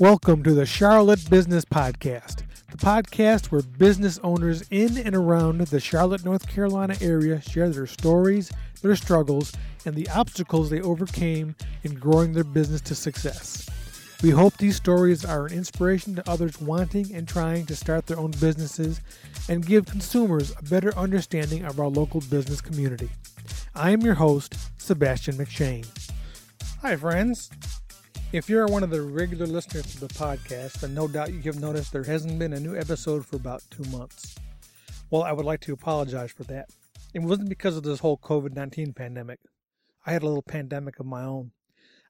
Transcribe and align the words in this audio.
Welcome 0.00 0.44
to 0.44 0.54
the 0.54 0.64
Charlotte 0.64 1.28
Business 1.28 1.64
Podcast, 1.64 2.44
the 2.70 2.76
podcast 2.76 3.46
where 3.46 3.62
business 3.62 4.20
owners 4.22 4.62
in 4.70 4.96
and 4.96 5.16
around 5.16 5.60
the 5.60 5.80
Charlotte, 5.80 6.24
North 6.24 6.46
Carolina 6.46 6.96
area 7.00 7.40
share 7.40 7.68
their 7.68 7.86
stories, 7.86 8.52
their 8.80 8.94
struggles, 8.94 9.52
and 9.84 9.96
the 9.96 10.08
obstacles 10.10 10.70
they 10.70 10.80
overcame 10.82 11.56
in 11.82 11.94
growing 11.94 12.32
their 12.32 12.44
business 12.44 12.80
to 12.82 12.94
success. 12.94 13.68
We 14.20 14.30
hope 14.30 14.56
these 14.56 14.74
stories 14.74 15.24
are 15.24 15.46
an 15.46 15.52
inspiration 15.52 16.16
to 16.16 16.28
others 16.28 16.60
wanting 16.60 17.14
and 17.14 17.28
trying 17.28 17.66
to 17.66 17.76
start 17.76 18.06
their 18.06 18.18
own 18.18 18.32
businesses 18.32 19.00
and 19.48 19.64
give 19.64 19.86
consumers 19.86 20.52
a 20.58 20.62
better 20.64 20.92
understanding 20.98 21.64
of 21.64 21.78
our 21.78 21.86
local 21.86 22.20
business 22.22 22.60
community. 22.60 23.10
I 23.76 23.92
am 23.92 24.00
your 24.00 24.14
host, 24.14 24.56
Sebastian 24.80 25.36
McShane. 25.36 25.86
Hi, 26.82 26.96
friends. 26.96 27.48
If 28.32 28.50
you're 28.50 28.66
one 28.66 28.82
of 28.82 28.90
the 28.90 29.02
regular 29.02 29.46
listeners 29.46 29.86
to 29.94 30.00
the 30.00 30.08
podcast, 30.08 30.80
then 30.80 30.94
no 30.94 31.06
doubt 31.06 31.32
you 31.32 31.40
have 31.42 31.60
noticed 31.60 31.92
there 31.92 32.02
hasn't 32.02 32.40
been 32.40 32.54
a 32.54 32.60
new 32.60 32.76
episode 32.76 33.24
for 33.24 33.36
about 33.36 33.62
two 33.70 33.84
months. 33.84 34.34
Well, 35.10 35.22
I 35.22 35.30
would 35.30 35.46
like 35.46 35.60
to 35.60 35.72
apologize 35.72 36.32
for 36.32 36.42
that. 36.44 36.70
It 37.14 37.20
wasn't 37.20 37.50
because 37.50 37.76
of 37.76 37.84
this 37.84 38.00
whole 38.00 38.18
COVID 38.18 38.56
19 38.56 38.94
pandemic. 38.94 39.38
I 40.04 40.10
had 40.10 40.24
a 40.24 40.26
little 40.26 40.42
pandemic 40.42 40.98
of 40.98 41.06
my 41.06 41.22
own. 41.22 41.52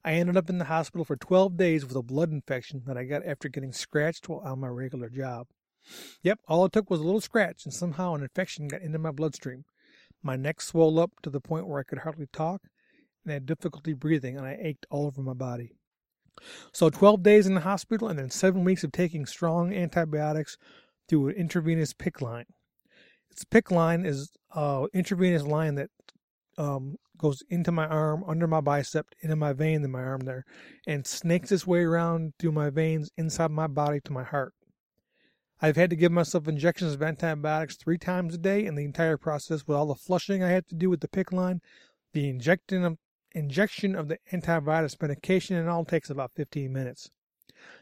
I 0.03 0.13
ended 0.13 0.37
up 0.37 0.49
in 0.49 0.57
the 0.57 0.65
hospital 0.65 1.03
for 1.03 1.15
12 1.15 1.57
days 1.57 1.85
with 1.85 1.95
a 1.95 2.01
blood 2.01 2.31
infection 2.31 2.83
that 2.85 2.97
I 2.97 3.03
got 3.03 3.25
after 3.25 3.49
getting 3.49 3.73
scratched 3.73 4.29
while 4.29 4.39
on 4.39 4.59
my 4.59 4.67
regular 4.67 5.09
job. 5.09 5.47
Yep, 6.23 6.39
all 6.47 6.65
it 6.65 6.71
took 6.71 6.89
was 6.89 6.99
a 6.99 7.03
little 7.03 7.21
scratch, 7.21 7.65
and 7.65 7.73
somehow 7.73 8.13
an 8.13 8.21
infection 8.21 8.67
got 8.67 8.81
into 8.81 8.99
my 8.99 9.11
bloodstream. 9.11 9.65
My 10.21 10.35
neck 10.35 10.61
swelled 10.61 10.99
up 10.99 11.11
to 11.23 11.29
the 11.29 11.41
point 11.41 11.67
where 11.67 11.79
I 11.79 11.83
could 11.83 11.99
hardly 11.99 12.27
talk, 12.31 12.61
and 13.23 13.31
I 13.31 13.33
had 13.35 13.45
difficulty 13.45 13.93
breathing, 13.93 14.37
and 14.37 14.45
I 14.45 14.57
ached 14.61 14.85
all 14.89 15.05
over 15.05 15.21
my 15.21 15.33
body. 15.33 15.73
So 16.71 16.89
12 16.89 17.23
days 17.23 17.47
in 17.47 17.55
the 17.55 17.61
hospital 17.61 18.07
and 18.07 18.17
then 18.17 18.29
seven 18.29 18.63
weeks 18.63 18.83
of 18.83 18.91
taking 18.91 19.25
strong 19.25 19.73
antibiotics 19.73 20.57
through 21.07 21.29
an 21.29 21.35
intravenous 21.35 21.93
PICC 21.93 22.21
line. 22.21 22.45
Its 23.29 23.43
PICC 23.43 23.71
line 23.71 24.05
is 24.05 24.31
an 24.53 24.87
intravenous 24.93 25.43
line 25.43 25.75
that 25.75 25.89
um, 26.57 26.97
goes 27.19 27.43
into 27.49 27.71
my 27.71 27.85
arm, 27.85 28.23
under 28.27 28.47
my 28.47 28.61
bicep, 28.61 29.07
into 29.21 29.35
my 29.35 29.53
vein 29.53 29.83
in 29.83 29.91
my 29.91 30.01
arm 30.01 30.21
there, 30.21 30.45
and 30.87 31.05
snakes 31.05 31.51
its 31.51 31.67
way 31.67 31.81
around 31.81 32.33
through 32.39 32.53
my 32.53 32.71
veins 32.71 33.11
inside 33.17 33.51
my 33.51 33.67
body 33.67 33.99
to 34.05 34.11
my 34.11 34.23
heart. 34.23 34.53
I've 35.61 35.75
had 35.75 35.89
to 35.91 35.95
give 35.95 36.11
myself 36.11 36.47
injections 36.47 36.93
of 36.93 37.03
antibiotics 37.03 37.75
three 37.75 37.97
times 37.97 38.33
a 38.33 38.37
day, 38.37 38.65
and 38.65 38.77
the 38.77 38.85
entire 38.85 39.17
process 39.17 39.67
with 39.67 39.77
all 39.77 39.87
the 39.87 39.95
flushing 39.95 40.41
I 40.41 40.49
had 40.49 40.67
to 40.69 40.75
do 40.75 40.89
with 40.89 41.01
the 41.01 41.07
PICC 41.07 41.33
line, 41.33 41.61
the 42.13 42.29
injecting 42.29 42.85
of 42.85 42.97
injection 43.33 43.95
of 43.95 44.07
the 44.07 44.17
antivirus 44.31 44.99
medication 45.01 45.55
and 45.55 45.69
all 45.69 45.85
takes 45.85 46.09
about 46.09 46.31
15 46.35 46.71
minutes. 46.71 47.11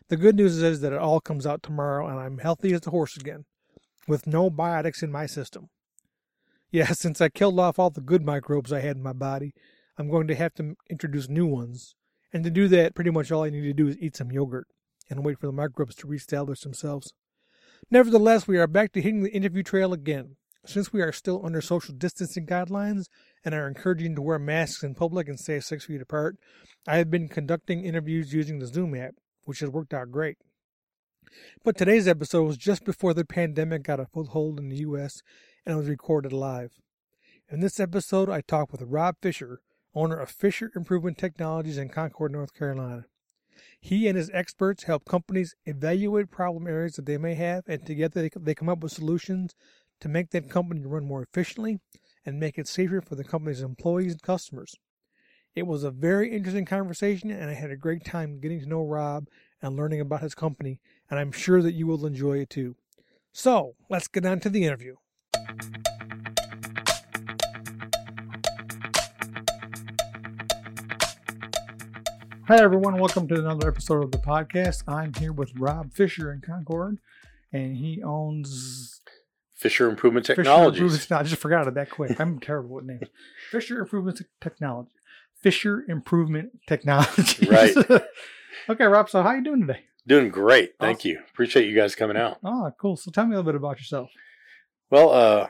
The 0.09 0.17
good 0.17 0.35
news 0.35 0.61
is 0.61 0.81
that 0.81 0.93
it 0.93 0.99
all 0.99 1.21
comes 1.21 1.45
out 1.45 1.63
tomorrow 1.63 2.07
and 2.07 2.19
I'm 2.19 2.39
healthy 2.39 2.73
as 2.73 2.85
a 2.87 2.89
horse 2.89 3.15
again, 3.15 3.45
with 4.07 4.27
no 4.27 4.49
biotics 4.49 5.03
in 5.03 5.11
my 5.11 5.25
system. 5.25 5.69
Yeah, 6.71 6.87
since 6.91 7.21
I 7.21 7.29
killed 7.29 7.59
off 7.59 7.79
all 7.79 7.89
the 7.89 8.01
good 8.01 8.25
microbes 8.25 8.73
I 8.73 8.81
had 8.81 8.97
in 8.97 9.03
my 9.03 9.13
body, 9.13 9.53
I'm 9.97 10.09
going 10.09 10.27
to 10.27 10.35
have 10.35 10.53
to 10.55 10.75
introduce 10.89 11.29
new 11.29 11.45
ones. 11.45 11.95
And 12.33 12.43
to 12.43 12.49
do 12.49 12.67
that, 12.67 12.93
pretty 12.93 13.09
much 13.09 13.31
all 13.31 13.43
I 13.43 13.49
need 13.49 13.61
to 13.61 13.73
do 13.73 13.87
is 13.87 13.97
eat 13.99 14.15
some 14.15 14.31
yogurt 14.31 14.67
and 15.09 15.23
wait 15.23 15.39
for 15.39 15.47
the 15.47 15.53
microbes 15.53 15.95
to 15.95 16.07
reestablish 16.07 16.61
themselves. 16.61 17.13
Nevertheless, 17.89 18.47
we 18.47 18.57
are 18.57 18.67
back 18.67 18.91
to 18.93 19.01
hitting 19.01 19.23
the 19.23 19.31
interview 19.31 19.63
trail 19.63 19.93
again. 19.93 20.35
Since 20.65 20.91
we 20.91 21.01
are 21.01 21.13
still 21.13 21.45
under 21.45 21.61
social 21.61 21.93
distancing 21.93 22.45
guidelines 22.45 23.05
and 23.45 23.55
are 23.55 23.67
encouraging 23.67 24.15
to 24.15 24.21
wear 24.21 24.37
masks 24.37 24.83
in 24.83 24.95
public 24.95 25.29
and 25.29 25.39
stay 25.39 25.61
six 25.61 25.85
feet 25.85 26.01
apart, 26.01 26.35
I 26.85 26.97
have 26.97 27.09
been 27.09 27.29
conducting 27.29 27.85
interviews 27.85 28.33
using 28.33 28.59
the 28.59 28.67
Zoom 28.67 28.93
app, 28.93 29.15
which 29.45 29.61
has 29.61 29.69
worked 29.69 29.93
out 29.93 30.11
great. 30.11 30.37
But 31.63 31.77
today's 31.77 32.07
episode 32.07 32.43
was 32.43 32.57
just 32.57 32.83
before 32.83 33.13
the 33.13 33.23
pandemic 33.23 33.83
got 33.83 34.01
a 34.01 34.05
foothold 34.05 34.59
in 34.59 34.67
the 34.67 34.77
U.S. 34.77 35.21
and 35.67 35.73
it 35.73 35.79
was 35.79 35.89
recorded 35.89 36.31
live. 36.31 36.71
In 37.51 37.59
this 37.59 37.77
episode, 37.77 38.29
I 38.29 38.39
talked 38.39 38.71
with 38.71 38.81
Rob 38.83 39.17
Fisher, 39.21 39.59
owner 39.93 40.17
of 40.17 40.29
Fisher 40.29 40.71
Improvement 40.77 41.17
Technologies 41.17 41.77
in 41.77 41.89
Concord, 41.89 42.31
North 42.31 42.53
Carolina. 42.53 43.03
He 43.81 44.07
and 44.07 44.15
his 44.17 44.31
experts 44.33 44.83
help 44.83 45.03
companies 45.03 45.55
evaluate 45.65 46.31
problem 46.31 46.67
areas 46.67 46.93
that 46.93 47.05
they 47.05 47.17
may 47.17 47.35
have, 47.35 47.65
and 47.67 47.85
together 47.85 48.29
they 48.33 48.55
come 48.55 48.69
up 48.69 48.79
with 48.79 48.93
solutions 48.93 49.55
to 49.99 50.07
make 50.07 50.29
that 50.29 50.49
company 50.49 50.85
run 50.85 51.03
more 51.03 51.21
efficiently 51.21 51.81
and 52.25 52.39
make 52.39 52.57
it 52.57 52.69
safer 52.69 53.01
for 53.01 53.15
the 53.15 53.25
company's 53.25 53.61
employees 53.61 54.13
and 54.13 54.21
customers. 54.21 54.73
It 55.53 55.67
was 55.67 55.83
a 55.83 55.91
very 55.91 56.31
interesting 56.31 56.65
conversation, 56.65 57.29
and 57.29 57.49
I 57.49 57.55
had 57.55 57.71
a 57.71 57.75
great 57.75 58.05
time 58.05 58.39
getting 58.39 58.61
to 58.61 58.69
know 58.69 58.85
Rob 58.85 59.27
and 59.61 59.75
learning 59.75 59.99
about 59.99 60.21
his 60.21 60.33
company, 60.33 60.79
and 61.09 61.19
I'm 61.19 61.33
sure 61.33 61.61
that 61.61 61.73
you 61.73 61.87
will 61.87 62.05
enjoy 62.05 62.37
it 62.37 62.49
too. 62.49 62.77
So, 63.33 63.75
let's 63.89 64.07
get 64.07 64.25
on 64.25 64.39
to 64.39 64.49
the 64.49 64.63
interview. 64.63 64.95
Hi, 72.47 72.63
everyone. 72.63 72.97
Welcome 72.97 73.27
to 73.27 73.35
another 73.35 73.67
episode 73.67 74.05
of 74.05 74.11
the 74.13 74.19
podcast. 74.19 74.83
I'm 74.87 75.13
here 75.13 75.33
with 75.33 75.51
Rob 75.57 75.91
Fisher 75.91 76.31
in 76.31 76.39
Concord, 76.39 76.99
and 77.51 77.75
he 77.75 78.01
owns 78.01 79.01
Fisher 79.53 79.89
Improvement 79.89 80.25
Technologies. 80.25 80.79
Fisher 80.79 80.85
Improvement, 80.85 81.11
I 81.19 81.23
just 81.23 81.41
forgot 81.41 81.67
it 81.67 81.73
that 81.73 81.89
quick. 81.89 82.17
I'm 82.21 82.39
terrible 82.39 82.75
with 82.75 82.85
names. 82.85 83.09
Fisher 83.51 83.81
Improvement 83.81 84.21
Technology. 84.39 84.91
Fisher 85.35 85.83
Improvement 85.89 86.51
Technology. 86.67 87.49
Right. 87.49 87.75
okay, 88.69 88.85
Rob. 88.85 89.09
So 89.09 89.21
how 89.23 89.33
you 89.33 89.43
doing 89.43 89.67
today? 89.67 89.81
Doing 90.07 90.29
great. 90.29 90.75
Thank 90.79 90.99
awesome. 90.99 91.11
you. 91.11 91.19
Appreciate 91.29 91.67
you 91.67 91.75
guys 91.75 91.95
coming 91.95 92.15
out. 92.15 92.37
Oh, 92.45 92.71
cool. 92.79 92.95
So 92.95 93.11
tell 93.11 93.25
me 93.25 93.35
a 93.35 93.39
little 93.39 93.51
bit 93.51 93.57
about 93.57 93.77
yourself. 93.77 94.09
Well, 94.89 95.11
uh, 95.11 95.47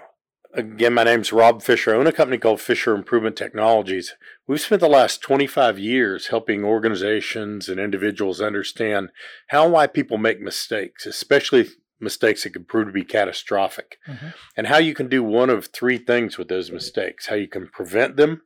again, 0.53 0.95
my 0.95 1.03
name's 1.03 1.31
Rob 1.31 1.61
Fisher. 1.61 1.93
I 1.93 1.97
own 1.97 2.07
a 2.07 2.11
company 2.11 2.39
called 2.39 2.59
Fisher 2.59 2.95
Improvement 2.95 3.35
Technologies. 3.35 4.15
We've 4.47 4.59
spent 4.59 4.81
the 4.81 4.89
last 4.89 5.21
25 5.21 5.77
years 5.77 6.27
helping 6.27 6.63
organizations 6.63 7.69
and 7.69 7.79
individuals 7.79 8.41
understand 8.41 9.09
how 9.49 9.65
and 9.65 9.73
why 9.73 9.85
people 9.85 10.17
make 10.17 10.41
mistakes, 10.41 11.05
especially 11.05 11.67
mistakes 11.99 12.43
that 12.43 12.51
could 12.51 12.67
prove 12.67 12.87
to 12.87 12.93
be 12.93 13.03
catastrophic, 13.03 13.99
mm-hmm. 14.07 14.29
and 14.55 14.67
how 14.67 14.77
you 14.77 14.95
can 14.95 15.07
do 15.07 15.21
one 15.23 15.51
of 15.51 15.67
three 15.67 15.99
things 15.99 16.37
with 16.37 16.47
those 16.47 16.71
mistakes 16.71 17.27
how 17.27 17.35
you 17.35 17.47
can 17.47 17.67
prevent 17.67 18.17
them, 18.17 18.41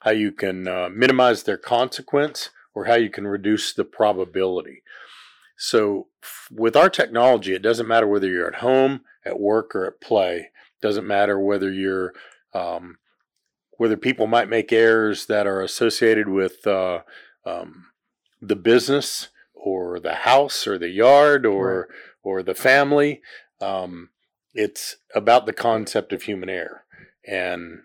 how 0.00 0.10
you 0.10 0.32
can 0.32 0.66
uh, 0.66 0.88
minimize 0.92 1.44
their 1.44 1.56
consequence, 1.56 2.50
or 2.74 2.86
how 2.86 2.94
you 2.94 3.10
can 3.10 3.28
reduce 3.28 3.72
the 3.72 3.84
probability. 3.84 4.82
So, 5.56 6.08
f- 6.22 6.48
with 6.50 6.76
our 6.76 6.90
technology, 6.90 7.54
it 7.54 7.62
doesn't 7.62 7.88
matter 7.88 8.06
whether 8.06 8.28
you're 8.28 8.46
at 8.46 8.60
home, 8.60 9.02
at 9.24 9.40
work, 9.40 9.74
or 9.74 9.86
at 9.86 10.00
play. 10.00 10.36
It 10.36 10.82
doesn't 10.82 11.06
matter 11.06 11.38
whether 11.38 11.72
you're 11.72 12.12
um, 12.52 12.98
whether 13.78 13.96
people 13.96 14.26
might 14.26 14.48
make 14.48 14.72
errors 14.72 15.26
that 15.26 15.46
are 15.46 15.60
associated 15.60 16.28
with 16.28 16.66
uh, 16.66 17.00
um, 17.44 17.86
the 18.40 18.56
business 18.56 19.28
or 19.54 20.00
the 20.00 20.14
house 20.14 20.66
or 20.66 20.78
the 20.78 20.88
yard 20.88 21.44
or 21.44 21.88
right 21.88 21.96
or 22.26 22.42
the 22.42 22.54
family. 22.56 23.22
Um, 23.60 24.10
it's 24.52 24.96
about 25.14 25.46
the 25.46 25.52
concept 25.52 26.12
of 26.12 26.22
human 26.22 26.48
error. 26.48 26.82
And 27.24 27.82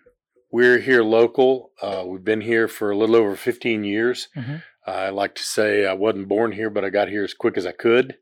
we're 0.50 0.80
here 0.80 1.04
local. 1.04 1.70
Uh, 1.80 2.02
we've 2.04 2.24
been 2.24 2.40
here 2.40 2.66
for 2.66 2.90
a 2.90 2.96
little 2.96 3.14
over 3.14 3.36
15 3.36 3.84
years. 3.84 4.28
Mm-hmm. 4.36 4.56
I 4.86 5.10
like 5.10 5.34
to 5.36 5.42
say 5.42 5.86
I 5.86 5.92
wasn't 5.92 6.28
born 6.28 6.52
here, 6.52 6.70
but 6.70 6.84
I 6.84 6.90
got 6.90 7.08
here 7.08 7.24
as 7.24 7.34
quick 7.34 7.56
as 7.56 7.66
I 7.66 7.72
could. 7.72 8.16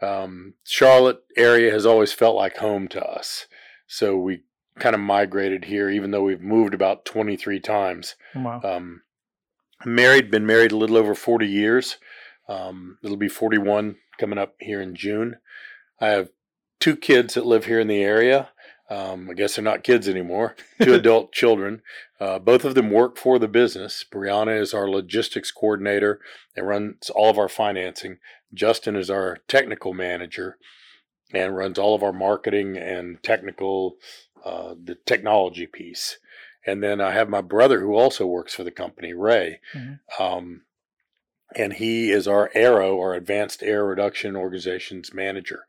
Um, 0.00 0.54
Charlotte 0.64 1.22
area 1.36 1.70
has 1.70 1.86
always 1.86 2.12
felt 2.12 2.36
like 2.36 2.56
home 2.56 2.88
to 2.88 3.04
us. 3.04 3.46
So 3.86 4.16
we 4.16 4.42
kind 4.78 4.94
of 4.94 5.00
migrated 5.00 5.66
here, 5.66 5.90
even 5.90 6.10
though 6.10 6.22
we've 6.24 6.40
moved 6.40 6.74
about 6.74 7.04
23 7.04 7.60
times. 7.60 8.16
Wow. 8.34 8.60
Um, 8.64 9.02
married, 9.84 10.30
been 10.30 10.46
married 10.46 10.72
a 10.72 10.76
little 10.76 10.96
over 10.96 11.14
40 11.14 11.46
years. 11.46 11.98
Um, 12.48 12.98
it'll 13.04 13.16
be 13.16 13.28
41 13.28 13.96
coming 14.18 14.38
up 14.38 14.54
here 14.58 14.80
in 14.80 14.94
June. 14.94 15.36
I 16.00 16.08
have 16.08 16.30
two 16.80 16.96
kids 16.96 17.34
that 17.34 17.46
live 17.46 17.66
here 17.66 17.78
in 17.78 17.86
the 17.86 18.02
area. 18.02 18.50
Um, 18.92 19.30
I 19.30 19.34
guess 19.34 19.56
they're 19.56 19.64
not 19.64 19.84
kids 19.84 20.06
anymore, 20.06 20.54
two 20.82 20.92
adult 21.02 21.32
children. 21.32 21.80
Uh, 22.20 22.38
both 22.38 22.62
of 22.64 22.74
them 22.74 22.90
work 22.90 23.16
for 23.16 23.38
the 23.38 23.48
business. 23.48 24.04
Brianna 24.12 24.60
is 24.60 24.74
our 24.74 24.88
logistics 24.88 25.50
coordinator 25.50 26.20
and 26.54 26.66
runs 26.66 27.08
all 27.08 27.30
of 27.30 27.38
our 27.38 27.48
financing. 27.48 28.18
Justin 28.52 28.94
is 28.94 29.08
our 29.08 29.38
technical 29.48 29.94
manager 29.94 30.58
and 31.32 31.56
runs 31.56 31.78
all 31.78 31.94
of 31.94 32.02
our 32.02 32.12
marketing 32.12 32.76
and 32.76 33.22
technical, 33.22 33.96
uh, 34.44 34.74
the 34.82 34.96
technology 35.06 35.66
piece. 35.66 36.18
And 36.66 36.82
then 36.82 37.00
I 37.00 37.12
have 37.12 37.30
my 37.30 37.40
brother 37.40 37.80
who 37.80 37.94
also 37.94 38.26
works 38.26 38.54
for 38.54 38.62
the 38.62 38.70
company, 38.70 39.14
Ray. 39.14 39.60
Mm-hmm. 39.74 40.22
Um, 40.22 40.62
and 41.56 41.74
he 41.74 42.10
is 42.10 42.28
our 42.28 42.50
AERO, 42.54 42.98
our 42.98 43.14
Advanced 43.14 43.62
Error 43.62 43.88
Reduction 43.88 44.36
Organizations 44.36 45.14
manager. 45.14 45.64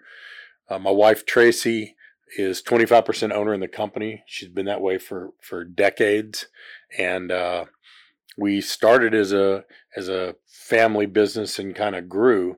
Uh, 0.69 0.79
my 0.79 0.91
wife 0.91 1.25
Tracy 1.25 1.95
is 2.37 2.61
25% 2.61 3.31
owner 3.31 3.53
in 3.53 3.59
the 3.59 3.67
company. 3.67 4.23
She's 4.25 4.49
been 4.49 4.65
that 4.65 4.81
way 4.81 4.97
for 4.97 5.31
for 5.41 5.63
decades, 5.63 6.47
and 6.97 7.31
uh, 7.31 7.65
we 8.37 8.61
started 8.61 9.13
as 9.13 9.31
a 9.33 9.65
as 9.95 10.09
a 10.09 10.35
family 10.47 11.05
business 11.05 11.59
and 11.59 11.75
kind 11.75 11.95
of 11.95 12.09
grew, 12.09 12.57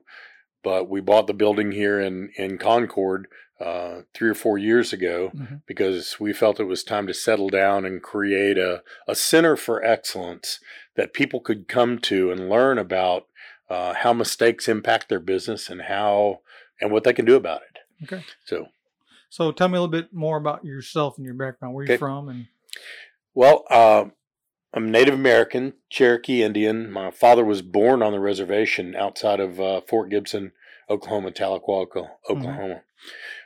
but 0.62 0.88
we 0.88 1.00
bought 1.00 1.26
the 1.26 1.34
building 1.34 1.72
here 1.72 2.00
in 2.00 2.30
in 2.36 2.58
Concord 2.58 3.26
uh, 3.60 4.02
three 4.14 4.28
or 4.28 4.34
four 4.34 4.58
years 4.58 4.92
ago 4.92 5.30
Mhm. 5.34 5.62
because 5.66 6.20
we 6.20 6.32
felt 6.34 6.60
it 6.60 6.64
was 6.64 6.84
time 6.84 7.06
to 7.06 7.14
settle 7.14 7.48
down 7.48 7.86
and 7.86 8.02
create 8.02 8.58
a, 8.58 8.82
a 9.08 9.14
center 9.14 9.56
for 9.56 9.82
excellence 9.82 10.60
that 10.94 11.14
people 11.14 11.40
could 11.40 11.66
come 11.66 11.98
to 12.00 12.30
and 12.30 12.50
learn 12.50 12.76
about 12.78 13.26
uh, 13.70 13.94
how 13.94 14.12
mistakes 14.12 14.68
impact 14.68 15.08
their 15.08 15.20
business 15.20 15.70
and 15.70 15.82
how 15.82 16.40
and 16.82 16.92
what 16.92 17.04
they 17.04 17.14
can 17.14 17.24
do 17.24 17.34
about 17.34 17.62
it. 17.62 17.78
Okay. 18.04 18.22
So, 18.44 18.66
So 19.36 19.52
tell 19.52 19.68
me 19.68 19.76
a 19.76 19.82
little 19.82 19.88
bit 19.88 20.14
more 20.14 20.38
about 20.38 20.64
yourself 20.64 21.18
and 21.18 21.26
your 21.26 21.34
background. 21.34 21.74
Where 21.74 21.84
you 21.84 21.92
Okay. 21.92 21.98
from? 21.98 22.30
And 22.30 22.46
well, 23.34 23.64
uh, 23.68 24.06
I'm 24.72 24.90
Native 24.90 25.12
American, 25.12 25.74
Cherokee 25.90 26.42
Indian. 26.42 26.90
My 26.90 27.10
father 27.10 27.44
was 27.44 27.60
born 27.60 28.02
on 28.02 28.12
the 28.12 28.18
reservation 28.18 28.96
outside 28.96 29.38
of 29.38 29.60
uh, 29.60 29.82
Fort 29.82 30.08
Gibson, 30.08 30.52
Oklahoma, 30.88 31.32
Tahlequah, 31.32 31.82
Oka- 31.82 32.12
Oklahoma. 32.30 32.80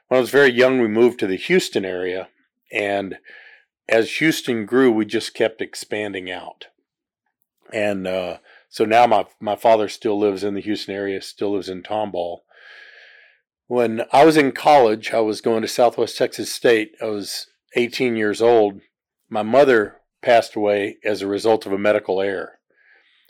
When 0.07 0.19
I 0.19 0.21
was 0.21 0.31
very 0.31 0.53
young, 0.53 0.81
we 0.81 0.87
moved 0.87 1.19
to 1.21 1.27
the 1.27 1.35
Houston 1.35 1.85
area, 1.85 2.29
and 2.71 3.19
as 3.89 4.19
Houston 4.19 4.67
grew, 4.67 4.93
we 4.93 5.05
just 5.05 5.35
kept 5.35 5.61
expanding 5.61 6.31
out. 6.31 6.67
And 7.73 8.07
uh, 8.07 8.37
so 8.69 8.85
now 8.85 9.09
my 9.09 9.27
my 9.41 9.57
father 9.57 9.89
still 9.89 10.17
lives 10.17 10.45
in 10.45 10.55
the 10.55 10.61
Houston 10.61 10.95
area, 10.95 11.21
still 11.21 11.55
lives 11.55 11.69
in 11.69 11.83
Tomball. 11.83 12.43
When 13.71 14.03
I 14.11 14.25
was 14.25 14.37
in 14.37 14.51
college, 14.51 15.13
I 15.13 15.21
was 15.21 15.41
going 15.41 15.63
to 15.63 15.69
Southwest 15.69 16.19
Texas 16.19 16.53
State. 16.53 16.97
I 17.01 17.05
was 17.05 17.47
18 17.77 18.17
years 18.17 18.43
old. 18.43 18.81
My 19.29 19.45
mother 19.45 19.99
passed 20.23 20.57
away 20.57 20.97
as 21.05 21.23
a 21.23 21.29
result 21.29 21.67
of 21.67 21.73
a 21.73 21.79
medical 21.79 22.21
error. 22.21 22.59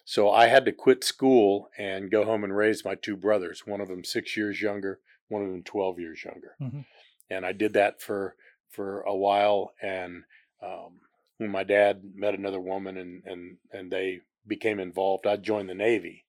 So 0.06 0.31
I 0.31 0.46
had 0.46 0.64
to 0.64 0.72
quit 0.72 1.04
school 1.04 1.69
and 1.76 2.10
go 2.10 2.25
home 2.25 2.42
and 2.42 2.56
raise 2.56 2.87
my 2.87 2.94
two 2.94 3.19
brothers, 3.19 3.66
one 3.66 3.82
of 3.82 3.88
them 3.88 4.02
six 4.02 4.34
years 4.34 4.62
younger, 4.62 5.00
one 5.28 5.42
of 5.42 5.50
them 5.50 5.62
12 5.62 6.00
years 6.00 6.25
younger. 6.25 6.56
Mhm. 6.58 6.87
And 7.28 7.44
I 7.44 7.52
did 7.52 7.75
that 7.75 8.00
for, 8.00 8.34
for 8.70 9.02
a 9.02 9.14
while. 9.14 9.75
And 9.82 10.22
um, 10.62 11.00
when 11.37 11.50
my 11.50 11.64
dad 11.64 12.00
met 12.14 12.32
another 12.32 12.60
woman 12.60 12.96
and, 12.96 13.22
and, 13.26 13.58
and 13.72 13.92
they 13.92 14.20
became 14.46 14.81
involved, 14.81 15.26
I 15.26 15.37
joined 15.37 15.69
the 15.69 15.75
Navy 15.75 16.25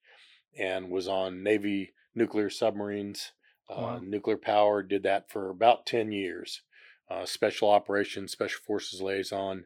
and 0.60 0.90
was 0.90 1.08
on 1.08 1.44
Navy 1.44 1.94
nuclear 2.14 2.50
submarines, 2.50 3.32
Wow. 3.78 4.00
nuclear 4.02 4.38
power, 4.38 4.84
did 4.84 5.04
that 5.04 5.30
for 5.30 5.50
about 5.50 5.86
10 5.86 6.12
years. 6.12 6.62
Uh, 7.10 7.26
special 7.26 7.70
operations, 7.70 8.32
special 8.32 8.62
forces 8.66 9.02
liaison, 9.02 9.66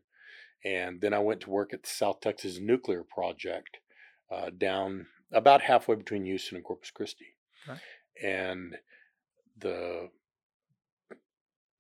and 0.63 0.99
then 0.99 1.13
I 1.13 1.19
went 1.19 1.41
to 1.41 1.51
work 1.51 1.73
at 1.73 1.83
the 1.83 1.89
South 1.89 2.19
Texas 2.19 2.59
Nuclear 2.59 3.03
Project 3.03 3.77
uh, 4.31 4.49
down 4.57 5.05
about 5.31 5.61
halfway 5.61 5.95
between 5.95 6.25
Houston 6.25 6.55
and 6.55 6.65
Corpus 6.65 6.89
Christi. 6.89 7.37
Okay. 7.69 7.79
And 8.23 8.77
the 9.57 10.09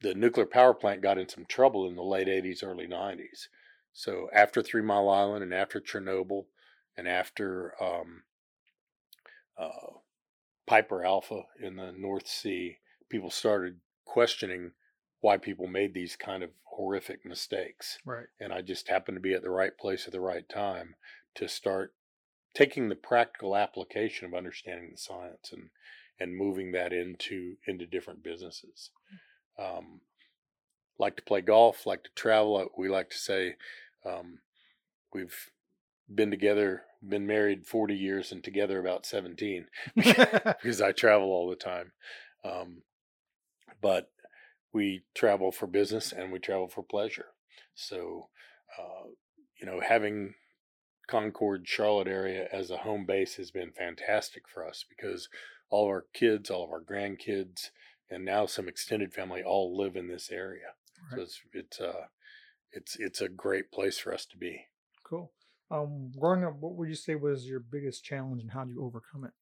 the 0.01 0.13
nuclear 0.13 0.45
power 0.45 0.73
plant 0.75 1.01
got 1.01 1.17
in 1.17 1.27
some 1.27 1.45
trouble 1.45 1.87
in 1.87 1.95
the 1.95 2.03
late 2.03 2.27
80s, 2.27 2.63
early 2.63 2.85
90s. 2.85 3.47
So 3.91 4.29
after 4.33 4.61
Three 4.61 4.83
Mile 4.83 5.09
Island 5.09 5.43
and 5.43 5.53
after 5.53 5.79
Chernobyl 5.79 6.45
and 6.95 7.07
after 7.07 7.73
um, 7.81 8.23
uh, 9.57 9.97
Piper 10.67 11.05
Alpha 11.05 11.43
in 11.61 11.75
the 11.75 11.91
North 11.91 12.27
Sea, 12.27 12.77
people 13.09 13.29
started 13.29 13.79
questioning 14.05 14.71
why 15.21 15.37
people 15.37 15.67
made 15.67 15.93
these 15.93 16.15
kind 16.15 16.43
of 16.43 16.51
horrific 16.63 17.25
mistakes 17.25 17.97
right. 18.05 18.27
and 18.39 18.51
I 18.51 18.61
just 18.61 18.89
happened 18.89 19.15
to 19.15 19.21
be 19.21 19.33
at 19.33 19.41
the 19.41 19.49
right 19.49 19.75
place 19.77 20.05
at 20.05 20.11
the 20.11 20.19
right 20.19 20.47
time 20.47 20.95
to 21.35 21.47
start 21.47 21.93
taking 22.53 22.89
the 22.89 22.95
practical 22.95 23.55
application 23.55 24.25
of 24.25 24.33
understanding 24.33 24.89
the 24.91 24.97
science 24.97 25.51
and 25.51 25.69
and 26.19 26.35
moving 26.35 26.71
that 26.71 26.93
into 26.93 27.57
into 27.67 27.85
different 27.85 28.23
businesses. 28.23 28.89
Um, 29.59 30.01
like 30.97 31.17
to 31.17 31.23
play 31.23 31.41
golf, 31.41 31.85
like 31.85 32.03
to 32.03 32.09
travel. 32.15 32.69
We 32.77 32.87
like 32.89 33.09
to 33.09 33.17
say 33.17 33.55
um, 34.05 34.39
we've 35.13 35.51
been 36.13 36.31
together, 36.31 36.83
been 37.07 37.27
married 37.27 37.65
forty 37.65 37.95
years, 37.95 38.31
and 38.31 38.43
together 38.43 38.79
about 38.79 39.05
seventeen 39.05 39.67
because 39.95 40.81
I 40.81 40.91
travel 40.91 41.27
all 41.27 41.49
the 41.49 41.55
time. 41.55 41.91
Um, 42.43 42.83
but 43.81 44.09
we 44.73 45.03
travel 45.15 45.51
for 45.51 45.67
business 45.67 46.11
and 46.11 46.31
we 46.31 46.39
travel 46.39 46.67
for 46.67 46.83
pleasure. 46.83 47.27
So, 47.73 48.29
uh, 48.77 49.09
you 49.59 49.65
know, 49.65 49.79
having 49.79 50.33
Concord, 51.07 51.67
Charlotte 51.67 52.07
area 52.07 52.47
as 52.51 52.69
a 52.69 52.77
home 52.77 53.05
base 53.05 53.35
has 53.35 53.51
been 53.51 53.71
fantastic 53.71 54.43
for 54.47 54.67
us 54.67 54.83
because 54.87 55.29
all 55.69 55.85
of 55.85 55.89
our 55.89 56.05
kids, 56.13 56.49
all 56.49 56.63
of 56.63 56.71
our 56.71 56.81
grandkids, 56.81 57.69
and 58.09 58.25
now 58.25 58.45
some 58.45 58.67
extended 58.67 59.13
family 59.13 59.41
all 59.43 59.75
live 59.75 59.95
in 59.95 60.07
this 60.07 60.29
area. 60.31 60.73
So 61.11 61.21
it's 61.21 61.41
it's 61.53 61.79
uh 61.79 62.05
it's 62.71 62.95
it's 62.99 63.21
a 63.21 63.29
great 63.29 63.71
place 63.71 63.97
for 63.97 64.13
us 64.13 64.25
to 64.27 64.37
be. 64.37 64.67
Cool. 65.03 65.31
Um, 65.71 66.11
growing 66.17 66.43
up, 66.43 66.55
what 66.57 66.75
would 66.75 66.89
you 66.89 66.95
say 66.95 67.15
was 67.15 67.47
your 67.47 67.59
biggest 67.59 68.03
challenge, 68.03 68.41
and 68.41 68.51
how 68.51 68.63
did 68.63 68.73
you 68.73 68.83
overcome 68.83 69.23
it? 69.25 69.33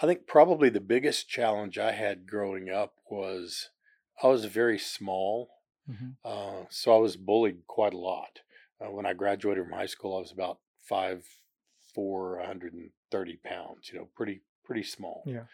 I 0.00 0.06
think 0.06 0.26
probably 0.26 0.70
the 0.70 0.80
biggest 0.80 1.28
challenge 1.28 1.78
I 1.78 1.92
had 1.92 2.26
growing 2.26 2.70
up 2.70 2.96
was 3.10 3.70
I 4.22 4.28
was 4.28 4.44
very 4.46 4.78
small, 4.78 5.50
Mhm. 5.86 6.16
uh, 6.24 6.66
so 6.70 6.94
I 6.94 6.98
was 6.98 7.16
bullied 7.16 7.66
quite 7.66 7.94
a 7.94 7.98
lot. 7.98 8.42
Uh, 8.80 8.90
when 8.90 9.06
I 9.06 9.14
graduated 9.14 9.64
from 9.64 9.74
high 9.74 9.86
school, 9.86 10.16
I 10.16 10.20
was 10.20 10.32
about 10.32 10.60
five, 10.80 11.26
four, 11.94 12.38
130 12.38 13.36
pounds. 13.36 13.90
You 13.92 14.00
know, 14.00 14.06
pretty 14.06 14.42
pretty 14.64 14.84
small. 14.84 15.24
Yeah. 15.26 15.46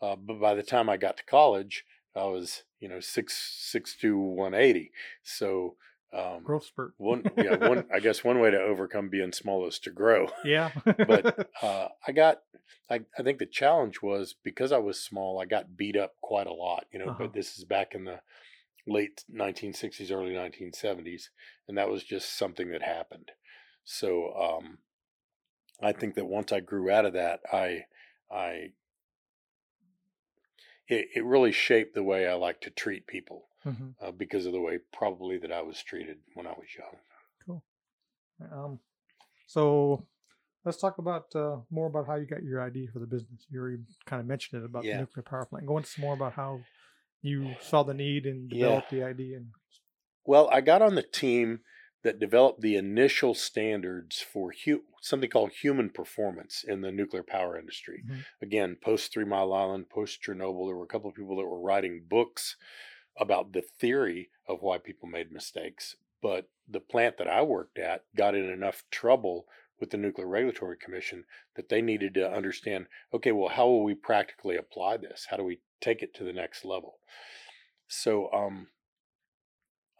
Uh, 0.00 0.16
but 0.16 0.40
by 0.40 0.54
the 0.54 0.62
time 0.62 0.88
I 0.88 0.96
got 0.96 1.16
to 1.18 1.24
college, 1.24 1.86
I 2.14 2.24
was 2.24 2.64
you 2.80 2.88
know 2.88 3.00
six 3.00 3.36
six 3.36 3.96
to 3.98 4.18
180. 4.18 4.92
So 5.22 5.76
um, 6.14 6.42
Growth 6.44 6.66
spurt. 6.66 6.94
one 6.96 7.24
yeah 7.36 7.56
one 7.56 7.84
I 7.92 8.00
guess 8.00 8.22
one 8.22 8.38
way 8.40 8.50
to 8.50 8.60
overcome 8.60 9.08
being 9.08 9.32
small 9.32 9.66
is 9.66 9.78
to 9.80 9.90
grow 9.90 10.28
yeah. 10.44 10.70
but 10.84 11.50
uh, 11.62 11.88
I 12.06 12.12
got, 12.12 12.38
I, 12.90 13.00
I 13.18 13.22
think 13.22 13.38
the 13.38 13.46
challenge 13.46 14.02
was 14.02 14.34
because 14.44 14.72
I 14.72 14.78
was 14.78 15.02
small, 15.02 15.40
I 15.40 15.46
got 15.46 15.76
beat 15.76 15.96
up 15.96 16.14
quite 16.20 16.46
a 16.46 16.52
lot, 16.52 16.84
you 16.92 16.98
know. 16.98 17.06
Uh-huh. 17.06 17.24
But 17.24 17.32
this 17.32 17.58
is 17.58 17.64
back 17.64 17.94
in 17.94 18.04
the 18.04 18.20
late 18.86 19.24
1960s, 19.34 20.12
early 20.12 20.32
1970s, 20.32 21.24
and 21.68 21.78
that 21.78 21.90
was 21.90 22.04
just 22.04 22.36
something 22.36 22.70
that 22.70 22.82
happened. 22.82 23.32
So 23.84 24.32
um, 24.34 24.78
I 25.82 25.92
think 25.92 26.14
that 26.14 26.26
once 26.26 26.52
I 26.52 26.60
grew 26.60 26.90
out 26.90 27.06
of 27.06 27.14
that, 27.14 27.40
I, 27.52 27.84
I, 28.30 28.72
it, 30.86 31.08
it 31.14 31.24
really 31.24 31.52
shaped 31.52 31.94
the 31.94 32.02
way 32.02 32.28
I 32.28 32.34
like 32.34 32.60
to 32.62 32.70
treat 32.70 33.06
people 33.06 33.46
Mhm. 33.64 33.94
uh, 34.00 34.10
because 34.12 34.46
of 34.46 34.52
the 34.52 34.60
way 34.60 34.78
probably 34.92 35.38
that 35.38 35.52
I 35.52 35.62
was 35.62 35.82
treated 35.82 36.18
when 36.34 36.46
I 36.46 36.52
was 36.52 36.66
young. 36.76 36.96
Cool. 37.46 37.64
Um, 38.50 38.80
so 39.46 40.06
let's 40.64 40.78
talk 40.78 40.98
about 40.98 41.34
uh, 41.34 41.60
more 41.70 41.86
about 41.86 42.06
how 42.06 42.16
you 42.16 42.26
got 42.26 42.42
your 42.42 42.62
idea 42.62 42.88
for 42.92 42.98
the 42.98 43.06
business. 43.06 43.46
You 43.50 43.60
already 43.60 43.82
kind 44.06 44.20
of 44.20 44.26
mentioned 44.26 44.62
it 44.62 44.66
about 44.66 44.84
Yeah. 44.84 44.94
the 44.94 45.00
nuclear 45.00 45.22
power 45.22 45.46
plant. 45.46 45.66
Go 45.66 45.76
into 45.78 45.88
some 45.88 46.02
more 46.02 46.14
about 46.14 46.34
how 46.34 46.60
you 47.22 47.54
saw 47.60 47.82
the 47.82 47.94
need 47.94 48.26
and 48.26 48.50
Yeah. 48.50 48.66
developed 48.66 48.90
the 48.90 49.02
idea. 49.02 49.38
And 49.38 49.52
Well, 50.24 50.48
I 50.50 50.60
got 50.60 50.82
on 50.82 50.94
the 50.94 51.02
team 51.02 51.64
that 52.02 52.18
developed 52.18 52.60
the 52.60 52.76
initial 52.76 53.32
standards 53.34 54.20
for 54.20 54.52
hu- 54.52 54.84
something 55.00 55.30
called 55.30 55.52
human 55.52 55.88
performance 55.90 56.62
in 56.62 56.82
the 56.82 56.92
nuclear 56.92 57.22
power 57.22 57.58
industry. 57.58 58.02
Mhm. 58.06 58.24
Again, 58.42 58.76
post 58.76 59.12
Three 59.12 59.24
Mile 59.24 59.52
Island, 59.54 59.88
post 59.88 60.22
Chernobyl, 60.22 60.66
there 60.68 60.76
were 60.76 60.84
a 60.84 60.88
couple 60.88 61.08
of 61.08 61.16
people 61.16 61.36
that 61.36 61.46
were 61.46 61.60
writing 61.60 62.04
books 62.04 62.56
about 63.18 63.52
the 63.52 63.62
theory 63.62 64.30
of 64.48 64.62
why 64.62 64.78
people 64.78 65.08
made 65.08 65.32
mistakes. 65.32 65.96
But 66.22 66.48
the 66.68 66.80
plant 66.80 67.18
that 67.18 67.28
I 67.28 67.42
worked 67.42 67.78
at 67.78 68.04
got 68.16 68.34
in 68.34 68.48
enough 68.48 68.84
trouble 68.90 69.46
with 69.80 69.90
the 69.90 69.96
Nuclear 69.96 70.26
Regulatory 70.26 70.76
Commission 70.76 71.24
that 71.56 71.68
they 71.68 71.82
needed 71.82 72.14
to 72.14 72.30
understand 72.30 72.86
okay, 73.12 73.32
well, 73.32 73.50
how 73.50 73.66
will 73.66 73.84
we 73.84 73.94
practically 73.94 74.56
apply 74.56 74.96
this? 74.96 75.26
How 75.30 75.36
do 75.36 75.44
we 75.44 75.60
take 75.80 76.02
it 76.02 76.14
to 76.14 76.24
the 76.24 76.32
next 76.32 76.64
level? 76.64 76.98
So, 77.86 78.32
um, 78.32 78.68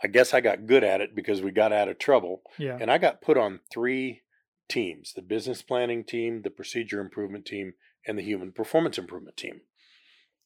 I 0.02 0.06
guess 0.06 0.34
I 0.34 0.40
got 0.40 0.66
good 0.66 0.84
at 0.84 1.00
it 1.00 1.14
because 1.14 1.40
we 1.40 1.50
got 1.50 1.72
out 1.72 1.88
of 1.88 1.98
trouble. 1.98 2.42
yeah, 2.58 2.76
And 2.80 2.90
I 2.90 2.98
got 2.98 3.22
put 3.22 3.38
on 3.38 3.60
three 3.72 4.22
teams 4.68 5.12
the 5.14 5.22
business 5.22 5.62
planning 5.62 6.04
team, 6.04 6.42
the 6.42 6.50
procedure 6.50 7.00
improvement 7.00 7.46
team, 7.46 7.74
and 8.06 8.18
the 8.18 8.22
human 8.22 8.52
performance 8.52 8.98
improvement 8.98 9.36
team. 9.36 9.60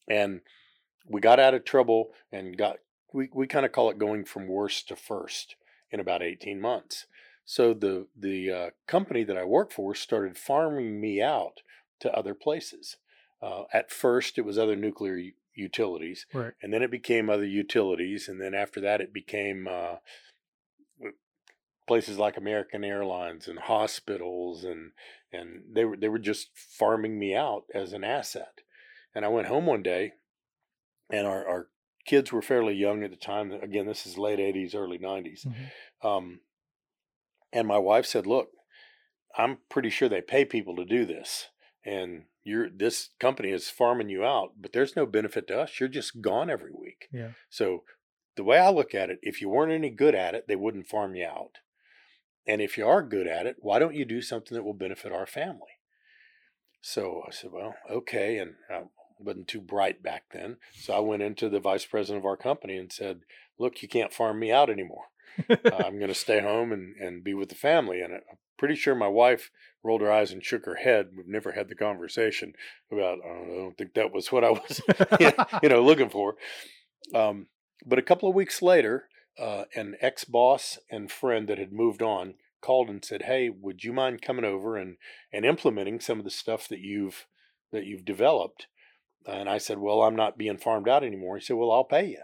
And 0.08 0.40
we 1.08 1.20
got 1.20 1.40
out 1.40 1.54
of 1.54 1.64
trouble 1.64 2.10
and 2.32 2.56
got, 2.56 2.76
we, 3.12 3.28
we 3.32 3.46
kind 3.46 3.66
of 3.66 3.72
call 3.72 3.90
it 3.90 3.98
going 3.98 4.24
from 4.24 4.48
worst 4.48 4.88
to 4.88 4.96
first 4.96 5.56
in 5.90 6.00
about 6.00 6.22
18 6.22 6.60
months. 6.60 7.06
So 7.44 7.72
the, 7.72 8.06
the 8.18 8.50
uh, 8.50 8.70
company 8.86 9.24
that 9.24 9.36
I 9.36 9.44
work 9.44 9.72
for 9.72 9.94
started 9.94 10.36
farming 10.36 11.00
me 11.00 11.22
out 11.22 11.60
to 12.00 12.12
other 12.12 12.34
places. 12.34 12.96
Uh, 13.40 13.62
at 13.72 13.90
first, 13.90 14.36
it 14.36 14.44
was 14.44 14.58
other 14.58 14.76
nuclear 14.76 15.16
u- 15.16 15.32
utilities 15.54 16.26
right. 16.32 16.52
and 16.62 16.72
then 16.72 16.82
it 16.82 16.90
became 16.90 17.28
other 17.28 17.44
utilities 17.44 18.28
and 18.28 18.40
then 18.40 18.54
after 18.54 18.80
that 18.80 19.00
it 19.00 19.12
became 19.12 19.66
uh, 19.68 19.96
places 21.88 22.18
like 22.18 22.36
American 22.36 22.84
Airlines 22.84 23.48
and 23.48 23.58
hospitals 23.58 24.62
and 24.62 24.92
and 25.32 25.62
they 25.72 25.84
were 25.84 25.96
they 25.96 26.08
were 26.08 26.20
just 26.20 26.50
farming 26.54 27.18
me 27.18 27.34
out 27.34 27.64
as 27.74 27.92
an 27.92 28.04
asset. 28.04 28.60
And 29.14 29.24
I 29.24 29.28
went 29.28 29.48
home 29.48 29.66
one 29.66 29.82
day 29.82 30.12
and 31.10 31.26
our, 31.26 31.46
our 31.46 31.68
kids 32.06 32.32
were 32.32 32.42
fairly 32.42 32.74
young 32.74 33.02
at 33.02 33.10
the 33.10 33.16
time. 33.16 33.52
Again, 33.52 33.86
this 33.86 34.06
is 34.06 34.18
late 34.18 34.38
80s, 34.38 34.74
early 34.74 34.98
90s. 34.98 35.46
Mm-hmm. 35.46 36.06
Um, 36.06 36.40
and 37.52 37.66
my 37.66 37.78
wife 37.78 38.06
said, 38.06 38.26
"Look, 38.26 38.48
I'm 39.36 39.58
pretty 39.70 39.90
sure 39.90 40.08
they 40.08 40.20
pay 40.20 40.44
people 40.44 40.76
to 40.76 40.84
do 40.84 41.06
this, 41.06 41.46
and 41.84 42.24
you're 42.44 42.68
this 42.70 43.10
company 43.20 43.50
is 43.50 43.70
farming 43.70 44.08
you 44.08 44.24
out, 44.24 44.52
but 44.60 44.72
there's 44.72 44.96
no 44.96 45.06
benefit 45.06 45.46
to 45.48 45.60
us. 45.60 45.80
You're 45.80 45.88
just 45.88 46.20
gone 46.20 46.50
every 46.50 46.72
week. 46.72 47.08
Yeah. 47.12 47.30
So 47.48 47.84
the 48.36 48.44
way 48.44 48.58
I 48.58 48.70
look 48.70 48.94
at 48.94 49.10
it, 49.10 49.18
if 49.22 49.40
you 49.40 49.48
weren't 49.48 49.72
any 49.72 49.90
good 49.90 50.14
at 50.14 50.34
it, 50.34 50.46
they 50.46 50.56
wouldn't 50.56 50.86
farm 50.86 51.14
you 51.14 51.26
out. 51.26 51.58
And 52.46 52.62
if 52.62 52.78
you 52.78 52.86
are 52.86 53.02
good 53.02 53.26
at 53.26 53.46
it, 53.46 53.56
why 53.58 53.78
don't 53.78 53.94
you 53.94 54.06
do 54.06 54.22
something 54.22 54.56
that 54.56 54.64
will 54.64 54.74
benefit 54.74 55.12
our 55.12 55.26
family? 55.26 55.78
So 56.80 57.22
I 57.26 57.32
said, 57.32 57.50
well, 57.52 57.74
okay. 57.90 58.38
And 58.38 58.54
I 58.70 58.84
wasn't 59.20 59.48
too 59.48 59.60
bright 59.60 60.02
back 60.02 60.24
then. 60.32 60.56
So 60.74 60.94
I 60.94 61.00
went 61.00 61.22
into 61.22 61.48
the 61.48 61.60
vice 61.60 61.84
president 61.84 62.22
of 62.22 62.26
our 62.26 62.36
company 62.36 62.76
and 62.76 62.92
said, 62.92 63.20
look, 63.58 63.82
you 63.82 63.88
can't 63.88 64.12
farm 64.12 64.38
me 64.38 64.52
out 64.52 64.70
anymore. 64.70 65.04
uh, 65.48 65.56
I'm 65.64 65.98
going 65.98 66.08
to 66.08 66.14
stay 66.14 66.40
home 66.40 66.72
and, 66.72 66.96
and 66.96 67.24
be 67.24 67.34
with 67.34 67.48
the 67.48 67.54
family. 67.54 68.00
And 68.00 68.14
I'm 68.14 68.38
pretty 68.58 68.74
sure 68.74 68.94
my 68.94 69.08
wife 69.08 69.50
rolled 69.82 70.00
her 70.00 70.12
eyes 70.12 70.32
and 70.32 70.44
shook 70.44 70.64
her 70.66 70.76
head. 70.76 71.10
We've 71.16 71.28
never 71.28 71.52
had 71.52 71.68
the 71.68 71.74
conversation 71.74 72.54
about, 72.90 73.18
I 73.24 73.28
don't, 73.28 73.48
know, 73.48 73.54
I 73.54 73.58
don't 73.58 73.78
think 73.78 73.94
that 73.94 74.12
was 74.12 74.32
what 74.32 74.44
I 74.44 74.50
was, 74.50 74.80
you 75.62 75.68
know, 75.68 75.82
looking 75.82 76.10
for. 76.10 76.36
Um, 77.14 77.46
but 77.86 77.98
a 77.98 78.02
couple 78.02 78.28
of 78.28 78.34
weeks 78.34 78.60
later, 78.62 79.08
uh, 79.38 79.64
an 79.74 79.96
ex 80.00 80.24
boss 80.24 80.78
and 80.90 81.10
friend 81.10 81.48
that 81.48 81.58
had 81.58 81.72
moved 81.72 82.02
on 82.02 82.34
called 82.60 82.88
and 82.88 83.04
said, 83.04 83.22
"Hey, 83.22 83.48
would 83.48 83.84
you 83.84 83.92
mind 83.92 84.20
coming 84.20 84.44
over 84.44 84.76
and 84.76 84.96
and 85.32 85.44
implementing 85.44 86.00
some 86.00 86.18
of 86.18 86.24
the 86.24 86.30
stuff 86.30 86.68
that 86.68 86.80
you've 86.80 87.26
that 87.70 87.86
you've 87.86 88.04
developed?" 88.04 88.66
And 89.28 89.48
I 89.48 89.58
said, 89.58 89.78
"Well, 89.78 90.02
I'm 90.02 90.16
not 90.16 90.38
being 90.38 90.58
farmed 90.58 90.88
out 90.88 91.04
anymore." 91.04 91.36
He 91.38 91.44
said, 91.44 91.56
"Well, 91.56 91.72
I'll 91.72 91.84
pay 91.84 92.06
you." 92.06 92.22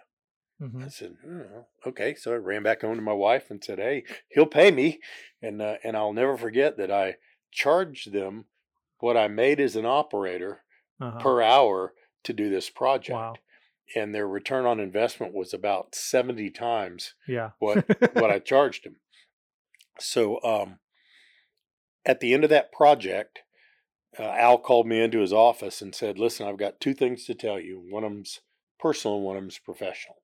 Mhm. 0.59 0.87
I 0.87 0.89
said, 0.89 1.17
"Oh, 1.27 1.67
"Okay." 1.87 2.15
So 2.15 2.33
I 2.33 2.37
ran 2.37 2.63
back 2.63 2.83
home 2.83 2.97
to 2.97 3.03
my 3.03 3.13
wife 3.13 3.51
and 3.51 3.63
said, 3.65 3.79
"Hey, 3.79 4.05
he'll 4.31 4.47
pay 4.47 4.71
me," 4.71 5.01
and 5.43 5.61
uh, 5.63 5.79
and 5.85 5.97
I'll 5.97 6.13
never 6.13 6.37
forget 6.37 6.77
that 6.77 6.91
I 6.93 7.17
charged 7.51 8.13
them 8.13 8.47
what 8.99 9.17
I 9.17 9.29
made 9.29 9.61
as 9.61 9.77
an 9.77 9.87
operator 9.87 10.65
Uh-huh. 11.01 11.19
per 11.19 11.43
hour 11.43 11.95
to 12.25 12.33
do 12.33 12.51
this 12.51 12.71
project, 12.71 13.15
Wow. 13.15 13.35
and 13.97 14.15
their 14.15 14.29
return 14.29 14.67
on 14.67 14.81
investment 14.81 15.35
was 15.35 15.55
about 15.55 15.95
seventy 15.95 16.51
times 16.51 17.15
Yeah. 17.27 17.53
what 17.59 17.85
what 18.13 18.31
I 18.31 18.39
charged 18.41 18.85
them. 18.85 19.01
So 19.99 20.41
um, 20.45 20.79
at 22.05 22.21
the 22.21 22.35
end 22.35 22.45
of 22.45 22.51
that 22.51 22.73
project, 22.73 23.44
uh, 24.19 24.23
Al 24.33 24.59
called 24.59 24.87
me 24.87 25.01
into 25.01 25.21
his 25.21 25.33
office 25.33 25.83
and 25.83 25.95
said, 25.95 26.19
"Listen, 26.19 26.47
I've 26.47 26.59
got 26.59 26.81
two 26.81 26.95
things 26.95 27.25
to 27.27 27.35
tell 27.35 27.59
you. 27.61 27.79
One 27.81 28.05
of 28.05 28.13
them's 28.13 28.41
personal, 28.79 29.17
and 29.17 29.25
one 29.25 29.37
of 29.37 29.43
them's 29.43 29.59
professional." 29.59 30.23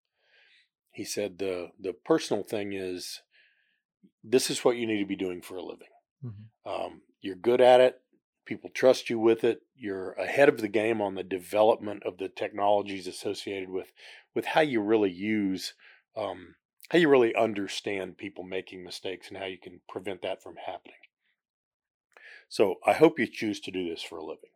He 0.92 1.04
said, 1.04 1.38
"the 1.38 1.72
The 1.78 1.92
personal 1.94 2.44
thing 2.44 2.72
is, 2.72 3.22
this 4.22 4.50
is 4.50 4.64
what 4.64 4.76
you 4.76 4.86
need 4.86 4.98
to 4.98 5.06
be 5.06 5.16
doing 5.16 5.42
for 5.42 5.56
a 5.56 5.62
living. 5.62 5.88
Mhm. 6.24 6.50
Um, 6.64 7.02
you're 7.20 7.36
good 7.36 7.60
at 7.60 7.80
it. 7.80 8.02
People 8.44 8.70
trust 8.70 9.10
you 9.10 9.18
with 9.18 9.44
it. 9.44 9.62
You're 9.74 10.12
ahead 10.12 10.48
of 10.48 10.60
the 10.60 10.68
game 10.68 11.00
on 11.00 11.14
the 11.14 11.24
development 11.24 12.02
of 12.04 12.18
the 12.18 12.28
technologies 12.28 13.06
associated 13.06 13.70
with 13.70 13.92
with 14.34 14.46
how 14.46 14.60
you 14.60 14.80
really 14.80 15.10
use, 15.10 15.74
um, 16.16 16.56
how 16.90 16.98
you 16.98 17.08
really 17.08 17.34
understand 17.34 18.18
people 18.18 18.44
making 18.44 18.84
mistakes 18.84 19.28
and 19.28 19.36
how 19.38 19.46
you 19.46 19.58
can 19.58 19.80
prevent 19.88 20.22
that 20.22 20.42
from 20.42 20.56
happening. 20.56 20.96
So 22.50 22.74
I 22.84 22.94
hope 22.94 23.18
you 23.18 23.26
choose 23.26 23.60
to 23.60 23.70
do 23.70 23.88
this 23.88 24.02
for 24.02 24.18
a 24.18 24.24
living. 24.24 24.50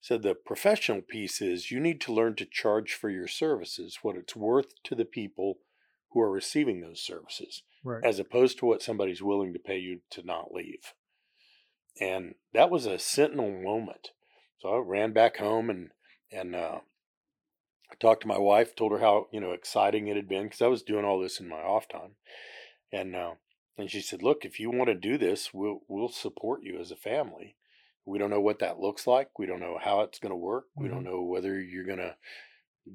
So 0.00 0.16
the 0.16 0.34
professional 0.34 1.02
piece 1.02 1.42
is 1.42 1.70
you 1.70 1.80
need 1.80 2.00
to 2.02 2.12
learn 2.12 2.36
to 2.36 2.46
charge 2.46 2.94
for 2.94 3.10
your 3.10 3.26
services 3.26 3.98
what 4.02 4.16
it's 4.16 4.36
worth 4.36 4.82
to 4.84 4.94
the 4.94 5.04
people 5.04 5.58
who 6.12 6.20
are 6.20 6.30
receiving 6.30 6.80
those 6.80 7.00
services 7.00 7.62
Right. 7.82 8.04
as 8.04 8.18
opposed 8.18 8.58
to 8.58 8.66
what 8.66 8.82
somebody's 8.82 9.22
willing 9.22 9.52
to 9.52 9.58
pay 9.58 9.78
you 9.78 10.00
to 10.10 10.22
not 10.22 10.54
leave. 10.54 10.94
And 12.00 12.34
that 12.52 12.70
was 12.70 12.86
a 12.86 12.98
sentinel 12.98 13.50
moment. 13.50 14.10
So 14.58 14.68
I 14.70 14.78
ran 14.78 15.12
back 15.12 15.36
home 15.36 15.68
and 15.68 15.90
and 16.30 16.54
uh, 16.54 16.80
I 17.90 17.94
talked 18.00 18.22
to 18.22 18.28
my 18.28 18.38
wife, 18.38 18.74
told 18.74 18.92
her 18.92 18.98
how 18.98 19.26
you 19.32 19.40
know 19.40 19.52
exciting 19.52 20.06
it 20.06 20.16
had 20.16 20.28
been 20.28 20.44
because 20.44 20.62
I 20.62 20.68
was 20.68 20.82
doing 20.82 21.04
all 21.04 21.20
this 21.20 21.40
in 21.40 21.48
my 21.48 21.60
off 21.60 21.88
time, 21.88 22.16
and 22.92 23.14
uh, 23.14 23.34
and 23.76 23.90
she 23.90 24.00
said, 24.00 24.22
"Look, 24.22 24.44
if 24.44 24.60
you 24.60 24.70
want 24.70 24.88
to 24.88 24.94
do 24.94 25.18
this, 25.18 25.52
we'll 25.52 25.80
we'll 25.88 26.08
support 26.08 26.62
you 26.62 26.78
as 26.78 26.90
a 26.90 26.96
family. 26.96 27.56
We 28.06 28.18
don't 28.18 28.30
know 28.30 28.40
what 28.40 28.58
that 28.58 28.80
looks 28.80 29.06
like. 29.06 29.38
We 29.38 29.46
don't 29.46 29.60
know 29.60 29.78
how 29.82 30.00
it's 30.02 30.18
going 30.18 30.30
to 30.30 30.36
work. 30.36 30.66
We 30.76 30.88
don't 30.88 31.04
know 31.04 31.22
whether 31.22 31.58
you're 31.60 31.84
going 31.86 31.98
to 31.98 32.16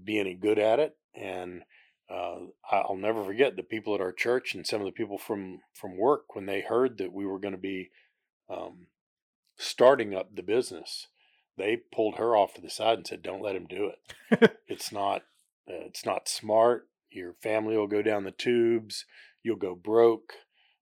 be 0.04 0.20
any 0.20 0.36
good 0.36 0.60
at 0.60 0.80
it, 0.80 0.96
and." 1.16 1.64
uh, 2.10 2.40
I'll 2.72 2.98
never 2.98 3.24
forget 3.24 3.56
the 3.56 3.64
people 3.64 3.94
at 3.94 4.02
our 4.02 4.12
church 4.12 4.56
and 4.56 4.66
some 4.66 4.82
of 4.82 4.86
the 4.86 4.92
people 4.92 5.18
from 5.18 5.62
from 5.74 5.98
work 5.98 6.36
when 6.36 6.46
they 6.46 6.62
heard 6.62 6.98
that 6.98 7.14
we 7.14 7.26
were 7.26 7.40
going 7.40 7.54
to 7.54 7.60
be 7.60 7.92
um, 8.50 8.88
starting 9.58 10.16
up 10.16 10.36
the 10.36 10.42
business. 10.42 11.08
They 11.58 11.78
pulled 11.78 12.16
her 12.16 12.36
off 12.36 12.54
to 12.56 12.62
the 12.62 12.70
side 12.70 12.98
and 12.98 13.08
said, 13.08 13.22
"Don't 13.22 13.44
let 13.44 13.56
him 13.56 13.68
do 13.68 13.92
it. 14.32 14.60
it's 14.68 14.92
not 14.92 15.22
uh, 15.70 15.86
it's 15.86 16.06
not 16.06 16.28
smart. 16.28 16.88
Your 17.12 17.34
family 17.34 17.78
will 17.78 17.88
go 17.88 18.02
down 18.02 18.24
the 18.24 18.32
tubes. 18.32 19.06
You'll 19.44 19.58
go 19.58 19.76
broke. 19.76 20.34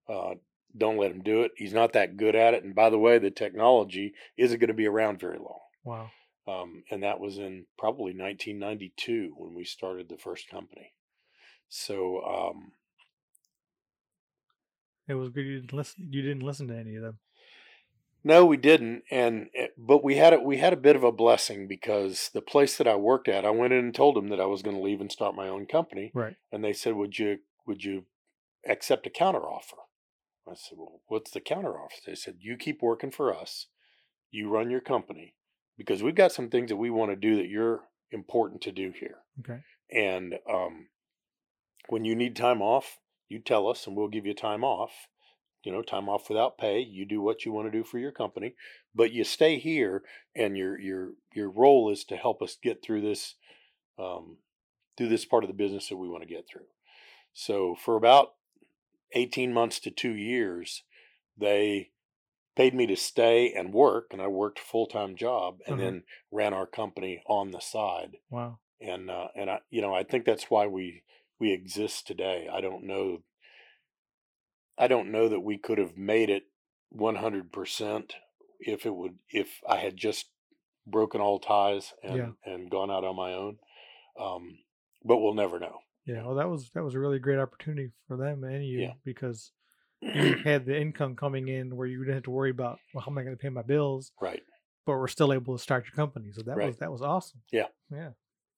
Uh, 0.09 0.35
don't 0.77 0.97
let 0.97 1.11
him 1.11 1.21
do 1.23 1.41
it. 1.41 1.51
He's 1.57 1.73
not 1.73 1.93
that 1.93 2.17
good 2.17 2.35
at 2.35 2.53
it. 2.53 2.63
And 2.63 2.75
by 2.75 2.89
the 2.89 2.99
way, 2.99 3.17
the 3.19 3.31
technology 3.31 4.13
isn't 4.37 4.59
going 4.59 4.67
to 4.67 4.73
be 4.73 4.87
around 4.87 5.19
very 5.19 5.37
long." 5.39 5.59
wow. 5.83 6.11
Um, 6.47 6.83
and 6.89 7.03
that 7.03 7.19
was 7.19 7.37
in 7.37 7.65
probably 7.77 8.13
1992 8.13 9.33
when 9.37 9.53
we 9.53 9.65
started 9.65 10.07
the 10.07 10.17
first 10.17 10.47
company. 10.49 10.93
So 11.67 12.21
um, 12.23 12.71
It 15.09 15.15
was 15.15 15.29
good. 15.29 15.45
You 15.45 15.59
didn't 15.59 15.73
listen. 15.73 16.07
You 16.09 16.21
didn't 16.21 16.43
listen 16.43 16.67
to 16.69 16.75
any 16.77 16.95
of 16.95 17.01
them. 17.01 17.19
no, 18.23 18.45
we 18.45 18.57
didn't, 18.57 19.03
and 19.11 19.49
it- 19.53 19.73
but 19.77 20.03
we 20.03 20.15
had 20.15 20.33
a, 20.33 20.39
we 20.39 20.57
had 20.57 20.73
a 20.73 20.77
bit 20.77 20.95
of 20.97 21.03
a 21.03 21.11
blessing 21.11 21.67
because 21.67 22.29
the 22.33 22.41
place 22.41 22.77
that 22.77 22.87
I 22.87 22.95
worked 22.95 23.27
at, 23.29 23.45
I 23.45 23.49
went 23.51 23.71
in 23.73 23.79
and 23.85 23.95
told 23.95 24.15
them 24.15 24.27
that 24.29 24.39
I 24.41 24.45
was 24.45 24.61
going 24.61 24.75
to 24.75 24.81
leave 24.81 24.99
and 25.01 25.11
start 25.11 25.35
my 25.35 25.47
own 25.47 25.65
company, 25.65 26.11
Right. 26.13 26.35
and 26.51 26.63
they 26.63 26.73
said, 26.73 26.95
"Would 26.95 27.17
you 27.19 27.39
would 27.65 27.83
you 27.83 28.05
accept 28.65 29.07
a 29.07 29.09
counteroffer?" 29.09 29.79
I 30.49 30.55
said, 30.55 30.77
"Well, 30.77 31.01
what's 31.07 31.31
the 31.31 31.41
counteroffer?" 31.41 32.03
They 32.05 32.15
said, 32.15 32.37
"You 32.39 32.57
keep 32.57 32.81
working 32.81 33.11
for 33.11 33.33
us, 33.33 33.67
you 34.31 34.49
run 34.49 34.69
your 34.69 34.81
company, 34.81 35.35
because 35.77 36.03
we've 36.03 36.15
got 36.15 36.31
some 36.31 36.49
things 36.49 36.69
that 36.69 36.77
we 36.77 36.89
want 36.89 37.11
to 37.11 37.15
do 37.15 37.35
that 37.35 37.47
you're 37.47 37.89
important 38.11 38.61
to 38.63 38.71
do 38.71 38.91
here." 38.91 39.19
Okay. 39.39 39.61
And 39.91 40.39
um, 40.49 40.87
when 41.89 42.05
you 42.05 42.15
need 42.15 42.35
time 42.35 42.61
off, 42.61 42.99
you 43.29 43.39
tell 43.39 43.67
us 43.67 43.87
and 43.87 43.95
we'll 43.95 44.07
give 44.07 44.25
you 44.25 44.33
time 44.33 44.63
off. 44.63 45.07
You 45.63 45.73
know, 45.73 45.81
time 45.81 46.07
off 46.07 46.29
without 46.29 46.57
pay. 46.57 46.79
You 46.79 47.05
do 47.05 47.19
what 47.19 47.43
you 47.43 47.51
want 47.51 47.67
to 47.67 47.77
do 47.77 47.83
for 47.83 47.97
your 47.97 48.11
company, 48.11 48.55
but 48.95 49.11
you 49.11 49.25
stay 49.25 49.59
here, 49.59 50.03
and 50.33 50.57
your 50.57 50.79
your 50.79 51.11
your 51.33 51.49
role 51.49 51.91
is 51.91 52.05
to 52.05 52.15
help 52.15 52.41
us 52.41 52.57
get 52.61 52.81
through 52.81 53.01
this 53.01 53.35
um, 53.99 54.37
through 54.97 55.09
this 55.09 55.25
part 55.25 55.43
of 55.43 55.49
the 55.49 55.53
business 55.53 55.89
that 55.89 55.97
we 55.97 56.07
want 56.07 56.23
to 56.23 56.29
get 56.29 56.47
through. 56.47 56.67
So 57.33 57.75
for 57.75 57.95
about 57.95 58.33
eighteen 59.13 59.53
months 59.53 59.79
to 59.81 59.91
two 59.91 60.13
years, 60.13 60.83
they 61.37 61.91
paid 62.55 62.73
me 62.75 62.87
to 62.87 62.95
stay 62.97 63.53
and 63.53 63.73
work, 63.73 64.07
and 64.11 64.21
I 64.21 64.27
worked 64.27 64.59
full 64.59 64.87
time 64.87 65.15
job, 65.15 65.59
and 65.67 65.75
Uh-huh. 65.75 65.79
then 65.79 66.03
ran 66.31 66.53
our 66.53 66.67
company 66.67 67.23
on 67.27 67.51
the 67.51 67.61
side 67.61 68.17
Wow. 68.29 68.59
and 68.81 69.09
uh, 69.09 69.29
and 69.35 69.49
I 69.49 69.61
you 69.69 69.81
know 69.81 69.93
I 69.93 70.03
think 70.03 70.25
that's 70.25 70.49
why 70.51 70.67
we 70.67 71.03
we 71.39 71.53
exist 71.53 72.07
today. 72.07 72.47
I 72.51 72.61
don't 72.61 72.85
know. 72.85 73.23
I 74.77 74.87
don't 74.87 75.11
know 75.11 75.29
that 75.29 75.41
we 75.41 75.57
could 75.59 75.77
have 75.77 75.97
made 75.97 76.29
it 76.31 76.45
one 76.89 77.15
hundred 77.15 77.51
percent 77.51 78.15
if 78.59 78.85
it 78.87 78.95
would 78.95 79.19
if 79.29 79.61
I 79.67 79.77
had 79.77 79.97
just 79.97 80.31
broken 80.87 81.21
all 81.21 81.39
ties 81.39 81.93
and 82.03 82.17
Yeah. 82.17 82.31
and 82.45 82.71
gone 82.71 82.91
out 82.91 83.03
on 83.03 83.15
my 83.15 83.33
own. 83.33 83.59
Um, 84.19 84.59
but 85.03 85.17
we'll 85.19 85.33
never 85.35 85.59
know. 85.59 85.81
Yeah. 86.07 86.23
Well, 86.25 86.35
that 86.35 86.49
was 86.49 86.69
that 86.73 86.83
was 86.83 86.95
a 86.95 86.99
really 86.99 87.19
great 87.19 87.37
opportunity 87.39 87.91
for 88.07 88.17
them 88.17 88.43
and 88.43 88.65
you 88.65 88.79
Yeah. 88.81 88.93
because 89.03 89.51
you 90.01 90.35
had 90.43 90.65
the 90.65 90.79
income 90.79 91.15
coming 91.15 91.47
in 91.49 91.75
where 91.75 91.87
you 91.87 91.99
didn't 91.99 92.15
have 92.15 92.23
to 92.23 92.31
worry 92.31 92.49
about 92.51 92.79
well, 92.93 93.03
how 93.03 93.11
am 93.11 93.17
I 93.17 93.23
going 93.23 93.35
to 93.35 93.41
pay 93.41 93.49
my 93.49 93.61
bills, 93.63 94.11
Right. 94.21 94.41
but 94.85 94.93
we're 94.97 95.07
still 95.07 95.33
able 95.33 95.57
to 95.57 95.61
start 95.61 95.85
your 95.85 95.93
company. 95.95 96.31
So 96.31 96.41
that 96.43 96.55
Right. 96.55 96.67
was 96.67 96.77
that 96.77 96.91
was 96.91 97.01
awesome. 97.01 97.41
Yeah. 97.51 97.67
Yeah. 97.91 98.11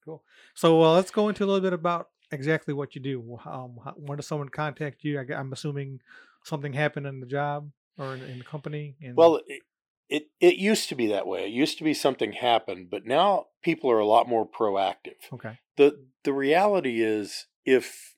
Cool. 0.06 0.24
So 0.54 0.82
uh, 0.84 0.94
let's 0.94 1.12
go 1.12 1.28
into 1.30 1.44
a 1.44 1.48
little 1.48 1.62
bit 1.62 1.74
about 1.74 2.08
exactly 2.32 2.74
what 2.74 2.96
you 2.96 3.02
do. 3.02 3.40
Um, 3.46 3.80
how, 3.84 3.94
when 3.98 4.18
does 4.18 4.28
someone 4.28 4.50
contact 4.50 5.04
you? 5.04 5.20
I, 5.20 5.26
am 5.40 5.52
assuming 5.52 6.00
something 6.44 6.72
happened 6.74 7.08
in 7.08 7.20
the 7.20 7.26
job 7.26 7.70
or 7.98 8.14
in, 8.16 8.22
in 8.24 8.38
the 8.38 8.46
company. 8.46 8.96
And 9.02 9.16
Well, 9.16 9.42
it, 9.48 9.62
it 10.10 10.30
it 10.40 10.56
used 10.56 10.90
to 10.90 10.96
be 10.96 11.08
that 11.08 11.28
way. 11.28 11.46
It 11.46 11.52
used 11.52 11.78
to 11.78 11.84
be 11.84 11.94
something 11.94 12.34
happened, 12.34 12.90
but 12.90 13.06
now 13.06 13.48
people 13.62 13.92
are 13.92 14.00
a 14.00 14.06
lot 14.06 14.28
more 14.28 14.48
proactive. 14.48 15.32
okay. 15.32 15.60
the 15.78 16.06
the 16.24 16.34
reality 16.34 17.02
is 17.02 17.48
if 17.66 18.16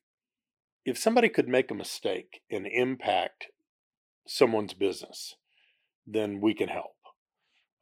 if 0.85 0.97
somebody 0.97 1.29
could 1.29 1.47
make 1.47 1.69
a 1.69 1.75
mistake 1.75 2.41
and 2.49 2.65
impact 2.65 3.47
someone's 4.25 4.73
business, 4.73 5.35
then 6.07 6.41
we 6.41 6.53
can 6.53 6.69
help. 6.69 6.95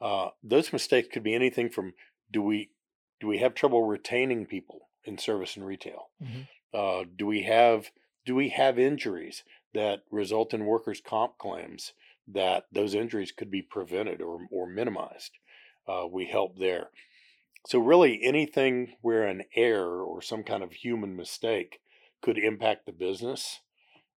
Uh, 0.02 0.30
those 0.44 0.74
mistakes 0.74 1.08
could 1.12 1.24
be 1.24 1.36
anything 1.36 1.70
from 1.70 1.94
do 2.32 2.42
we 2.42 2.72
do 3.20 3.28
we 3.28 3.38
have 3.38 3.54
trouble 3.54 3.84
retaining 3.84 4.46
people 4.46 4.90
in 5.04 5.18
service 5.18 5.56
and 5.56 5.66
retail? 5.66 6.10
Mhm. 6.22 6.48
Uh, 6.74 7.06
do 7.16 7.26
we 7.26 7.44
have 7.44 7.92
do 8.26 8.36
we 8.36 8.50
have 8.50 8.80
injuries 8.80 9.44
that 9.74 10.04
result 10.10 10.54
in 10.54 10.66
workers' 10.66 11.02
comp 11.02 11.38
claims 11.38 11.94
that 12.34 12.66
those 12.72 12.94
injuries 12.94 13.32
could 13.32 13.52
be 13.52 13.62
prevented 13.62 14.22
or 14.22 14.40
or 14.52 14.68
minimized? 14.68 15.32
Uh, 15.88 16.06
we 16.12 16.28
help 16.28 16.58
there. 16.60 16.90
So 17.68 17.80
really, 17.80 18.20
anything 18.24 18.96
where 19.02 19.28
an 19.28 19.44
error 19.56 20.04
or 20.04 20.22
some 20.22 20.44
kind 20.44 20.64
of 20.64 20.72
human 20.72 21.16
mistake 21.16 21.80
could 22.22 22.38
impact 22.38 22.86
the 22.86 22.92
business, 22.92 23.60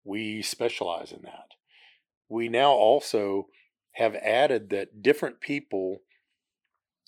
we 0.04 0.42
specialize 0.42 1.12
in 1.12 1.22
that. 1.24 1.52
We 2.28 2.50
now 2.50 2.72
also 2.72 3.48
have 3.94 4.16
added 4.16 4.70
that 4.70 5.02
different 5.02 5.42
people 5.42 6.02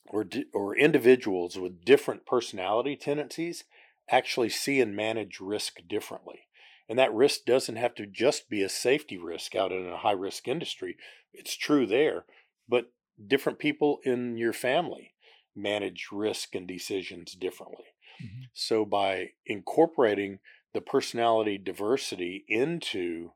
or 0.08 0.26
or 0.54 0.76
individuals 0.76 1.58
with 1.58 1.86
different 1.86 2.26
personality 2.26 2.96
tendencies 2.96 3.64
actually 4.10 4.50
see 4.50 4.82
and 4.82 4.96
manage 4.96 5.40
risk 5.40 5.80
differently. 5.88 6.48
And 6.92 7.00
that 7.00 7.14
risk 7.14 7.46
doesn't 7.46 7.78
have 7.78 7.96
to 7.96 8.06
just 8.06 8.50
be 8.50 8.62
a 8.62 8.68
safety 8.68 9.18
risk 9.18 9.56
out 9.56 9.72
in 9.72 9.88
a 9.88 9.96
high 9.96 10.12
risk 10.12 10.46
industry. 10.46 10.98
It's 11.32 11.56
true 11.56 11.86
there, 11.86 12.26
but 12.68 12.92
different 13.26 13.60
people 13.60 14.02
in 14.04 14.36
your 14.36 14.52
family 14.52 15.14
manage 15.56 16.10
risk 16.12 16.54
and 16.54 16.68
decisions 16.68 17.32
differently. 17.32 17.86
Mhm. 18.22 18.50
So 18.52 18.84
by 18.84 19.36
incorporating 19.46 20.42
the 20.74 20.82
personality 20.82 21.58
diversity 21.58 22.44
into 22.50 23.36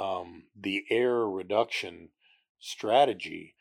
um, 0.00 0.48
the 0.56 0.84
error 0.90 1.30
reduction 1.30 2.10
strategy, 2.58 3.54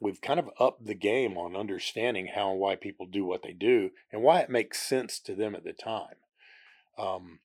we've 0.00 0.20
kind 0.20 0.40
of 0.40 0.50
upped 0.58 0.84
the 0.84 0.94
game 0.96 1.38
on 1.38 1.54
understanding 1.54 2.26
how 2.26 2.50
and 2.50 2.58
why 2.58 2.74
people 2.74 3.06
do 3.06 3.24
what 3.24 3.44
they 3.44 3.52
do 3.52 3.92
and 4.10 4.20
why 4.20 4.40
it 4.40 4.50
makes 4.50 4.82
sense 4.82 5.20
to 5.20 5.36
them 5.36 5.54
at 5.54 5.62
the 5.62 5.72
time. 5.72 6.16
Um, 6.98 7.38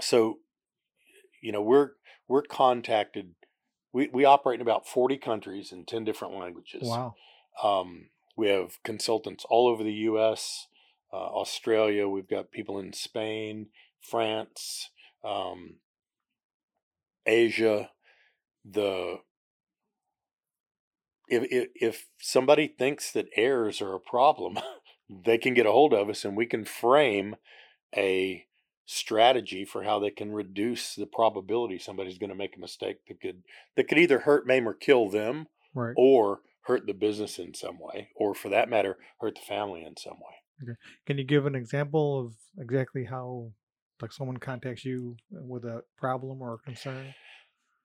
so, 0.00 0.40
you 1.46 1.52
know, 1.52 1.62
we're 1.62 1.90
we're 2.26 2.42
contacted. 2.42 3.36
We 3.92 4.08
we 4.12 4.24
operate 4.24 4.56
in 4.56 4.66
about 4.66 4.88
forty 4.88 5.16
countries 5.16 5.70
in 5.70 5.84
ten 5.84 6.02
different 6.04 6.34
languages. 6.34 6.82
Wow. 6.82 7.14
Um, 7.62 8.08
we 8.36 8.48
have 8.48 8.82
consultants 8.82 9.46
all 9.48 9.68
over 9.68 9.84
the 9.84 9.92
U.S., 9.92 10.66
uh, 11.12 11.16
Australia. 11.16 12.08
We've 12.08 12.28
got 12.28 12.50
people 12.50 12.80
in 12.80 12.92
Spain, 12.92 13.68
France, 14.00 14.90
um, 15.24 15.76
Asia. 17.24 17.90
The 18.68 19.20
if, 21.28 21.44
if 21.52 21.68
if 21.76 22.06
somebody 22.20 22.66
thinks 22.66 23.12
that 23.12 23.28
errors 23.36 23.80
are 23.80 23.94
a 23.94 24.00
problem, 24.00 24.58
they 25.24 25.38
can 25.38 25.54
get 25.54 25.64
a 25.64 25.70
hold 25.70 25.94
of 25.94 26.10
us, 26.10 26.24
and 26.24 26.36
we 26.36 26.46
can 26.46 26.64
frame 26.64 27.36
a 27.96 28.46
strategy 28.86 29.64
for 29.64 29.82
how 29.82 29.98
they 29.98 30.10
can 30.10 30.32
reduce 30.32 30.94
the 30.94 31.06
probability 31.06 31.78
somebody's 31.78 32.18
going 32.18 32.30
to 32.30 32.36
make 32.36 32.56
a 32.56 32.60
mistake 32.60 32.98
that 33.08 33.20
could 33.20 33.42
that 33.76 33.88
could 33.88 33.98
either 33.98 34.20
hurt, 34.20 34.46
maim, 34.46 34.66
or 34.68 34.74
kill 34.74 35.10
them, 35.10 35.48
Right. 35.74 35.94
or 35.96 36.40
hurt 36.62 36.86
the 36.86 36.94
business 36.94 37.38
in 37.38 37.52
some 37.54 37.78
way, 37.78 38.08
or 38.16 38.34
for 38.34 38.48
that 38.48 38.68
matter, 38.68 38.96
hurt 39.20 39.34
the 39.34 39.40
family 39.42 39.84
in 39.84 39.96
some 39.96 40.14
way. 40.14 40.34
Okay. 40.62 40.78
Can 41.04 41.18
you 41.18 41.24
give 41.24 41.46
an 41.46 41.54
example 41.54 42.26
of 42.26 42.32
exactly 42.58 43.04
how, 43.04 43.52
like, 44.00 44.12
someone 44.12 44.38
contacts 44.38 44.84
you 44.84 45.16
with 45.30 45.64
a 45.64 45.82
problem 45.98 46.40
or 46.40 46.54
a 46.54 46.58
concern? 46.58 47.14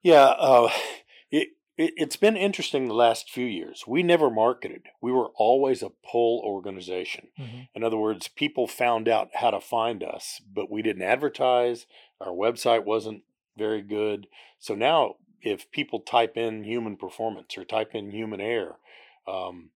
Yeah, 0.02 0.24
uh, 0.24 0.70
it, 1.30 1.48
it 1.76 1.92
it's 1.96 2.16
been 2.16 2.36
interesting 2.36 2.86
the 2.86 2.94
last 2.94 3.30
few 3.30 3.46
years. 3.46 3.84
We 3.86 4.02
never 4.02 4.30
marketed. 4.30 4.88
We 5.00 5.12
were 5.12 5.30
always 5.36 5.82
a 5.82 5.90
pull 5.90 6.40
organization. 6.44 7.28
Mhm. 7.38 7.68
In 7.74 7.84
other 7.84 7.98
words, 7.98 8.28
people 8.28 8.66
found 8.66 9.08
out 9.08 9.30
how 9.34 9.50
to 9.50 9.60
find 9.60 10.02
us, 10.02 10.40
but 10.52 10.70
we 10.70 10.82
didn't 10.82 11.02
advertise. 11.02 11.86
Our 12.20 12.32
website 12.32 12.84
wasn't 12.84 13.24
very 13.56 13.82
good. 13.82 14.26
So 14.58 14.74
now, 14.74 15.16
if 15.40 15.70
people 15.70 16.00
type 16.00 16.36
in 16.36 16.64
human 16.64 16.96
performance 16.96 17.56
or 17.58 17.64
type 17.64 17.94
in 17.94 18.10
human 18.12 18.40
error 18.40 18.78
um, 19.26 19.70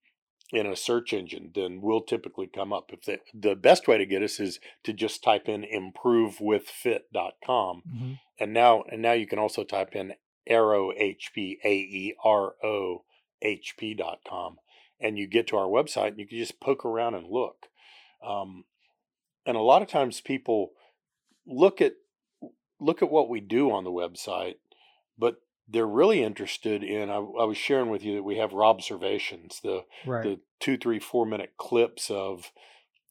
in 0.53 0.65
a 0.67 0.77
search 0.77 1.13
engine, 1.13 1.51
then 1.55 1.81
we'll 1.81 2.03
typically 2.03 2.47
come 2.47 2.73
up. 2.73 2.93
If 2.93 3.03
the, 3.03 3.21
the 3.35 3.57
best 3.57 3.89
way 3.89 3.99
to 3.99 4.07
get 4.07 4.23
us 4.23 4.39
is 4.39 4.61
to 4.85 4.93
just 4.93 5.25
type 5.25 5.49
in 5.49 5.65
improvewithfit.com 5.65 7.83
Mhm. 7.87 8.19
and 8.39 8.53
now 8.53 8.83
and 8.91 9.03
now 9.03 9.13
you 9.13 9.27
can 9.27 9.39
also 9.39 9.65
type 9.65 9.97
in 9.97 10.15
arrow 10.47 10.93
hp 10.93 11.59
a 11.65 11.73
e 11.75 12.15
r 12.25 12.55
o 12.65 13.05
h 13.43 13.75
p 13.77 13.95
dot 13.95 14.21
com 14.29 14.59
and 15.01 15.19
you 15.19 15.27
get 15.27 15.47
to 15.47 15.57
our 15.57 15.67
website 15.67 16.09
and 16.09 16.19
you 16.19 16.27
can 16.27 16.39
just 16.39 16.61
poke 16.61 16.85
around 16.85 17.15
and 17.15 17.29
look 17.29 17.67
um, 18.27 18.65
and 19.45 19.57
a 19.57 19.61
lot 19.61 19.83
of 19.83 19.89
times 19.89 20.21
people 20.21 20.73
look 21.47 21.81
at 21.81 21.95
look 22.81 23.03
at 23.03 23.11
what 23.11 23.29
we 23.29 23.41
do 23.41 23.71
on 23.71 23.85
the 23.85 23.91
website 23.91 24.57
but 25.19 25.37
they're 25.69 25.87
really 25.87 26.23
interested 26.23 26.83
in 26.83 27.11
I, 27.11 27.17
I 27.17 27.45
was 27.45 27.57
sharing 27.57 27.91
with 27.91 28.05
you 28.05 28.15
that 28.17 28.23
we 28.23 28.37
have 28.37 28.53
observations 28.55 29.61
the 29.63 29.85
Right. 30.07 30.23
the 30.23 30.41
two 30.61 30.77
three 30.77 30.99
four 30.99 31.27
minute 31.27 31.55
clips 31.57 32.11
of 32.11 32.51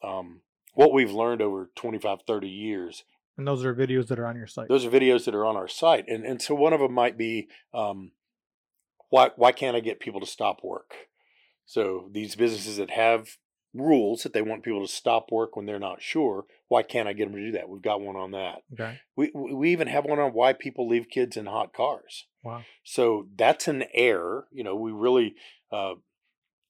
um, 0.04 0.42
what 0.74 0.94
we've 0.94 1.12
learned 1.12 1.42
over 1.42 1.70
25 1.76 2.20
30 2.28 2.48
years 2.48 3.04
and 3.38 3.48
those 3.48 3.64
are 3.66 3.74
videos 3.76 4.08
that 4.08 4.20
are 4.20 4.26
on 4.28 4.36
your 4.36 4.48
site. 4.48 4.68
those 4.68 4.86
are 4.86 4.90
videos 4.90 5.26
that 5.26 5.36
are 5.36 5.46
on 5.46 5.56
our 5.56 5.68
site 5.68 6.06
and 6.08 6.26
and 6.26 6.42
so 6.42 6.56
one 6.56 6.74
of 6.74 6.80
them 6.80 6.94
might 6.94 7.18
be 7.18 7.48
um, 7.74 8.12
why 9.10 9.30
why 9.36 9.52
can't 9.52 9.76
i 9.76 9.80
get 9.80 10.00
people 10.00 10.20
to 10.20 10.26
stop 10.26 10.60
work 10.64 10.94
so 11.66 12.10
these 12.12 12.36
businesses 12.36 12.78
that 12.78 12.92
have 12.92 13.38
rules 13.74 14.24
that 14.24 14.32
they 14.32 14.42
want 14.42 14.64
people 14.64 14.86
to 14.86 14.92
stop 14.92 15.32
work 15.32 15.56
when 15.56 15.66
they're 15.66 15.80
not 15.80 16.02
sure 16.02 16.46
why 16.70 16.82
can't 16.82 17.10
i 17.10 17.14
get 17.14 17.26
them 17.26 17.36
to 17.36 17.46
do 17.46 17.52
that 17.52 17.68
we've 17.68 17.82
got 17.82 18.00
one 18.00 18.16
on 18.16 18.32
that 18.32 18.64
okay. 18.74 19.00
we 19.18 19.32
we 19.34 19.72
even 19.72 19.88
have 19.88 20.06
one 20.06 20.20
on 20.20 20.32
why 20.32 20.54
people 20.54 20.88
leave 20.88 21.10
kids 21.10 21.36
in 21.36 21.46
hot 21.46 21.74
cars 21.74 22.26
Wow. 22.46 22.62
so 22.84 23.28
that's 23.36 23.68
an 23.68 23.86
error. 23.96 24.46
You 24.52 24.64
know, 24.64 24.76
we 24.76 24.92
really, 24.92 25.34
uh, 25.72 25.96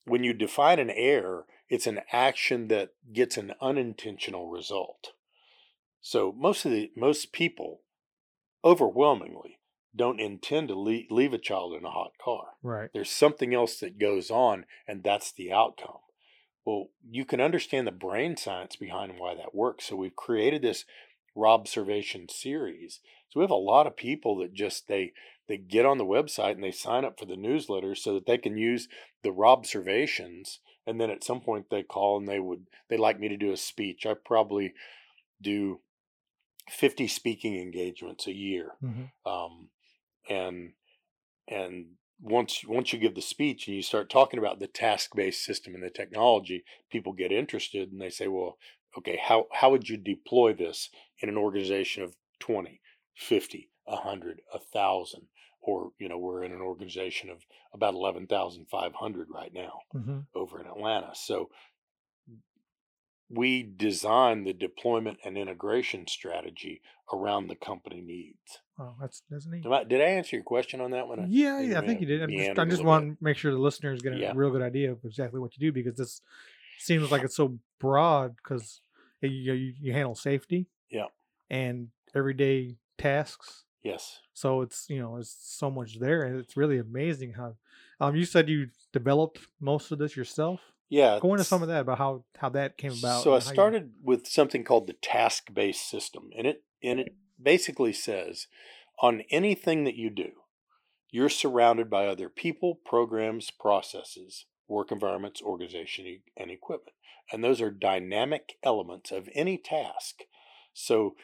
when 0.06 0.23
you 0.23 0.32
define 0.34 0.80
an 0.80 0.89
error, 0.89 1.45
it's 1.69 1.86
an 1.86 1.99
action 2.13 2.69
that 2.69 2.91
gets 3.12 3.36
an 3.36 3.51
unintentional 3.60 4.47
result. 4.49 5.10
So 6.08 6.32
most 6.38 6.65
of 6.65 6.72
the 6.72 6.91
most 6.96 7.32
people, 7.32 7.82
overwhelmingly, 8.63 9.58
don't 9.96 10.20
intend 10.20 10.68
to 10.68 10.76
leave, 10.76 11.08
leave 11.10 11.34
a 11.34 11.39
child 11.39 11.74
in 11.74 11.84
a 11.84 11.89
hot 11.89 12.12
car. 12.24 12.50
Right. 12.62 12.91
There's 12.94 13.10
something 13.10 13.56
else 13.56 13.80
that 13.80 13.98
goes 13.98 14.30
on, 14.30 14.65
and 14.88 15.04
that's 15.04 15.32
the 15.32 15.52
outcome. 15.52 15.98
Well, 16.63 16.89
you 17.10 17.26
can 17.26 17.41
understand 17.41 17.88
the 17.88 17.91
brain 17.91 18.38
science 18.38 18.76
behind 18.76 19.13
why 19.18 19.34
that 19.34 19.56
works. 19.56 19.86
So 19.86 19.96
we've 19.96 20.15
created 20.15 20.62
this 20.62 20.86
Robservation 21.36 22.30
series. 22.30 23.00
So 23.30 23.39
we 23.39 23.44
have 23.44 23.50
a 23.50 23.56
lot 23.56 23.88
of 23.88 23.98
people 23.98 24.38
that 24.38 24.54
just 24.54 24.88
they 24.88 25.12
they 25.48 25.58
get 25.58 25.88
on 25.88 25.98
the 25.98 26.06
website 26.06 26.52
and 26.52 26.63
they 26.63 26.72
sign 26.72 27.04
up 27.04 27.20
for 27.20 27.26
the 27.26 27.36
newsletter 27.36 27.96
so 27.96 28.13
that 28.13 28.28
they 28.28 28.38
can 28.38 28.58
use 28.58 28.88
the 29.24 29.32
Robservations. 29.32 30.60
And 30.86 31.02
then 31.02 31.10
at 31.10 31.24
some 31.24 31.41
point 31.41 31.72
they 31.72 31.82
call 31.82 32.20
and 32.20 32.28
they 32.28 32.39
would 32.39 32.68
they 32.91 32.96
like 32.96 33.20
me 33.20 33.28
to 33.28 33.38
do 33.38 33.52
a 33.52 33.58
speech. 33.58 34.06
I 34.06 34.13
probably 34.13 34.76
do 35.41 35.80
50 36.69 37.08
speaking 37.08 37.56
engagements 37.60 38.28
a 38.28 38.34
year 38.34 38.71
hmm 38.82 39.06
um, 39.25 39.69
and 40.30 40.73
and 41.47 41.95
once 42.19 42.63
once 42.65 42.93
you 42.93 42.99
give 42.99 43.15
the 43.15 43.21
speech 43.21 43.67
and 43.67 43.75
you 43.75 43.82
start 43.82 44.10
talking 44.10 44.39
about 44.39 44.60
the 44.60 44.67
task 44.67 45.12
based 45.15 45.43
system 45.43 45.75
and 45.75 45.84
the 45.84 45.89
technology, 45.89 46.63
people 46.89 47.13
get 47.13 47.32
interested 47.32 47.91
and 47.91 48.01
they 48.01 48.10
say, 48.10 48.28
well, 48.28 48.58
okay, 48.97 49.17
how 49.21 49.47
how 49.51 49.71
would 49.71 49.89
you 49.89 49.97
deploy 49.97 50.54
this 50.54 50.89
in 51.19 51.30
an 51.30 51.38
organization 51.38 52.04
of 52.04 52.15
20, 52.39 52.82
50, 53.15 53.69
100, 53.86 54.41
1,000? 54.51 55.28
Or, 55.62 55.91
you 55.99 56.08
know, 56.08 56.19
we're 56.19 56.43
in 56.43 56.51
an 56.51 56.62
organization 56.62 57.30
of 57.30 57.43
about 57.73 57.95
11,500 57.95 59.28
right 59.30 59.51
now 59.54 59.82
hmm 59.93 60.19
over 60.36 60.60
in 60.62 60.67
Atlanta. 60.67 61.12
So 61.15 61.49
we 63.29 63.63
design 63.63 64.43
the 64.43 64.53
deployment 64.53 65.17
and 65.25 65.38
integration 65.38 66.07
strategy 66.07 66.81
around 67.13 67.47
the 67.47 67.55
company 67.55 68.01
needs. 68.01 68.59
Oh, 68.79 68.95
that's 68.99 69.23
that's 69.29 69.45
neat. 69.47 69.65
Am 69.65 69.73
I- 69.73 69.83
Did 69.83 70.01
I 70.01 70.05
answer 70.05 70.35
your 70.35 70.43
question 70.43 70.81
on 70.81 70.91
that 70.91 71.07
one? 71.07 71.25
Yeah, 71.29 71.57
maybe 71.59 71.71
yeah, 71.71 71.79
I 71.79 71.85
think 71.85 72.01
you 72.01 72.07
did. 72.07 72.23
I 72.23 72.55
just, 72.65 72.69
just 72.71 72.83
want 72.83 73.17
to 73.17 73.23
make 73.23 73.38
sure 73.38 73.51
the 73.51 73.57
listeners 73.57 74.01
get 74.01 74.13
a 74.13 74.17
Yeah. 74.17 74.33
real 74.35 74.51
good 74.51 74.61
idea 74.61 74.91
of 74.91 74.99
exactly 75.03 75.39
what 75.39 75.55
you 75.57 75.67
do 75.67 75.71
because 75.73 75.97
this 75.97 76.21
seems 76.79 77.11
like 77.11 77.23
it's 77.23 77.35
so 77.35 77.57
broad 77.79 78.35
because 78.35 78.81
you, 79.21 79.29
you 79.53 79.73
you 79.81 79.93
handle 79.93 80.15
safety, 80.15 80.67
Yeah. 80.91 81.07
and 81.49 81.89
everyday 82.13 82.77
tasks. 82.97 83.63
Yes. 83.83 84.19
So 84.33 84.61
it's 84.61 84.88
you 84.89 84.99
know 84.99 85.17
it's 85.17 85.35
so 85.39 85.71
much 85.71 85.99
there, 85.99 86.23
and 86.23 86.39
it's 86.39 86.57
really 86.57 86.77
amazing 86.77 87.33
how. 87.33 87.55
Um, 88.01 88.15
you 88.15 88.25
said 88.25 88.49
you 88.49 88.67
developed 88.91 89.39
most 89.61 89.91
of 89.91 89.99
this 89.99 90.17
yourself. 90.17 90.59
Yeah. 90.89 91.19
Go 91.19 91.34
into 91.34 91.43
some 91.43 91.62
of 91.62 91.67
that 91.69 91.82
about 91.82 91.98
how 91.98 92.24
how 92.38 92.50
that 92.50 92.78
came 92.78 92.91
about. 92.91 93.24
So 93.24 93.32
I 93.32 93.39
how 93.39 93.45
you- 93.50 93.54
started 93.54 93.93
with 94.04 94.28
something 94.28 94.63
called 94.63 94.88
the 94.88 94.93
task-based 94.93 95.89
system, 95.89 96.30
and 96.38 96.48
it 96.48 96.63
and 96.84 97.00
it 97.00 97.15
basically 97.41 97.93
says 97.93 98.48
on 99.02 99.21
anything 99.30 99.84
that 99.84 99.95
you 99.95 100.10
do, 100.10 100.32
you're 101.10 101.30
surrounded 101.30 101.89
by 101.89 102.08
other 102.08 102.30
people, 102.30 102.76
programs, 102.86 103.52
processes, 103.52 104.45
work 104.67 104.91
environments, 104.91 105.41
organization, 105.41 106.21
and 106.38 106.52
equipment. 106.52 106.95
And 107.32 107.43
those 107.43 107.62
are 107.62 107.71
dynamic 107.71 108.54
elements 108.63 109.12
of 109.12 109.30
any 109.34 109.58
task. 109.58 110.24
So 110.77 111.15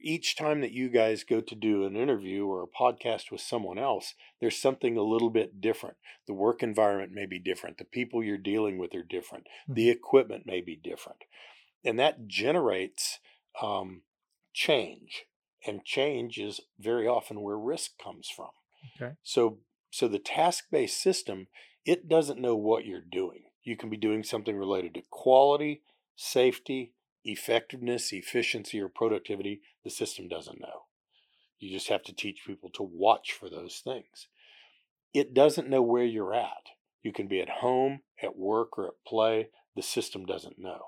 each 0.00 0.34
time 0.34 0.60
that 0.60 0.72
you 0.72 0.88
guys 0.88 1.22
go 1.22 1.40
to 1.40 1.54
do 1.54 1.84
an 1.84 1.94
interview 1.94 2.46
or 2.46 2.64
a 2.64 2.66
podcast 2.66 3.30
with 3.30 3.40
someone 3.40 3.78
else, 3.78 4.14
there's 4.40 4.60
something 4.60 4.96
a 4.96 5.02
little 5.02 5.30
bit 5.30 5.60
different. 5.60 5.96
The 6.26 6.34
work 6.34 6.64
environment 6.64 7.12
may 7.12 7.24
be 7.24 7.38
different. 7.38 7.78
The 7.78 7.84
people 7.84 8.24
you're 8.24 8.38
dealing 8.38 8.76
with 8.76 8.92
are 8.96 9.04
different. 9.04 9.46
The 9.68 9.88
equipment 9.88 10.46
may 10.46 10.60
be 10.60 10.74
different. 10.74 11.20
And 11.84 11.96
that 12.00 12.26
generates 12.26 13.20
um, 13.62 14.02
change. 14.52 15.26
And 15.64 15.84
change 15.84 16.38
is 16.38 16.60
very 16.80 17.06
often 17.06 17.40
where 17.40 17.56
risk 17.56 17.92
comes 18.02 18.28
from. 18.34 18.50
Okay. 19.00 19.14
So 19.22 19.58
so 19.90 20.08
the 20.08 20.18
task-based 20.18 21.00
system, 21.00 21.46
it 21.84 22.08
doesn't 22.08 22.40
know 22.40 22.56
what 22.56 22.84
you're 22.84 23.00
doing. 23.00 23.44
You 23.62 23.76
can 23.76 23.90
be 23.90 23.96
doing 23.96 24.24
something 24.24 24.56
related 24.56 24.94
to 24.94 25.02
quality, 25.08 25.82
safety, 26.16 26.94
effectiveness, 27.24 28.12
efficiency, 28.12 28.80
or 28.80 28.88
productivity. 28.88 29.60
The 29.84 29.90
system 29.90 30.28
doesn't 30.28 30.60
know. 30.60 30.84
You 31.58 31.72
just 31.72 31.88
have 31.88 32.02
to 32.04 32.14
teach 32.14 32.44
people 32.46 32.70
to 32.74 32.82
watch 32.82 33.32
for 33.32 33.50
those 33.50 33.80
things. 33.82 34.28
It 35.12 35.34
doesn't 35.34 35.68
know 35.68 35.82
where 35.82 36.04
you're 36.04 36.34
at. 36.34 36.70
You 37.02 37.12
can 37.12 37.26
be 37.28 37.40
at 37.40 37.48
home, 37.48 38.00
at 38.22 38.36
work, 38.36 38.78
or 38.78 38.86
at 38.88 39.04
play. 39.06 39.48
The 39.74 39.82
system 39.82 40.24
doesn't 40.26 40.58
know. 40.58 40.80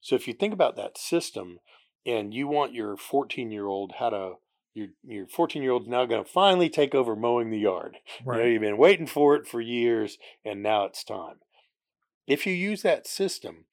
So 0.00 0.14
if 0.16 0.28
you 0.28 0.34
think 0.34 0.52
about 0.52 0.76
that 0.76 0.98
system 0.98 1.58
and 2.06 2.32
you 2.34 2.46
want 2.46 2.74
your 2.74 2.96
14 2.96 3.50
year 3.50 3.66
old 3.66 3.94
how 3.98 4.10
to 4.10 4.32
your 4.74 4.88
your 5.02 5.26
14 5.26 5.62
year 5.62 5.72
old's 5.72 5.88
now 5.88 6.04
going 6.04 6.22
to 6.22 6.30
finally 6.30 6.68
take 6.68 6.94
over 6.94 7.16
mowing 7.16 7.50
the 7.50 7.58
yard. 7.58 7.96
You 8.20 8.26
know, 8.26 8.38
Right. 8.38 8.52
you've 8.52 8.60
been 8.60 8.76
waiting 8.76 9.06
for 9.06 9.34
it 9.34 9.46
for 9.46 9.60
years 9.60 10.18
and 10.44 10.62
now 10.62 10.84
it's 10.84 11.04
time. 11.04 11.36
If 12.26 12.46
you 12.46 12.52
use 12.52 12.82
that 12.82 13.06
system, 13.06 13.64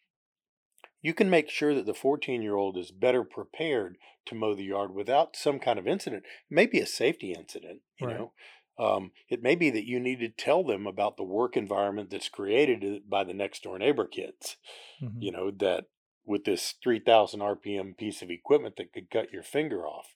you 1.01 1.13
can 1.13 1.29
make 1.29 1.49
sure 1.49 1.73
that 1.75 1.85
the 1.85 1.93
14 1.93 2.41
year 2.41 2.55
old 2.55 2.77
is 2.77 2.91
better 2.91 3.23
prepared 3.23 3.97
to 4.25 4.35
mow 4.35 4.53
the 4.55 4.63
yard 4.65 4.93
without 4.93 5.35
some 5.35 5.59
kind 5.59 5.79
of 5.79 5.87
incident. 5.87 6.23
Maybe 6.49 6.79
a 6.79 6.85
safety 6.85 7.33
incident, 7.33 7.81
you 7.97 8.07
Right. 8.07 8.15
know. 8.15 8.33
Um, 8.77 9.11
it 9.29 9.43
may 9.43 9.55
be 9.55 9.69
that 9.69 9.87
you 9.87 9.99
need 9.99 10.19
to 10.19 10.29
tell 10.29 10.63
them 10.63 10.87
about 10.87 11.17
the 11.17 11.23
work 11.23 11.55
environment 11.57 12.09
that's 12.09 12.29
created 12.29 13.09
by 13.09 13.23
the 13.23 13.33
next 13.33 13.63
door 13.63 13.77
neighbor 13.77 14.07
kids 14.07 14.57
Mhm. 14.99 15.21
you 15.21 15.31
know, 15.31 15.51
that 15.51 15.85
with 16.25 16.45
this 16.45 16.73
3000 16.83 17.41
RPM 17.41 17.93
piece 17.93 18.21
of 18.21 18.29
equipment 18.29 18.75
that 18.77 18.93
could 18.93 19.09
cut 19.09 19.31
your 19.31 19.43
finger 19.43 19.85
off. 19.87 20.15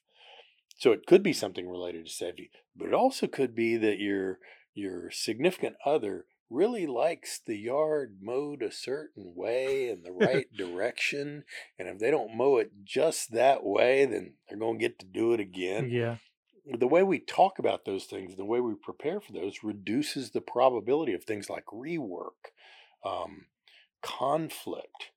So 0.78 0.92
it 0.92 1.06
could 1.06 1.22
be 1.22 1.32
something 1.32 1.68
related 1.68 2.06
to 2.06 2.12
safety, 2.12 2.50
but 2.74 2.88
it 2.88 2.94
also 2.94 3.26
could 3.26 3.54
be 3.54 3.76
that 3.78 3.98
your 3.98 4.40
your 4.74 5.10
significant 5.10 5.76
other 5.84 6.26
really 6.50 6.86
likes 6.86 7.38
the 7.38 7.56
yard 7.56 8.18
mowed 8.22 8.62
a 8.62 8.70
certain 8.72 9.34
way 9.34 9.88
in 9.88 10.02
the 10.02 10.12
right 10.12 10.54
direction, 10.56 11.44
and 11.78 11.88
if 11.88 11.98
they 11.98 12.10
don't 12.10 12.36
mow 12.36 12.58
it 12.58 12.84
just 12.84 13.32
that 13.32 13.64
way, 13.64 14.04
then 14.06 14.34
they're 14.48 14.58
going 14.58 14.78
to 14.78 14.82
get 14.84 14.98
to 15.00 15.06
do 15.06 15.32
it 15.32 15.40
again 15.40 15.92
Yeah. 15.92 16.18
the 16.64 16.88
way 16.88 17.02
we 17.02 17.18
talk 17.20 17.58
about 17.58 17.84
those 17.84 18.06
things, 18.06 18.36
the 18.36 18.44
way 18.44 18.60
we 18.60 18.74
prepare 18.74 19.20
for 19.20 19.32
those, 19.32 19.62
reduces 19.62 20.30
the 20.30 20.40
probability 20.40 21.12
of 21.14 21.24
things 21.24 21.48
like 21.48 21.64
rework, 21.66 22.50
um, 23.04 23.46
conflict, 24.02 25.12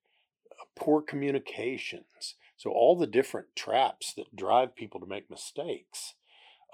uh, 0.60 0.64
poor 0.76 1.02
communications. 1.02 2.36
So, 2.56 2.70
all 2.70 2.96
the 2.96 3.06
different 3.06 3.56
traps 3.56 4.14
that 4.14 4.36
drive 4.36 4.76
people 4.76 5.00
to 5.00 5.06
make 5.06 5.30
mistakes. 5.30 6.14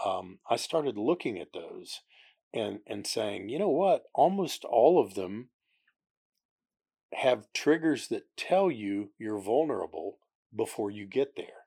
Um, 0.04 0.40
I 0.50 0.56
started 0.56 0.98
looking 0.98 1.38
at 1.38 1.52
those 1.54 2.02
and, 2.52 2.80
and 2.86 3.06
saying, 3.06 3.48
you 3.48 3.58
know 3.58 3.68
what? 3.68 4.04
Almost 4.14 4.64
all 4.64 5.00
of 5.00 5.14
them 5.14 5.48
have 7.14 7.52
triggers 7.52 8.08
that 8.08 8.36
tell 8.36 8.70
you 8.70 9.10
you're 9.18 9.38
vulnerable 9.38 10.18
before 10.54 10.90
you 10.90 11.06
get 11.06 11.36
there. 11.36 11.66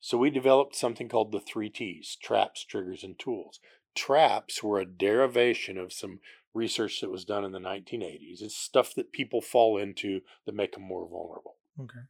So 0.00 0.18
we 0.18 0.30
developed 0.30 0.76
something 0.76 1.08
called 1.08 1.32
the 1.32 1.40
three 1.40 1.70
T's 1.70 2.16
traps, 2.22 2.64
triggers, 2.64 3.02
and 3.02 3.18
tools. 3.18 3.60
Traps 3.94 4.62
were 4.62 4.78
a 4.78 4.86
derivation 4.86 5.78
of 5.78 5.92
some 5.92 6.20
research 6.54 7.00
that 7.00 7.10
was 7.10 7.24
done 7.24 7.44
in 7.44 7.52
the 7.52 7.58
1980s. 7.58 8.42
It's 8.42 8.56
stuff 8.56 8.94
that 8.94 9.12
people 9.12 9.40
fall 9.40 9.78
into 9.78 10.20
that 10.44 10.54
make 10.54 10.72
them 10.72 10.82
more 10.82 11.08
vulnerable. 11.08 11.56
Okay. 11.80 12.06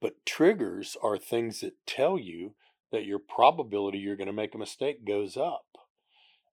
But 0.00 0.24
triggers 0.24 0.96
are 1.02 1.18
things 1.18 1.60
that 1.60 1.74
tell 1.86 2.18
you 2.18 2.54
that 2.92 3.04
your 3.04 3.18
probability 3.18 3.98
you're 3.98 4.16
going 4.16 4.26
to 4.26 4.32
make 4.32 4.54
a 4.54 4.58
mistake 4.58 5.04
goes 5.04 5.36
up. 5.36 5.66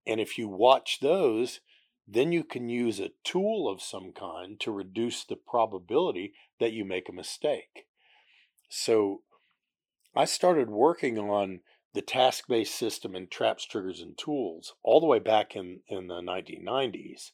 And 0.06 0.20
if 0.20 0.38
you 0.38 0.48
watch 0.48 1.00
those, 1.00 1.60
then 2.06 2.32
you 2.32 2.44
can 2.44 2.68
use 2.68 3.00
a 3.00 3.12
tool 3.22 3.68
of 3.68 3.82
some 3.82 4.12
kind 4.12 4.60
to 4.60 4.70
reduce 4.70 5.24
the 5.24 5.36
probability 5.36 6.34
that 6.60 6.72
you 6.72 6.84
make 6.84 7.08
a 7.08 7.12
mistake. 7.12 7.86
So 8.68 9.22
I 10.14 10.26
started 10.26 10.68
working 10.68 11.18
on 11.18 11.60
the 11.94 12.02
task 12.02 12.44
based 12.48 12.74
system 12.74 13.14
and 13.14 13.30
traps, 13.30 13.64
triggers, 13.64 14.00
and 14.00 14.18
tools 14.18 14.74
all 14.82 15.00
the 15.00 15.06
way 15.06 15.18
back 15.18 15.56
in, 15.56 15.80
in 15.88 16.08
the 16.08 16.20
1990s. 16.20 17.30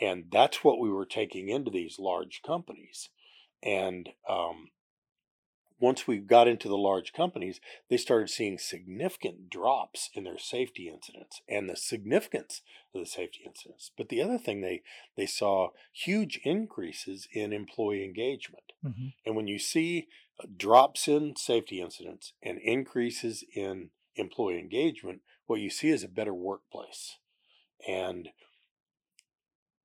And 0.00 0.24
that's 0.30 0.64
what 0.64 0.80
we 0.80 0.90
were 0.90 1.06
taking 1.06 1.48
into 1.48 1.70
these 1.70 1.98
large 1.98 2.42
companies. 2.44 3.10
And 3.62 4.08
um, 4.28 4.70
once 5.82 6.06
we 6.06 6.18
got 6.18 6.46
into 6.46 6.68
the 6.68 6.78
large 6.78 7.12
companies, 7.12 7.60
they 7.90 7.96
started 7.96 8.30
seeing 8.30 8.56
significant 8.56 9.50
drops 9.50 10.10
in 10.14 10.22
their 10.22 10.38
safety 10.38 10.88
incidents 10.88 11.42
and 11.48 11.68
the 11.68 11.76
significance 11.76 12.62
of 12.94 13.00
the 13.00 13.06
safety 13.06 13.40
incidents. 13.44 13.90
But 13.98 14.08
the 14.08 14.22
other 14.22 14.38
thing 14.38 14.60
they 14.60 14.82
they 15.16 15.26
saw 15.26 15.70
huge 15.92 16.40
increases 16.44 17.26
in 17.32 17.52
employee 17.52 18.04
engagement. 18.04 18.72
hmm 18.80 19.08
And 19.26 19.34
when 19.34 19.48
you 19.48 19.58
see 19.58 20.06
uh, 20.40 20.46
drops 20.56 21.08
in 21.08 21.34
safety 21.36 21.80
incidents 21.80 22.32
and 22.40 22.58
increases 22.58 23.44
in 23.52 23.90
employee 24.14 24.60
engagement, 24.60 25.22
what 25.46 25.60
you 25.60 25.68
see 25.68 25.88
is 25.88 26.04
a 26.04 26.08
better 26.08 26.34
workplace. 26.34 27.18
And 27.88 28.28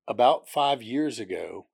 about 0.06 0.48
five 0.48 0.80
years 0.80 1.18
ago, 1.18 1.66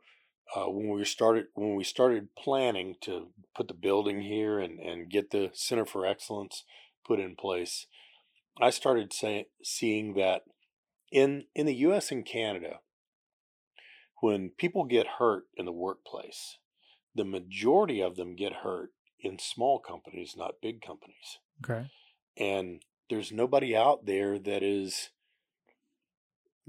uh, 0.54 0.66
when 0.66 0.88
we 0.88 1.04
started 1.04 1.46
when 1.54 1.74
we 1.74 1.84
started 1.84 2.28
planning 2.36 2.96
to 3.02 3.28
put 3.56 3.68
the 3.68 3.74
building 3.74 4.22
here 4.22 4.58
and, 4.58 4.78
and 4.78 5.10
get 5.10 5.30
the 5.30 5.50
Center 5.52 5.84
for 5.84 6.06
Excellence 6.06 6.64
put 7.06 7.18
in 7.18 7.36
place, 7.36 7.86
I 8.60 8.70
started 8.70 9.12
say, 9.12 9.46
seeing 9.62 10.14
that 10.14 10.42
in 11.10 11.44
in 11.54 11.66
the 11.66 11.74
U.S. 11.76 12.10
and 12.10 12.24
Canada, 12.24 12.80
when 14.20 14.50
people 14.50 14.84
get 14.84 15.18
hurt 15.18 15.44
in 15.56 15.64
the 15.64 15.72
workplace, 15.72 16.58
the 17.14 17.24
majority 17.24 18.00
of 18.00 18.16
them 18.16 18.36
get 18.36 18.52
hurt 18.62 18.90
in 19.20 19.38
small 19.38 19.78
companies, 19.78 20.34
not 20.36 20.60
big 20.60 20.82
companies. 20.82 21.38
Okay. 21.64 21.90
And 22.36 22.82
there's 23.08 23.32
nobody 23.32 23.76
out 23.76 24.06
there 24.06 24.38
that 24.38 24.62
is 24.62 25.10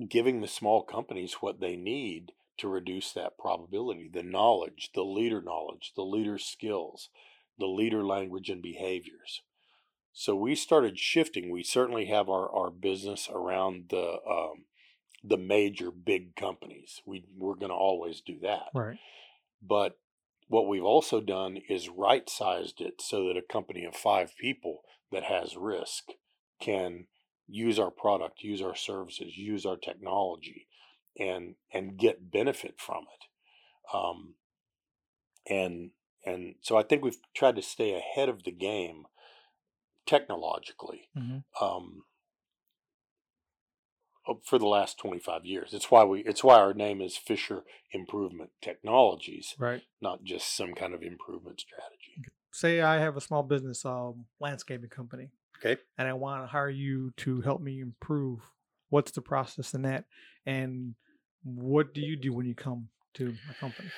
giving 0.09 0.41
the 0.41 0.47
small 0.47 0.83
companies 0.83 1.37
what 1.39 1.59
they 1.59 1.75
need 1.75 2.31
to 2.57 2.67
reduce 2.67 3.11
that 3.13 3.37
probability 3.37 4.09
the 4.11 4.23
knowledge, 4.23 4.89
the 4.93 5.03
leader 5.03 5.41
knowledge, 5.41 5.93
the 5.95 6.03
leader 6.03 6.37
skills, 6.37 7.09
the 7.57 7.67
leader 7.67 8.03
language 8.03 8.49
and 8.49 8.61
behaviors. 8.61 9.41
So 10.13 10.35
we 10.35 10.55
started 10.55 10.97
shifting. 10.97 11.51
We 11.51 11.63
certainly 11.63 12.05
have 12.05 12.29
our, 12.29 12.49
our 12.49 12.69
business 12.69 13.27
around 13.29 13.85
the 13.89 14.17
um, 14.29 14.65
the 15.23 15.37
major 15.37 15.91
big 15.91 16.35
companies. 16.35 17.01
We 17.05 17.25
we're 17.35 17.55
going 17.55 17.69
to 17.69 17.75
always 17.75 18.21
do 18.21 18.39
that. 18.41 18.67
Right. 18.73 18.97
But 19.61 19.97
what 20.47 20.67
we've 20.67 20.83
also 20.83 21.21
done 21.21 21.57
is 21.69 21.89
right 21.89 22.29
sized 22.29 22.79
it 22.79 23.01
so 23.01 23.27
that 23.27 23.37
a 23.37 23.41
company 23.41 23.83
of 23.83 23.95
five 23.95 24.33
people 24.39 24.81
that 25.11 25.23
has 25.23 25.57
risk 25.57 26.11
can 26.61 27.07
use 27.47 27.79
our 27.79 27.91
product, 27.91 28.41
use 28.41 28.61
our 28.61 28.75
services, 28.75 29.37
use 29.37 29.65
our 29.65 29.77
technology, 29.77 30.67
and 31.17 31.55
and 31.73 31.97
get 31.97 32.31
benefit 32.31 32.75
from 32.77 33.03
it. 33.03 33.95
Um, 33.95 34.35
and 35.49 35.91
and 36.25 36.55
so 36.61 36.77
I 36.77 36.83
think 36.83 37.03
we've 37.03 37.17
tried 37.35 37.55
to 37.55 37.61
stay 37.61 37.93
ahead 37.93 38.29
of 38.29 38.43
the 38.43 38.51
game 38.51 39.05
technologically 40.05 41.09
hmm 41.15 41.37
um, 41.61 42.03
for 44.43 44.57
the 44.57 44.67
last 44.67 44.97
25 44.99 45.45
years. 45.45 45.73
It's 45.73 45.91
why 45.91 46.03
we 46.03 46.21
it's 46.21 46.43
why 46.43 46.55
our 46.59 46.73
name 46.73 47.01
is 47.01 47.15
Fisher 47.17 47.63
Improvement 47.91 48.51
Technologies, 48.61 49.55
Right. 49.59 49.83
not 50.01 50.23
just 50.23 50.55
some 50.55 50.73
kind 50.73 50.93
of 50.93 51.01
improvement 51.03 51.61
strategy. 51.61 52.23
Say 52.51 52.81
I 52.81 52.99
have 52.99 53.17
a 53.17 53.21
small 53.21 53.43
business, 53.43 53.85
um, 53.85 54.25
landscaping 54.39 54.89
company. 54.89 55.29
Okay. 55.59 55.79
And 55.97 56.07
I 56.07 56.13
want 56.13 56.43
to 56.43 56.47
hire 56.47 56.69
you 56.69 57.11
to 57.17 57.41
help 57.41 57.61
me 57.61 57.79
improve. 57.79 58.39
What's 58.89 59.11
the 59.11 59.21
process 59.21 59.73
in 59.73 59.81
that? 59.83 60.05
And 60.45 60.95
what 61.45 61.93
do 61.93 62.01
you 62.01 62.17
do 62.17 62.33
when 62.33 62.45
you 62.45 62.55
come 62.55 62.89
to 63.13 63.35
a 63.49 63.53
company? 63.59 63.89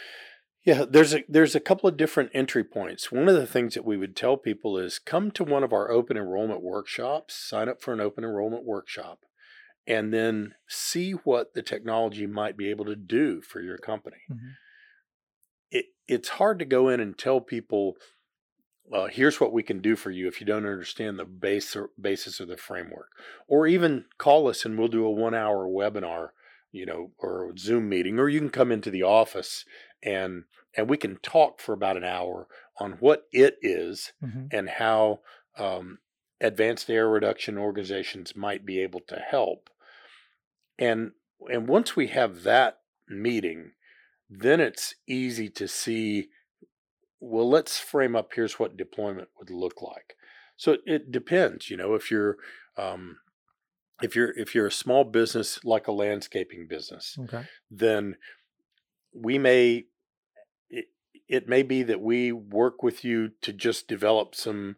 Yeah, 0.63 0.83
there's 0.83 1.13
a 1.15 1.23
there's 1.29 1.55
a 1.55 1.62
couple 1.62 1.88
of 1.88 1.95
different 1.95 2.31
entry 2.33 2.63
points. 2.63 3.10
One 3.10 3.29
of 3.29 3.36
the 3.36 3.47
things 3.47 3.73
that 3.73 3.86
we 3.86 3.95
would 3.95 4.17
tell 4.17 4.36
people 4.36 4.77
is 4.77 4.99
come 4.99 5.31
to 5.31 5.45
one 5.45 5.63
of 5.63 5.71
our 5.71 5.89
open 5.89 6.17
enrollment 6.17 6.62
workshops, 6.62 7.36
sign 7.36 7.69
up 7.69 7.81
for 7.81 7.93
an 7.93 8.01
open 8.01 8.25
enrollment 8.25 8.65
workshop, 8.65 9.19
and 9.88 10.13
then 10.13 10.55
see 10.67 11.12
what 11.13 11.53
the 11.53 11.62
technology 11.63 12.27
might 12.27 12.57
be 12.57 12.69
able 12.69 12.83
to 12.83 12.97
do 12.97 13.41
for 13.41 13.62
your 13.62 13.77
company. 13.77 14.17
Mhm. 14.29 14.55
It, 15.71 15.86
it's 16.05 16.29
hard 16.29 16.60
to 16.60 16.65
go 16.65 16.89
in 16.89 16.99
and 16.99 17.17
tell 17.17 17.39
people, 17.39 17.95
uh, 18.91 19.07
here's 19.07 19.39
what 19.39 19.53
we 19.53 19.63
can 19.63 19.79
do 19.79 19.95
for 19.95 20.12
you 20.12 20.27
if 20.27 20.41
you 20.41 20.45
don't 20.45 20.65
understand 20.65 21.17
the 21.17 21.25
base 21.25 21.77
or 21.77 21.91
basis 21.99 22.41
of 22.41 22.49
the 22.49 22.57
framework. 22.57 23.10
Or 23.47 23.67
even 23.67 24.05
call 24.17 24.49
us 24.49 24.65
and 24.65 24.77
we'll 24.77 24.89
do 24.89 25.05
a 25.05 25.12
one 25.12 25.33
hour 25.33 25.65
webinar, 25.65 26.29
you 26.77 26.85
know, 26.85 27.11
or 27.17 27.51
a 27.51 27.57
Zoom 27.57 27.89
meeting, 27.89 28.19
or 28.19 28.29
you 28.29 28.39
can 28.39 28.49
come 28.49 28.71
into 28.71 28.91
the 28.91 29.03
office 29.03 29.65
and 30.03 30.45
and 30.75 30.89
we 30.89 30.97
can 30.97 31.17
talk 31.17 31.59
for 31.59 31.73
about 31.73 31.97
an 31.97 32.03
hour 32.03 32.47
on 32.79 32.93
what 32.93 33.27
it 33.31 33.57
is 33.61 34.13
Mhm. 34.21 34.51
and 34.51 34.69
how 34.69 35.21
um, 35.57 35.99
advanced 36.39 36.89
error 36.89 37.09
reduction 37.09 37.57
organizations 37.57 38.35
might 38.35 38.65
be 38.65 38.79
able 38.79 38.99
to 39.01 39.15
help. 39.17 39.69
And 40.79 41.13
and 41.51 41.67
once 41.67 41.95
we 41.95 42.07
have 42.07 42.43
that 42.43 42.81
meeting, 43.07 43.73
then 44.29 44.59
it's 44.59 44.95
easy 45.07 45.49
to 45.51 45.67
see. 45.67 46.29
Well, 47.19 47.49
let's 47.49 47.79
frame 47.79 48.15
up. 48.15 48.33
Here's 48.33 48.59
what 48.59 48.77
deployment 48.77 49.29
would 49.39 49.49
look 49.51 49.81
like. 49.81 50.15
So 50.57 50.73
it, 50.73 50.81
it 50.87 51.11
depends. 51.11 51.69
You 51.69 51.77
know, 51.77 51.95
if 51.95 52.11
you're 52.11 52.37
um, 52.77 53.19
if 54.01 54.15
you're 54.15 54.31
if 54.38 54.53
you're 54.53 54.67
a 54.67 54.71
small 54.71 55.03
business 55.03 55.63
like 55.63 55.88
a 55.88 55.91
landscaping 55.91 56.67
business, 56.67 57.17
Okay. 57.19 57.43
then 57.71 58.17
we 59.13 59.38
may 59.38 59.86
it, 60.69 60.86
it 61.27 61.47
may 61.47 61.63
be 61.63 61.83
that 61.83 62.01
we 62.01 62.31
work 62.31 62.83
with 62.83 63.03
you 63.03 63.29
to 63.41 63.53
just 63.53 63.88
develop 63.88 64.36
some 64.36 64.77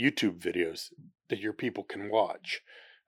YouTube 0.00 0.38
videos 0.38 0.92
that 1.28 1.38
your 1.40 1.52
people 1.52 1.84
can 1.84 2.10
watch. 2.10 2.62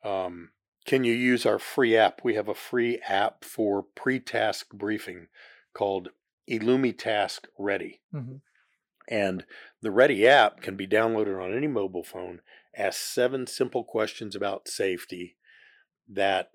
Um, 0.05 0.51
can 0.87 1.05
you 1.05 1.13
use 1.13 1.45
our 1.45 1.59
free 1.59 1.97
app? 1.97 2.21
We 2.25 2.35
have 2.35 2.49
a 2.49 2.55
free 2.55 2.99
app 3.09 3.45
for 3.45 3.83
pre-task 3.83 4.71
briefing 4.73 5.29
called 5.75 6.11
IllumiTask 6.51 7.47
Ready. 7.59 8.01
hmm 8.13 8.37
And 9.09 9.45
the 9.81 9.91
Ready 9.91 10.27
app 10.27 10.61
can 10.61 10.77
be 10.77 10.87
downloaded 10.87 11.43
on 11.43 11.55
any 11.57 11.67
mobile 11.67 12.05
phone. 12.05 12.41
Asks 12.77 13.03
seven 13.03 13.47
simple 13.47 13.85
questions 13.85 14.37
about 14.37 14.69
safety 14.69 15.37
that 16.09 16.51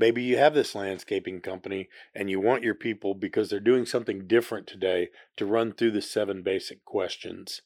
maybe 0.00 0.22
you 0.22 0.38
have 0.38 0.54
this 0.54 0.74
landscaping 0.74 1.40
company 1.40 1.88
and 2.14 2.30
you 2.30 2.40
want 2.40 2.62
your 2.62 2.74
people 2.74 3.14
because 3.14 3.50
they're 3.50 3.60
doing 3.60 3.84
something 3.84 4.26
different 4.26 4.66
today 4.66 5.08
to 5.36 5.46
run 5.46 5.72
through 5.72 5.90
the 5.90 6.02
seven 6.02 6.42
basic 6.42 6.84
questions. 6.84 7.60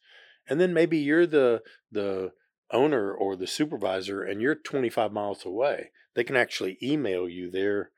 And 0.48 0.60
then 0.60 0.74
maybe 0.74 0.98
you're 0.98 1.26
the 1.26 1.62
the 1.90 2.32
owner 2.72 3.12
or 3.12 3.36
the 3.36 3.46
supervisor 3.46 4.22
and 4.22 4.42
you're 4.42 4.54
25 4.54 5.12
miles 5.12 5.44
away. 5.44 5.90
They 6.14 6.24
can 6.24 6.36
actually 6.36 6.76
email 6.82 7.28
you 7.28 7.50
their 7.50 7.90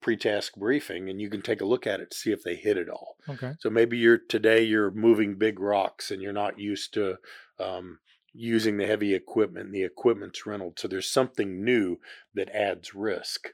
pre-task 0.00 0.54
briefing 0.54 1.08
and 1.08 1.20
you 1.20 1.28
can 1.28 1.42
take 1.42 1.60
a 1.60 1.66
look 1.66 1.86
at 1.86 2.00
it 2.00 2.12
to 2.12 2.16
see 2.16 2.30
if 2.30 2.42
they 2.44 2.54
hit 2.54 2.76
it 2.76 2.88
all. 2.88 3.16
Okay. 3.28 3.54
So 3.58 3.68
maybe 3.68 3.98
you're 3.98 4.18
today 4.18 4.62
you're 4.62 4.92
moving 4.92 5.36
big 5.36 5.58
rocks 5.58 6.10
and 6.10 6.22
you're 6.22 6.32
not 6.32 6.58
used 6.58 6.94
to 6.94 7.16
um, 7.58 7.98
using 8.36 8.76
the 8.76 8.86
heavy 8.86 9.14
equipment. 9.14 9.72
The 9.72 9.84
equipment's 9.84 10.46
rented, 10.46 10.78
so 10.78 10.88
there's 10.88 11.08
something 11.08 11.64
new 11.64 11.98
that 12.34 12.54
adds 12.54 12.94
risk. 12.94 13.48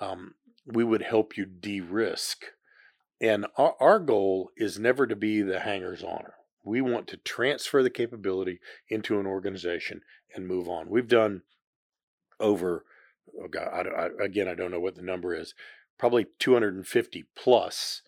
Um, 0.00 0.34
we 0.66 0.84
would 0.84 1.02
help 1.02 1.36
you 1.36 1.46
de-risk, 1.46 2.44
and 3.20 3.46
our, 3.56 3.74
our 3.80 3.98
goal 3.98 4.50
is 4.56 4.78
never 4.78 5.06
to 5.06 5.16
be 5.16 5.42
the 5.42 5.60
hangers 5.60 6.02
on. 6.02 6.24
We 6.64 6.80
want 6.80 7.06
to 7.08 7.16
transfer 7.16 7.82
the 7.82 7.90
capability 7.90 8.60
into 8.88 9.18
an 9.18 9.26
organization 9.26 10.02
and 10.34 10.46
move 10.46 10.68
on. 10.68 10.90
We've 10.90 11.08
done 11.08 11.42
over, 12.38 12.84
oh 13.42 13.48
God, 13.48 13.86
I, 13.86 13.88
I, 13.88 14.24
again, 14.24 14.48
I 14.48 14.54
don't 14.54 14.70
know 14.70 14.80
what 14.80 14.94
the 14.94 15.02
number 15.02 15.34
is, 15.34 15.54
probably 15.98 16.26
250 16.38 17.24
plus 17.34 18.02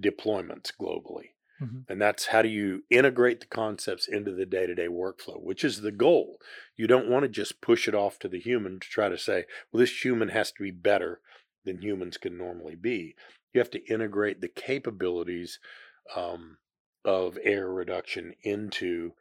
deployments 0.00 0.72
globally. 0.80 1.35
Mhm. 1.60 1.86
And 1.88 2.02
that's 2.02 2.26
how 2.26 2.42
do 2.42 2.48
you 2.48 2.84
integrate 2.90 3.40
the 3.40 3.46
concepts 3.46 4.08
into 4.08 4.32
the 4.32 4.46
day 4.46 4.66
to 4.66 4.74
day 4.74 4.88
workflow, 4.88 5.40
which 5.40 5.64
is 5.64 5.80
the 5.80 5.92
goal. 5.92 6.40
You 6.76 6.86
don't 6.88 7.08
want 7.08 7.22
to 7.22 7.28
just 7.28 7.60
push 7.60 7.86
it 7.86 7.94
off 7.94 8.18
to 8.20 8.28
the 8.28 8.40
human 8.40 8.80
to 8.80 8.88
try 8.88 9.08
to 9.08 9.18
say, 9.18 9.44
well, 9.70 9.80
this 9.80 10.04
human 10.04 10.28
has 10.30 10.50
to 10.52 10.62
be 10.62 10.72
better 10.72 11.20
than 11.64 11.82
humans 11.82 12.18
can 12.18 12.36
normally 12.36 12.74
be. 12.74 13.14
You 13.52 13.60
have 13.60 13.70
to 13.70 13.84
integrate 13.92 14.40
the 14.40 14.48
capabilities 14.48 15.60
um, 16.14 16.58
of 17.04 17.38
error 17.42 17.72
reduction 17.72 18.34
into 18.42 19.12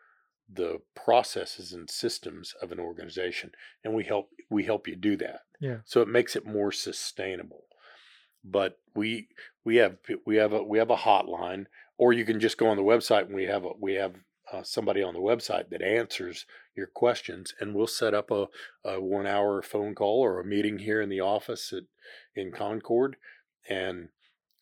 the 0.49 0.79
processes 0.95 1.73
and 1.73 1.89
systems 1.89 2.53
of 2.61 2.71
an 2.71 2.79
organization 2.79 3.51
and 3.83 3.93
we 3.95 4.03
help 4.03 4.29
we 4.49 4.63
help 4.63 4.87
you 4.87 4.95
do 4.95 5.17
that 5.17 5.41
Yeah. 5.59 5.81
so 5.83 6.01
it 6.01 6.07
makes 6.07 6.35
it 6.35 6.45
more 6.45 6.71
sustainable 6.71 7.65
but 8.45 8.77
we 8.95 9.27
we 9.63 9.77
have 9.77 9.97
we 10.25 10.37
have 10.37 10.53
a 10.53 10.63
we 10.63 10.77
have 10.77 10.91
a 10.91 10.95
hotline 10.95 11.65
or 11.97 12.13
you 12.13 12.25
can 12.25 12.39
just 12.39 12.57
go 12.57 12.67
on 12.67 12.77
the 12.77 12.83
website 12.83 13.25
and 13.25 13.35
we 13.35 13.45
have 13.45 13.65
a 13.65 13.71
we 13.79 13.95
have 13.95 14.15
uh, 14.53 14.61
somebody 14.63 15.01
on 15.01 15.13
the 15.13 15.19
website 15.19 15.69
that 15.69 15.81
answers 15.81 16.45
your 16.75 16.87
questions 16.87 17.53
and 17.59 17.73
we'll 17.73 17.87
set 17.87 18.13
up 18.13 18.29
a, 18.29 18.47
a 18.83 19.01
one 19.01 19.25
hour 19.25 19.61
phone 19.61 19.95
call 19.95 20.23
or 20.23 20.39
a 20.39 20.45
meeting 20.45 20.77
here 20.79 21.01
in 21.01 21.09
the 21.09 21.19
office 21.19 21.73
at 21.73 21.83
in 22.35 22.51
concord 22.51 23.15
and 23.67 24.09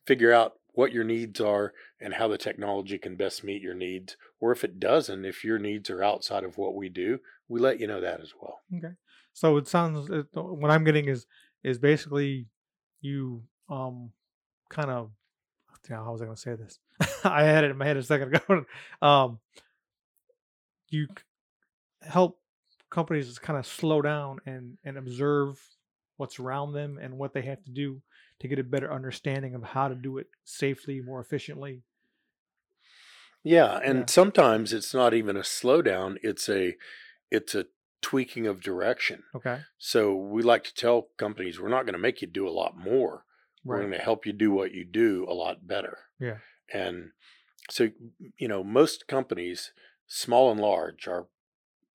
figure 0.08 0.32
out 0.32 0.54
what 0.74 0.93
your 0.93 1.04
needs 1.04 1.39
are 1.41 1.74
and 2.00 2.15
how 2.15 2.28
the 2.28 2.38
technology 2.38 2.98
can 2.98 3.15
best 3.15 3.43
meet 3.43 3.62
your 3.62 3.76
needs 3.76 4.15
or 4.39 4.52
if 4.52 4.63
it 4.63 4.80
doesn't 4.80 5.26
if 5.26 5.43
your 5.43 5.60
needs 5.60 5.89
are 5.89 6.02
outside 6.02 6.46
of 6.46 6.58
what 6.58 6.74
we 6.74 6.88
do 6.88 7.19
we 7.50 7.60
let 7.60 7.80
you 7.80 7.88
know 7.88 8.00
that 8.00 8.22
as 8.22 8.34
well 8.41 8.62
Okay. 8.76 8.93
So 9.34 9.58
it 9.58 9.67
sounds 9.67 10.10
what 10.34 10.72
I'm 10.72 10.84
getting 10.86 11.10
is 11.10 11.26
is 11.63 11.78
basically 11.78 12.48
you 13.02 13.43
um 13.69 14.12
kind 14.69 14.89
of 14.89 15.12
how 15.89 16.12
was 16.12 16.21
I 16.21 16.26
going 16.26 16.36
to 16.36 16.41
say 16.41 16.56
this? 16.56 16.80
I 17.26 17.43
had 17.43 17.63
it 17.65 17.71
in 17.71 17.78
my 17.78 17.86
head 17.86 17.97
a 17.97 18.04
second 18.04 18.34
ago. 18.36 18.65
um, 19.02 19.39
you 20.89 21.08
help 22.02 22.39
companies 22.89 23.39
kind 23.39 23.58
of 23.58 23.65
slow 23.65 24.02
down 24.02 24.39
and 24.45 24.78
and 24.84 24.97
observe 24.97 25.62
what's 26.17 26.39
around 26.39 26.73
them 26.73 26.97
and 26.97 27.17
what 27.17 27.34
they 27.34 27.41
have 27.41 27.63
to 27.63 27.71
do 27.71 28.02
to 28.39 28.47
get 28.47 28.60
a 28.60 28.63
better 28.63 28.91
understanding 28.91 29.56
of 29.56 29.63
how 29.63 29.88
to 29.88 29.95
do 29.95 30.17
it 30.17 30.28
safely, 30.43 31.02
more 31.02 31.19
efficiently. 31.19 31.84
Yeah, 33.43 33.80
and 33.84 33.99
Yeah. 33.99 34.06
sometimes 34.10 34.71
it's 34.73 34.93
not 34.93 35.13
even 35.13 35.36
a 35.36 35.41
slowdown, 35.41 36.17
it's 36.23 36.47
a 36.49 36.76
it's 37.32 37.56
a 37.56 37.67
tweaking 38.02 38.47
of 38.47 38.62
direction. 38.62 39.23
Okay. 39.36 39.62
So 39.78 40.15
we 40.15 40.43
like 40.43 40.63
to 40.65 40.73
tell 40.73 41.10
companies 41.17 41.60
we're 41.60 41.69
not 41.69 41.86
going 41.86 41.93
to 41.93 41.99
make 41.99 42.21
you 42.21 42.28
do 42.28 42.47
a 42.47 42.52
lot 42.52 42.78
more. 42.78 43.26
We're 43.63 43.80
going 43.80 43.91
to 43.91 43.97
help 43.97 44.26
you 44.26 44.34
do 44.34 44.52
what 44.52 44.73
you 44.73 44.84
do 44.84 45.26
a 45.28 45.34
lot 45.34 45.67
better. 45.67 45.99
Yeah. 46.19 46.38
And 46.73 47.12
so 47.69 47.89
you 48.38 48.47
know, 48.47 48.63
most 48.63 49.08
companies, 49.08 49.71
small 50.08 50.52
and 50.52 50.60
large, 50.60 51.08
are 51.08 51.28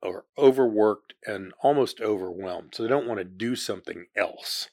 are 0.02 0.24
overworked 0.38 1.14
and 1.26 1.52
almost 1.60 2.00
overwhelmed. 2.00 2.74
So 2.74 2.82
they 2.82 2.88
don't 2.88 3.06
want 3.06 3.18
to 3.18 3.24
do 3.24 3.56
something 3.56 4.06
else. 4.16 4.68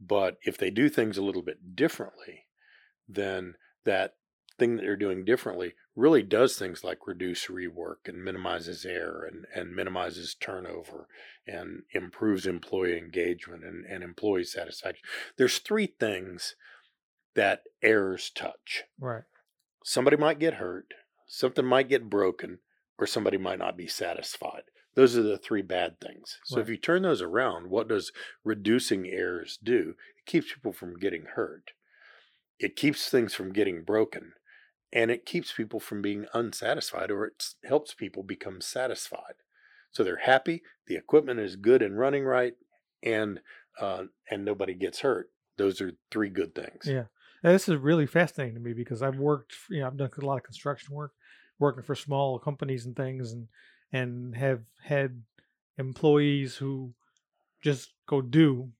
But 0.00 0.38
if 0.42 0.56
they 0.56 0.70
do 0.70 0.88
things 0.88 1.18
a 1.18 1.22
little 1.22 1.42
bit 1.42 1.76
differently, 1.76 2.46
then 3.08 3.54
that 3.84 4.14
thing 4.58 4.76
that 4.76 4.82
they're 4.82 4.96
doing 4.96 5.24
differently 5.24 5.74
really 5.98 6.22
does 6.22 6.56
things 6.56 6.84
like 6.84 7.08
reduce 7.08 7.46
rework 7.46 8.06
and 8.06 8.22
minimizes 8.22 8.86
error 8.86 9.28
and, 9.28 9.46
and 9.52 9.74
minimizes 9.74 10.36
turnover 10.38 11.08
and 11.44 11.82
improves 11.92 12.46
employee 12.46 12.96
engagement 12.96 13.64
and, 13.64 13.84
and 13.84 14.04
employee 14.04 14.44
satisfaction. 14.44 15.02
There's 15.36 15.58
three 15.58 15.92
things 15.98 16.54
that 17.34 17.64
errors 17.82 18.30
touch. 18.30 18.84
Right. 19.00 19.24
Somebody 19.82 20.16
might 20.16 20.38
get 20.38 20.54
hurt, 20.54 20.94
something 21.26 21.64
might 21.64 21.88
get 21.88 22.08
broken, 22.08 22.60
or 22.96 23.06
somebody 23.06 23.36
might 23.36 23.58
not 23.58 23.76
be 23.76 23.88
satisfied. 23.88 24.62
Those 24.94 25.16
are 25.16 25.22
the 25.22 25.38
three 25.38 25.62
bad 25.62 26.00
things. 26.00 26.38
So 26.44 26.60
if 26.60 26.68
you 26.68 26.76
turn 26.76 27.02
those 27.02 27.22
around, 27.22 27.70
what 27.70 27.88
does 27.88 28.12
reducing 28.44 29.06
errors 29.08 29.58
do? 29.62 29.94
It 30.16 30.30
keeps 30.30 30.52
people 30.52 30.72
from 30.72 30.98
getting 30.98 31.24
hurt. 31.34 31.72
It 32.60 32.76
keeps 32.76 33.08
things 33.08 33.34
from 33.34 33.52
getting 33.52 33.82
broken. 33.82 34.32
And 34.92 35.10
it 35.10 35.26
keeps 35.26 35.52
people 35.52 35.80
from 35.80 36.00
being 36.00 36.26
unsatisfied 36.32 37.10
or 37.10 37.26
it 37.26 37.54
helps 37.64 37.94
people 37.94 38.22
become 38.22 38.60
satisfied. 38.60 39.34
So 39.90 40.04
they're 40.04 40.18
happy, 40.18 40.62
the 40.86 40.96
equipment 40.96 41.40
is 41.40 41.56
good 41.56 41.82
and 41.82 41.98
running 41.98 42.24
right, 42.24 42.54
and 43.02 43.40
uh, 43.80 44.04
and 44.30 44.44
nobody 44.44 44.74
gets 44.74 45.00
hurt. 45.00 45.30
Those 45.56 45.80
are 45.80 45.92
three 46.10 46.28
good 46.28 46.54
things. 46.54 46.86
Yeah. 46.86 47.04
And 47.42 47.54
this 47.54 47.68
is 47.68 47.76
really 47.76 48.06
fascinating 48.06 48.54
to 48.54 48.60
me 48.60 48.72
because 48.72 49.02
I've 49.02 49.18
worked, 49.18 49.54
you 49.70 49.80
know, 49.80 49.86
I've 49.86 49.96
done 49.96 50.10
a 50.20 50.24
lot 50.26 50.36
of 50.36 50.42
construction 50.42 50.94
work, 50.94 51.12
working 51.58 51.82
for 51.82 51.94
small 51.94 52.38
companies 52.38 52.86
and 52.86 52.96
things, 52.96 53.32
and 53.32 53.48
and 53.92 54.36
have 54.36 54.62
had 54.82 55.22
employees 55.78 56.56
who 56.56 56.94
just 57.62 57.94
go 58.06 58.20
do, 58.20 58.72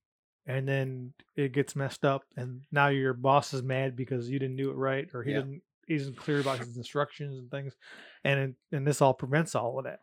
and 0.47 0.69
then 0.69 1.15
it 1.37 1.53
gets 1.53 1.77
messed 1.77 2.05
up, 2.05 2.25
and 2.37 2.63
now 2.73 2.89
your 2.89 3.13
boss 3.15 3.53
is 3.55 3.63
mad 3.63 3.97
because 3.97 4.29
you 4.31 4.39
didn't 4.39 4.57
do 4.57 4.71
it 4.71 4.75
right, 4.77 5.09
or 5.15 5.23
he 5.23 5.33
Yeah. 5.33 5.39
didn't, 5.39 5.63
isn't 5.89 6.17
clear 6.17 6.41
about 6.41 6.59
his 6.59 6.77
instructions 6.77 7.39
and 7.39 7.51
things, 7.51 7.77
and 8.25 8.41
it, 8.41 8.55
and 8.77 8.87
this 8.87 9.01
all 9.01 9.15
prevents 9.15 9.55
all 9.55 9.79
of 9.79 9.85
that. 9.85 10.01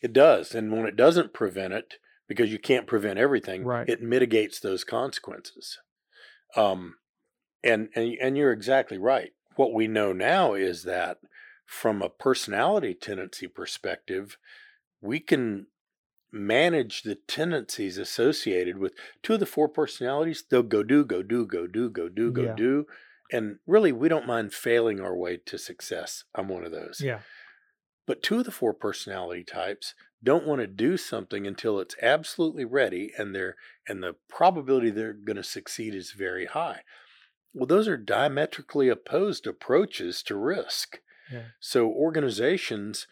It 0.00 0.12
does. 0.12 0.54
And 0.54 0.70
when 0.72 0.86
it 0.86 0.96
doesn't 0.96 1.32
prevent 1.32 1.72
it, 1.72 1.94
because 2.28 2.52
you 2.52 2.58
can't 2.58 2.86
prevent 2.86 3.18
everything. 3.18 3.64
Right. 3.64 3.88
It 3.88 4.02
mitigates 4.02 4.60
those 4.60 4.84
consequences. 4.84 5.78
Um, 6.56 6.96
and 7.62 7.88
and 7.94 8.16
and 8.20 8.36
you're 8.36 8.52
exactly 8.52 8.98
right. 8.98 9.32
What 9.56 9.72
we 9.72 9.86
know 9.86 10.12
now 10.12 10.54
is 10.54 10.82
that 10.84 11.18
from 11.66 12.02
a 12.02 12.08
personality 12.10 12.94
tendency 12.94 13.46
perspective, 13.46 14.36
we 15.00 15.20
can 15.20 15.66
manage 16.32 17.02
the 17.02 17.14
tendencies 17.14 17.96
associated 17.96 18.78
with 18.78 18.92
two 19.22 19.34
of 19.34 19.40
the 19.40 19.46
four 19.46 19.68
personalities. 19.68 20.44
They'll 20.48 20.62
go 20.62 20.82
do, 20.82 21.04
go 21.04 21.22
do, 21.22 21.46
go 21.46 21.66
do, 21.66 21.88
go 21.88 22.08
do, 22.08 22.32
go 22.32 22.42
Yeah. 22.42 22.54
do. 22.54 22.86
And 23.34 23.56
really, 23.66 23.90
we 23.90 24.08
don't 24.08 24.26
mind 24.26 24.52
failing 24.52 25.00
our 25.00 25.16
way 25.16 25.38
to 25.46 25.58
success. 25.58 26.22
I'm 26.34 26.48
one 26.48 26.64
of 26.64 26.70
those. 26.70 27.00
Yeah. 27.02 27.20
But 28.06 28.22
two 28.22 28.38
of 28.38 28.44
the 28.44 28.52
four 28.52 28.72
personality 28.72 29.42
types 29.42 29.94
don't 30.22 30.46
want 30.46 30.60
to 30.60 30.66
do 30.66 30.96
something 30.96 31.46
until 31.46 31.80
it's 31.80 31.96
absolutely 32.00 32.64
ready 32.64 33.12
and 33.18 33.34
they're 33.34 33.56
and 33.88 34.02
the 34.02 34.14
probability 34.28 34.90
they're 34.90 35.12
going 35.12 35.36
to 35.36 35.42
succeed 35.42 35.94
is 35.94 36.12
very 36.12 36.46
high. 36.46 36.82
Well, 37.52 37.66
those 37.66 37.88
are 37.88 37.96
diametrically 37.96 38.88
opposed 38.88 39.46
approaches 39.46 40.22
to 40.24 40.36
risk. 40.36 41.00
Yeah. 41.32 41.46
So 41.60 41.86
organizations 41.86 43.06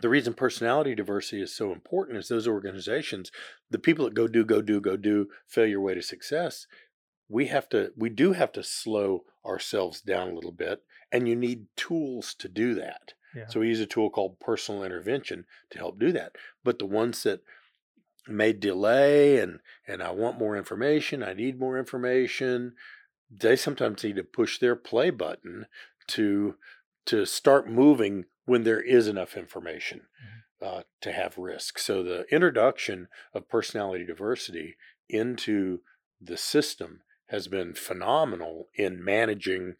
the 0.00 0.08
reason 0.08 0.34
personality 0.34 0.94
diversity 0.94 1.42
is 1.42 1.54
so 1.54 1.72
important 1.72 2.18
is 2.18 2.28
those 2.28 2.48
organizations, 2.48 3.30
the 3.70 3.78
people 3.78 4.04
that 4.06 4.14
go 4.14 4.28
do, 4.28 4.44
go 4.44 4.62
do, 4.62 4.80
go 4.80 4.96
do, 4.96 5.28
fail 5.46 5.66
your 5.66 5.80
way 5.80 5.94
to 5.94 6.02
success, 6.02 6.66
we 7.30 7.46
have 7.46 7.68
to 7.70 7.92
we 7.96 8.10
do 8.10 8.32
have 8.32 8.52
to 8.52 8.62
slow 8.62 9.24
ourselves 9.46 10.00
down 10.00 10.28
a 10.28 10.34
little 10.34 10.52
bit 10.52 10.82
and 11.12 11.28
you 11.28 11.36
need 11.36 11.66
tools 11.76 12.34
to 12.34 12.48
do 12.48 12.74
that. 12.74 13.14
Yeah. 13.34 13.46
So 13.48 13.60
we 13.60 13.68
use 13.68 13.80
a 13.80 13.86
tool 13.86 14.10
called 14.10 14.40
personal 14.40 14.82
intervention 14.82 15.46
to 15.70 15.78
help 15.78 15.98
do 15.98 16.10
that. 16.12 16.32
But 16.64 16.80
the 16.80 16.86
ones 16.86 17.22
that 17.22 17.40
may 18.26 18.52
delay 18.52 19.38
and 19.38 19.60
and 19.86 20.02
I 20.02 20.10
want 20.10 20.38
more 20.38 20.56
information, 20.56 21.22
I 21.22 21.32
need 21.32 21.58
more 21.58 21.78
information, 21.78 22.74
they 23.30 23.54
sometimes 23.56 24.02
need 24.02 24.16
to 24.16 24.24
push 24.24 24.58
their 24.58 24.76
play 24.76 25.10
button 25.10 25.66
to 26.08 26.56
to 27.06 27.24
start 27.24 27.70
moving 27.70 28.24
when 28.44 28.64
there 28.64 28.80
is 28.80 29.06
enough 29.06 29.36
information 29.36 30.02
uh, 30.60 30.82
to 31.00 31.12
have 31.12 31.38
risk. 31.38 31.78
So 31.78 32.02
the 32.02 32.24
introduction 32.32 33.06
of 33.32 33.48
personality 33.48 34.04
diversity 34.04 34.76
into 35.08 35.80
the 36.20 36.36
system 36.36 37.02
has 37.30 37.46
been 37.46 37.74
phenomenal 37.74 38.68
in 38.74 39.02
managing 39.04 39.76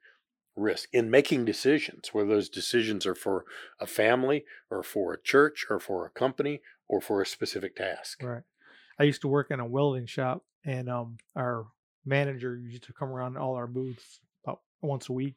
risk, 0.55 0.89
in 0.93 1.11
making 1.11 1.45
decisions, 1.45 2.11
whether 2.13 2.29
those 2.29 2.49
decisions 2.49 3.07
are 3.07 3.15
for 3.15 3.45
a 3.81 3.87
family 3.87 4.45
or 4.71 4.83
for 4.83 5.13
a 5.13 5.21
church 5.21 5.67
or 5.69 5.81
for 5.81 6.07
a 6.07 6.11
company 6.11 6.61
or 6.89 7.01
for 7.01 7.21
a 7.21 7.27
specific 7.27 7.75
task. 7.75 8.23
Right. 8.23 8.43
I 8.99 9.05
used 9.05 9.23
to 9.23 9.29
work 9.29 9.51
in 9.51 9.59
a 9.59 9.67
welding 9.67 10.07
shop, 10.07 10.45
and 10.65 10.89
um, 10.89 11.17
our 11.35 11.67
manager 12.05 12.57
used 12.57 12.85
to 12.85 12.93
come 12.93 13.09
around 13.09 13.37
all 13.37 13.57
our 13.57 13.67
booths 13.67 14.21
about 14.45 14.61
once 14.81 15.09
a 15.09 15.13
week, 15.13 15.35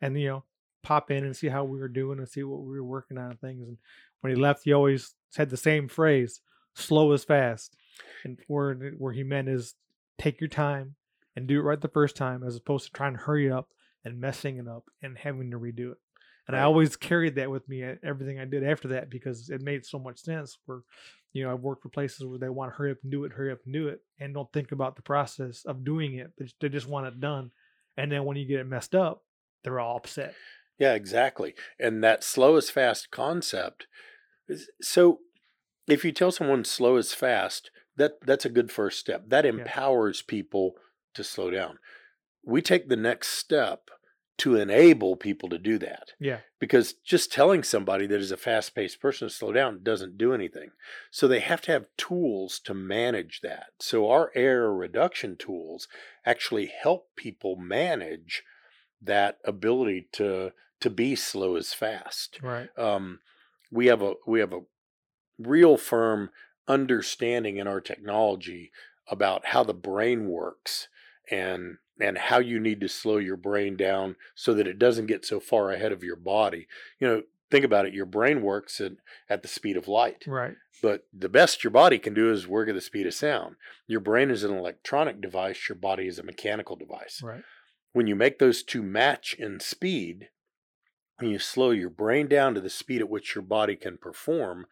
and 0.00 0.18
you 0.18 0.28
know, 0.28 0.44
pop 0.82 1.10
in 1.10 1.24
and 1.24 1.36
see 1.36 1.48
how 1.48 1.64
we 1.64 1.78
were 1.78 1.88
doing 1.88 2.18
and 2.18 2.28
see 2.28 2.42
what 2.42 2.62
we 2.62 2.76
were 2.80 2.84
working 2.84 3.18
on 3.18 3.32
and 3.32 3.40
things. 3.40 3.68
And 3.68 3.76
when 4.20 4.34
he 4.34 4.40
left, 4.40 4.64
he 4.64 4.72
always 4.72 5.14
said 5.28 5.50
the 5.50 5.56
same 5.56 5.88
phrase: 5.88 6.40
"Slow 6.74 7.12
is 7.12 7.24
fast," 7.24 7.76
and 8.24 8.38
where 8.46 8.74
where 8.96 9.12
he 9.12 9.24
meant 9.24 9.48
is 9.48 9.74
take 10.18 10.40
your 10.40 10.48
time 10.48 10.94
and 11.36 11.46
do 11.46 11.58
it 11.58 11.62
right 11.62 11.80
the 11.80 11.88
first 11.88 12.16
time, 12.16 12.42
as 12.42 12.56
opposed 12.56 12.86
to 12.86 12.92
trying 12.92 13.12
to 13.14 13.20
hurry 13.20 13.50
up 13.50 13.68
and 14.04 14.20
messing 14.20 14.56
it 14.58 14.66
up 14.68 14.84
and 15.02 15.16
having 15.18 15.50
to 15.50 15.58
redo 15.58 15.92
it. 15.92 15.98
And 16.48 16.56
I 16.56 16.62
always 16.62 16.96
carried 16.96 17.36
that 17.36 17.50
with 17.50 17.68
me 17.68 17.82
at 17.84 17.98
everything 18.02 18.40
I 18.40 18.44
did 18.44 18.64
after 18.64 18.88
that 18.88 19.08
because 19.10 19.50
it 19.50 19.60
made 19.62 19.84
so 19.86 19.98
much 20.00 20.18
sense. 20.18 20.58
Where, 20.66 20.80
you 21.32 21.44
know, 21.44 21.52
I've 21.52 21.60
worked 21.60 21.82
for 21.82 21.90
places 21.90 22.24
where 22.26 22.38
they 22.38 22.48
want 22.48 22.72
to 22.72 22.76
hurry 22.76 22.90
up 22.90 22.96
and 23.04 23.12
do 23.12 23.24
it, 23.24 23.32
hurry 23.32 23.52
up 23.52 23.60
and 23.64 23.72
do 23.72 23.86
it, 23.88 24.00
and 24.18 24.34
don't 24.34 24.52
think 24.52 24.72
about 24.72 24.96
the 24.96 25.02
process 25.02 25.64
of 25.64 25.84
doing 25.84 26.14
it. 26.14 26.32
They, 26.38 26.46
they 26.60 26.68
just 26.68 26.88
want 26.88 27.06
it 27.06 27.20
done. 27.20 27.52
And 27.96 28.10
then 28.10 28.24
when 28.24 28.36
you 28.36 28.46
get 28.46 28.58
it 28.60 28.66
messed 28.66 28.94
up, 28.96 29.22
they're 29.62 29.78
all 29.78 29.96
upset. 29.98 30.34
Yeah, 30.78 30.94
exactly. 30.94 31.54
And 31.78 32.02
that 32.02 32.24
slow 32.24 32.56
is 32.56 32.70
fast 32.70 33.10
concept. 33.12 33.86
is- 34.48 34.70
So 34.80 35.20
if 35.86 36.04
you 36.04 36.10
tell 36.10 36.32
someone 36.32 36.64
slow 36.64 36.96
is 36.96 37.12
fast, 37.14 37.70
that 37.96 38.14
that's 38.22 38.46
a 38.46 38.50
good 38.50 38.72
first 38.72 38.98
step. 38.98 39.28
That 39.28 39.44
empowers 39.60 40.22
people 40.22 40.72
to 41.14 41.24
slow 41.24 41.50
down. 41.50 41.78
We 42.44 42.62
take 42.62 42.88
the 42.88 42.96
next 42.96 43.28
step 43.28 43.90
to 44.38 44.56
enable 44.56 45.16
people 45.16 45.50
to 45.50 45.58
do 45.58 45.78
that 45.78 46.14
Yeah. 46.18 46.40
because 46.58 46.94
just 46.94 47.30
telling 47.30 47.62
somebody 47.62 48.06
that 48.06 48.20
is 48.20 48.30
a 48.32 48.38
fast-paced 48.38 48.98
person 48.98 49.28
to 49.28 49.34
slow 49.34 49.52
down 49.52 49.82
doesn't 49.82 50.16
do 50.16 50.32
anything. 50.32 50.70
So 51.10 51.28
they 51.28 51.40
have 51.40 51.60
to 51.62 51.72
have 51.72 51.94
tools 51.98 52.58
to 52.60 52.72
manage 52.72 53.42
that. 53.42 53.72
So 53.80 54.08
our 54.08 54.32
error 54.34 54.74
reduction 54.74 55.36
tools 55.36 55.88
actually 56.24 56.66
help 56.82 57.08
people 57.16 57.56
manage 57.56 58.42
that 59.02 59.38
ability 59.44 60.08
to 60.12 60.52
to 60.80 60.88
be 60.88 61.14
slow 61.14 61.56
as 61.56 61.74
fast. 61.74 62.38
Right. 62.42 62.70
Um, 62.78 63.20
we 63.70 63.86
have 63.86 64.00
a 64.00 64.14
we 64.26 64.40
have 64.40 64.54
a 64.54 64.62
real 65.38 65.76
firm 65.76 66.30
understanding 66.66 67.58
in 67.58 67.66
our 67.66 67.80
technology 67.82 68.72
about 69.06 69.46
how 69.46 69.64
the 69.64 69.74
brain 69.74 70.28
works 70.28 70.88
and 71.30 71.78
and 72.00 72.16
how 72.16 72.38
you 72.38 72.58
need 72.58 72.80
to 72.80 72.88
slow 72.88 73.18
your 73.18 73.36
brain 73.36 73.76
down 73.76 74.16
so 74.34 74.54
that 74.54 74.66
it 74.66 74.78
doesn't 74.78 75.06
get 75.06 75.24
so 75.24 75.38
far 75.38 75.70
ahead 75.70 75.92
of 75.92 76.02
your 76.02 76.16
body. 76.16 76.66
You 76.98 77.06
know, 77.06 77.22
think 77.50 77.64
about 77.64 77.84
it. 77.84 77.92
Your 77.92 78.06
brain 78.06 78.40
works 78.40 78.80
at, 78.80 78.92
at 79.28 79.42
the 79.42 79.48
speed 79.48 79.76
of 79.76 79.86
light. 79.86 80.24
Right. 80.26 80.54
But 80.82 81.06
the 81.12 81.28
best 81.28 81.62
your 81.62 81.72
body 81.72 81.98
can 81.98 82.14
do 82.14 82.30
is 82.30 82.46
work 82.46 82.70
at 82.70 82.74
the 82.74 82.80
speed 82.80 83.06
of 83.06 83.12
sound. 83.12 83.56
Your 83.86 84.00
brain 84.00 84.30
is 84.30 84.44
an 84.44 84.56
electronic 84.56 85.20
device, 85.20 85.68
your 85.68 85.76
body 85.76 86.06
is 86.06 86.18
a 86.18 86.22
mechanical 86.22 86.74
device. 86.74 87.20
Right. 87.22 87.42
When 87.92 88.06
you 88.06 88.16
make 88.16 88.38
those 88.38 88.62
two 88.62 88.82
match 88.82 89.34
in 89.38 89.60
speed, 89.60 90.28
and 91.20 91.30
you 91.30 91.38
slow 91.38 91.70
your 91.70 91.90
brain 91.90 92.28
down 92.28 92.54
to 92.54 92.60
the 92.60 92.70
speed 92.70 93.00
at 93.00 93.10
which 93.10 93.34
your 93.34 93.42
body 93.42 93.76
can 93.76 93.98
perform, 93.98 94.66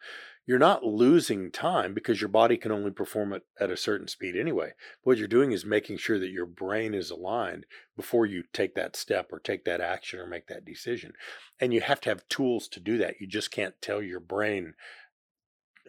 you're 0.49 0.57
not 0.57 0.83
losing 0.83 1.51
time 1.51 1.93
because 1.93 2.19
your 2.19 2.27
body 2.27 2.57
can 2.57 2.71
only 2.71 2.89
perform 2.89 3.33
it 3.33 3.43
at 3.59 3.69
a 3.69 3.77
certain 3.77 4.07
speed 4.07 4.35
anyway. 4.35 4.71
What 5.03 5.19
you're 5.19 5.27
doing 5.27 5.51
is 5.51 5.63
making 5.63 5.97
sure 5.97 6.17
that 6.17 6.31
your 6.31 6.47
brain 6.47 6.95
is 6.95 7.11
aligned 7.11 7.67
before 7.95 8.25
you 8.25 8.41
take 8.51 8.73
that 8.73 8.95
step 8.95 9.27
or 9.31 9.37
take 9.37 9.63
that 9.65 9.79
action 9.79 10.19
or 10.19 10.25
make 10.25 10.47
that 10.47 10.65
decision. 10.65 11.13
And 11.59 11.71
you 11.71 11.81
have 11.81 12.01
to 12.01 12.09
have 12.09 12.27
tools 12.29 12.67
to 12.69 12.79
do 12.79 12.97
that. 12.97 13.21
You 13.21 13.27
just 13.27 13.51
can't 13.51 13.79
tell 13.79 14.01
your 14.01 14.19
brain 14.19 14.73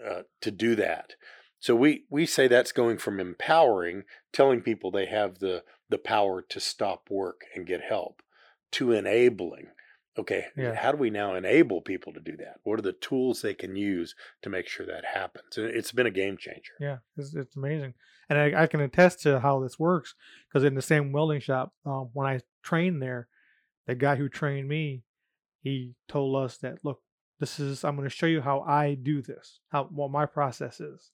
uh, 0.07 0.25
to 0.43 0.51
do 0.51 0.75
that. 0.75 1.15
So 1.59 1.75
we 1.75 2.05
we 2.11 2.27
say 2.27 2.47
that's 2.47 2.73
going 2.73 2.99
from 2.99 3.19
empowering, 3.19 4.03
telling 4.31 4.61
people 4.61 4.91
they 4.91 5.07
have 5.07 5.39
the 5.39 5.65
the 5.89 5.97
power 5.97 6.43
to 6.43 6.61
stop 6.61 7.09
work 7.09 7.47
and 7.55 7.67
get 7.67 7.81
help, 7.81 8.21
to 8.73 8.93
enabling. 8.93 9.69
Okay, 10.19 10.47
Yeah. 10.57 10.75
how 10.75 10.91
do 10.93 10.99
we 10.99 11.09
now 11.11 11.35
enable 11.35 11.81
people 11.81 12.13
to 12.13 12.21
do 12.21 12.37
that? 12.39 12.57
What 12.65 12.79
are 12.79 12.83
the 12.83 12.93
tools 12.93 13.43
they 13.43 13.55
can 13.55 13.77
use 13.77 14.15
to 14.43 14.51
make 14.51 14.67
sure 14.67 14.85
that 14.87 15.05
happens? 15.05 15.57
And 15.57 15.67
it's 15.69 15.93
been 15.93 16.07
a 16.07 16.11
game 16.11 16.37
changer. 16.37 16.73
Yeah, 16.81 16.99
it's, 17.17 17.33
it's 17.35 17.55
amazing, 17.57 17.95
and 18.29 18.39
I, 18.39 18.63
I 18.65 18.67
can 18.67 18.81
attest 18.81 19.21
to 19.23 19.41
how 19.41 19.61
this 19.61 19.79
works 19.79 20.15
because 20.49 20.65
in 20.65 20.75
the 20.75 20.83
same 20.83 21.13
welding 21.13 21.41
shop, 21.41 21.73
um, 21.87 22.11
when 22.13 22.27
I 22.27 22.41
trained 22.63 23.01
there, 23.01 23.29
the 23.87 23.95
guy 23.95 24.17
who 24.17 24.29
trained 24.29 24.69
me, 24.69 25.05
he 25.63 25.95
told 26.09 26.35
us 26.37 26.57
that 26.59 26.85
look, 26.85 27.01
this 27.39 27.61
is 27.61 27.85
I'm 27.85 27.97
going 27.97 28.09
to 28.09 28.15
show 28.15 28.27
you 28.27 28.41
how 28.41 28.61
I 28.61 28.95
do 28.95 29.23
this, 29.23 29.61
how 29.71 29.85
what 29.85 30.11
my 30.11 30.27
process 30.27 30.81
is. 30.81 31.13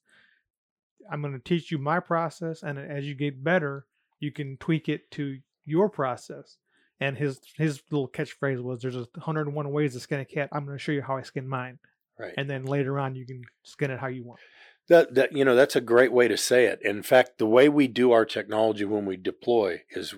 I'm 1.09 1.21
going 1.21 1.33
to 1.33 1.39
teach 1.39 1.71
you 1.71 1.77
my 1.77 1.99
process, 1.99 2.63
and 2.63 2.77
as 2.79 3.05
you 3.05 3.13
get 3.15 3.43
better, 3.43 3.85
you 4.19 4.31
can 4.31 4.57
tweak 4.57 4.89
it 4.89 5.09
to 5.11 5.37
your 5.65 5.87
process. 5.87 6.57
And 6.99 7.17
his 7.17 7.39
his 7.55 7.81
little 7.91 8.07
catchphrase 8.07 8.61
was, 8.61 8.81
"There's 8.81 8.95
a 8.95 9.07
101 9.13 9.71
ways 9.71 9.93
to 9.93 9.99
skin 9.99 10.19
a 10.19 10.25
cat. 10.25 10.49
I'm 10.51 10.65
going 10.65 10.77
to 10.77 10.83
show 10.83 10.91
you 10.91 11.01
how 11.03 11.17
I 11.17 11.21
skin 11.21 11.47
mine." 11.47 11.79
Right. 12.17 12.33
And 12.37 12.49
then 12.49 12.65
later 12.65 12.97
on, 12.99 13.15
you 13.15 13.25
can 13.25 13.43
skin 13.63 13.91
it 13.91 13.99
how 13.99 14.07
you 14.07 14.23
want. 14.23 14.39
That 14.87 15.13
that 15.15 15.33
you 15.33 15.45
know 15.45 15.55
that's 15.55 15.75
a 15.75 15.81
great 15.81 16.11
way 16.11 16.27
to 16.27 16.37
say 16.37 16.65
it. 16.65 16.79
In 16.81 17.03
fact, 17.03 17.37
the 17.37 17.45
way 17.45 17.69
we 17.69 17.87
do 17.87 18.11
our 18.11 18.25
technology 18.25 18.85
when 18.85 19.05
we 19.05 19.17
deploy 19.17 19.83
is 19.91 20.15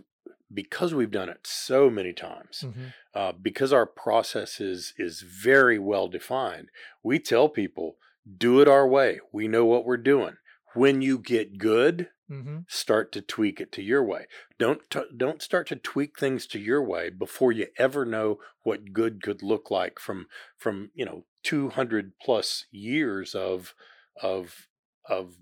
because 0.53 0.93
we've 0.93 1.11
done 1.11 1.29
it 1.29 1.45
so 1.45 1.89
many 1.89 2.13
times. 2.13 2.63
Mhm. 2.65 2.93
uh, 3.13 3.31
because 3.33 3.73
our 3.73 3.85
process 3.87 4.61
is 4.61 4.93
is 4.97 5.21
very 5.21 5.79
well 5.79 6.07
defined, 6.07 6.69
we 7.03 7.19
tell 7.19 7.49
people 7.49 7.97
do 8.37 8.61
it 8.61 8.67
our 8.67 8.87
way. 8.87 9.19
We 9.31 9.47
know 9.47 9.65
what 9.65 9.85
we're 9.85 9.97
doing. 9.97 10.37
When 10.75 11.01
you 11.01 11.17
get 11.17 11.57
good, 11.57 12.09
Mm-hmm. 12.29 12.57
start 12.67 13.11
to 13.13 13.21
tweak 13.21 13.59
it 13.59 13.71
to 13.71 13.81
your 13.81 14.03
way. 14.03 14.27
Don't 14.59 14.81
t- 14.89 15.01
don't 15.17 15.41
start 15.41 15.67
to 15.69 15.75
tweak 15.75 16.19
things 16.19 16.45
to 16.47 16.59
your 16.59 16.83
way 16.83 17.09
before 17.09 17.51
you 17.51 17.67
ever 17.77 18.05
know 18.05 18.37
what 18.63 18.93
good 18.93 19.23
could 19.23 19.41
look 19.41 19.71
like 19.71 19.97
from 19.99 20.27
from 20.57 20.91
you 20.93 21.05
know 21.05 21.25
200 21.43 22.13
plus 22.21 22.65
years 22.71 23.33
of 23.33 23.73
of 24.21 24.67
of 25.09 25.37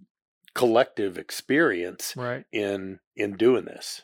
collective 0.53 1.17
experience 1.17 2.13
Right. 2.15 2.45
in 2.53 2.99
in 3.15 3.35
doing 3.35 3.65
this. 3.65 4.03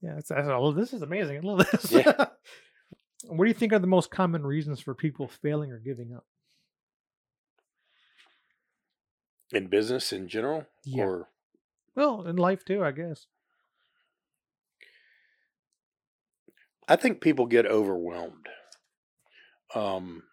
Yeah, 0.00 0.18
it's, 0.18 0.30
I 0.30 0.42
well, 0.46 0.72
this 0.72 0.92
is 0.92 1.02
amazing. 1.02 1.38
I 1.38 1.40
love 1.40 1.66
this. 1.72 1.90
Yeah. 1.90 2.12
what 3.26 3.44
do 3.44 3.48
you 3.48 3.54
think 3.54 3.72
are 3.72 3.78
the 3.80 3.86
most 3.88 4.10
common 4.10 4.46
reasons 4.46 4.78
for 4.80 4.94
people 4.94 5.26
failing 5.28 5.72
or 5.72 5.78
giving 5.80 6.14
up? 6.14 6.24
in 9.52 9.66
business 9.68 10.12
in 10.12 10.26
general, 10.28 10.66
Yeah. 10.84 11.04
or 11.04 11.28
Well, 11.94 12.26
in 12.26 12.36
life 12.36 12.64
too, 12.64 12.84
I 12.84 12.90
guess. 12.92 13.26
I 16.88 16.96
think 16.96 17.20
people 17.20 17.46
get 17.46 17.66
overwhelmed. 17.66 18.48
Um, 19.74 20.24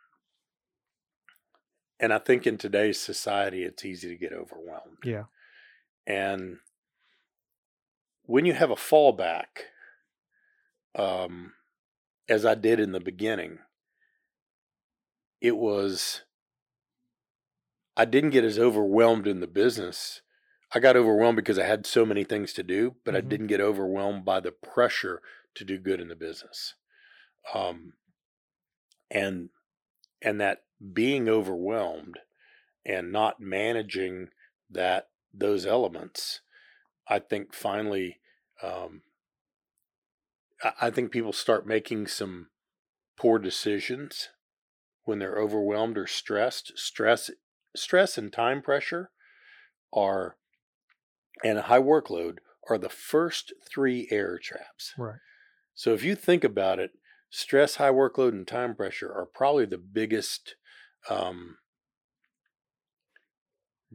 and 2.00 2.14
I 2.14 2.18
think 2.18 2.46
in 2.46 2.58
today's 2.58 3.00
society, 3.00 3.64
it's 3.64 3.86
easy 3.86 4.10
to 4.10 4.18
get 4.18 4.34
overwhelmed. 4.34 4.98
Yeah. 5.04 5.26
And 6.06 6.58
when 8.24 8.46
you 8.46 8.54
have 8.54 8.72
a 8.72 8.76
fallback, 8.76 9.46
um, 10.96 11.54
as 12.28 12.46
I 12.46 12.56
did 12.56 12.80
in 12.80 12.92
the 12.92 13.00
beginning, 13.00 13.60
it 15.40 15.58
was, 15.58 16.22
I 17.96 18.06
didn't 18.06 18.32
get 18.32 18.44
as 18.44 18.60
overwhelmed 18.60 19.28
in 19.28 19.40
the 19.40 19.48
business. 19.48 20.22
I 20.74 20.80
got 20.80 20.96
overwhelmed 20.96 21.36
because 21.36 21.60
I 21.60 21.66
had 21.66 21.86
so 21.86 22.06
many 22.06 22.24
things 22.24 22.54
to 22.54 22.64
do, 22.64 22.96
but 23.04 23.16
I 23.16 23.22
Mhm. 23.22 23.30
didn't 23.30 23.48
get 23.48 23.62
overwhelmed 23.62 24.26
by 24.26 24.40
the 24.40 24.52
pressure 24.52 25.22
to 25.56 25.66
do 25.66 25.78
good 25.78 26.00
in 26.00 26.08
the 26.08 26.16
business. 26.16 26.76
Um, 27.54 27.94
and, 29.10 29.50
and 30.22 30.42
that 30.42 30.66
being 30.94 31.30
overwhelmed 31.30 32.20
and 32.86 33.12
not 33.12 33.40
managing 33.40 34.30
that 34.70 35.10
those 35.34 35.66
elements, 35.66 36.42
I 37.08 37.20
think 37.20 37.54
finally, 37.54 38.20
um, 38.64 39.04
I, 40.64 40.74
I 40.84 40.90
think 40.92 41.12
people 41.12 41.34
start 41.34 41.68
making 41.68 42.08
some 42.08 42.50
poor 43.18 43.40
decisions 43.40 44.30
when 45.04 45.20
they're 45.20 45.38
overwhelmed 45.40 45.98
or 45.98 46.08
stressed. 46.08 46.78
Stress, 46.78 47.32
stress, 47.76 48.18
and 48.18 48.32
time 48.34 48.62
pressure 48.62 49.12
are, 49.94 50.38
and 51.44 51.58
a 51.58 51.64
high 51.64 51.80
workload 51.80 52.38
are 52.70 52.78
the 52.78 52.90
first 52.90 53.54
three 53.70 54.08
error 54.12 54.40
traps. 54.42 54.94
Right. 54.98 55.18
So 55.74 55.94
if 55.94 56.04
you 56.04 56.16
think 56.16 56.44
about 56.44 56.80
it, 56.80 56.92
stress, 57.30 57.76
high 57.76 57.92
workload, 57.92 58.30
and 58.30 58.48
time 58.48 58.76
pressure 58.76 59.12
are 59.12 59.26
probably 59.26 59.66
the 59.66 59.78
biggest 59.78 60.56
um, 61.10 61.58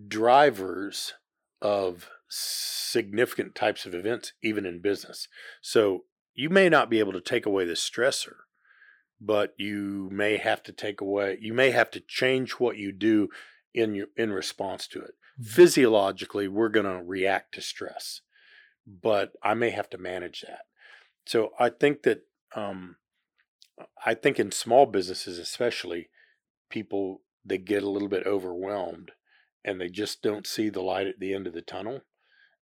drivers 0.08 1.14
of 1.62 2.08
significant 2.28 3.54
types 3.54 3.86
of 3.86 3.94
events, 3.94 4.32
even 4.42 4.66
in 4.66 4.80
business. 4.80 5.28
So 5.60 6.04
you 6.34 6.50
may 6.50 6.68
not 6.68 6.90
be 6.90 6.98
able 6.98 7.12
to 7.12 7.20
take 7.20 7.46
away 7.46 7.64
the 7.64 7.74
stressor, 7.74 8.34
but 9.20 9.54
you 9.56 10.08
may 10.12 10.36
have 10.36 10.62
to 10.64 10.72
take 10.72 11.00
away, 11.00 11.38
you 11.40 11.54
may 11.54 11.70
have 11.70 11.90
to 11.92 12.00
change 12.00 12.52
what 12.52 12.76
you 12.76 12.92
do 12.92 13.28
in 13.72 13.94
your 13.94 14.08
in 14.16 14.32
response 14.32 14.86
to 14.88 15.00
it. 15.00 15.14
Physiologically, 15.42 16.48
we're 16.48 16.68
going 16.68 16.86
to 16.86 17.02
react 17.04 17.54
to 17.54 17.62
stress, 17.62 18.22
but 18.86 19.32
I 19.42 19.54
may 19.54 19.70
have 19.70 19.90
to 19.90 19.98
manage 19.98 20.42
that. 20.42 20.62
So 21.26 21.50
I 21.58 21.68
think 21.68 22.02
that 22.04 22.20
um, 22.54 22.96
I 24.04 24.14
think 24.14 24.38
in 24.38 24.52
small 24.52 24.86
businesses, 24.86 25.38
especially, 25.38 26.08
people 26.70 27.22
they 27.44 27.58
get 27.58 27.82
a 27.82 27.90
little 27.90 28.08
bit 28.08 28.26
overwhelmed 28.26 29.12
and 29.64 29.80
they 29.80 29.88
just 29.88 30.22
don't 30.22 30.46
see 30.46 30.68
the 30.68 30.82
light 30.82 31.06
at 31.06 31.20
the 31.20 31.34
end 31.34 31.46
of 31.46 31.52
the 31.52 31.62
tunnel, 31.62 32.00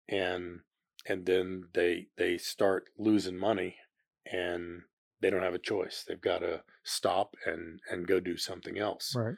and 0.08 0.60
and 1.06 1.26
then 1.26 1.64
they 1.74 2.08
they 2.16 2.38
start 2.38 2.84
losing 2.98 3.36
money 3.36 3.76
and 4.30 4.82
they 5.20 5.30
don't 5.30 5.42
have 5.42 5.54
a 5.54 5.58
choice. 5.58 6.04
They've 6.06 6.20
got 6.20 6.38
to 6.38 6.62
stop 6.82 7.34
and 7.46 7.80
and 7.90 8.08
go 8.08 8.20
do 8.20 8.36
something 8.36 8.78
else. 8.78 9.14
Right. 9.14 9.34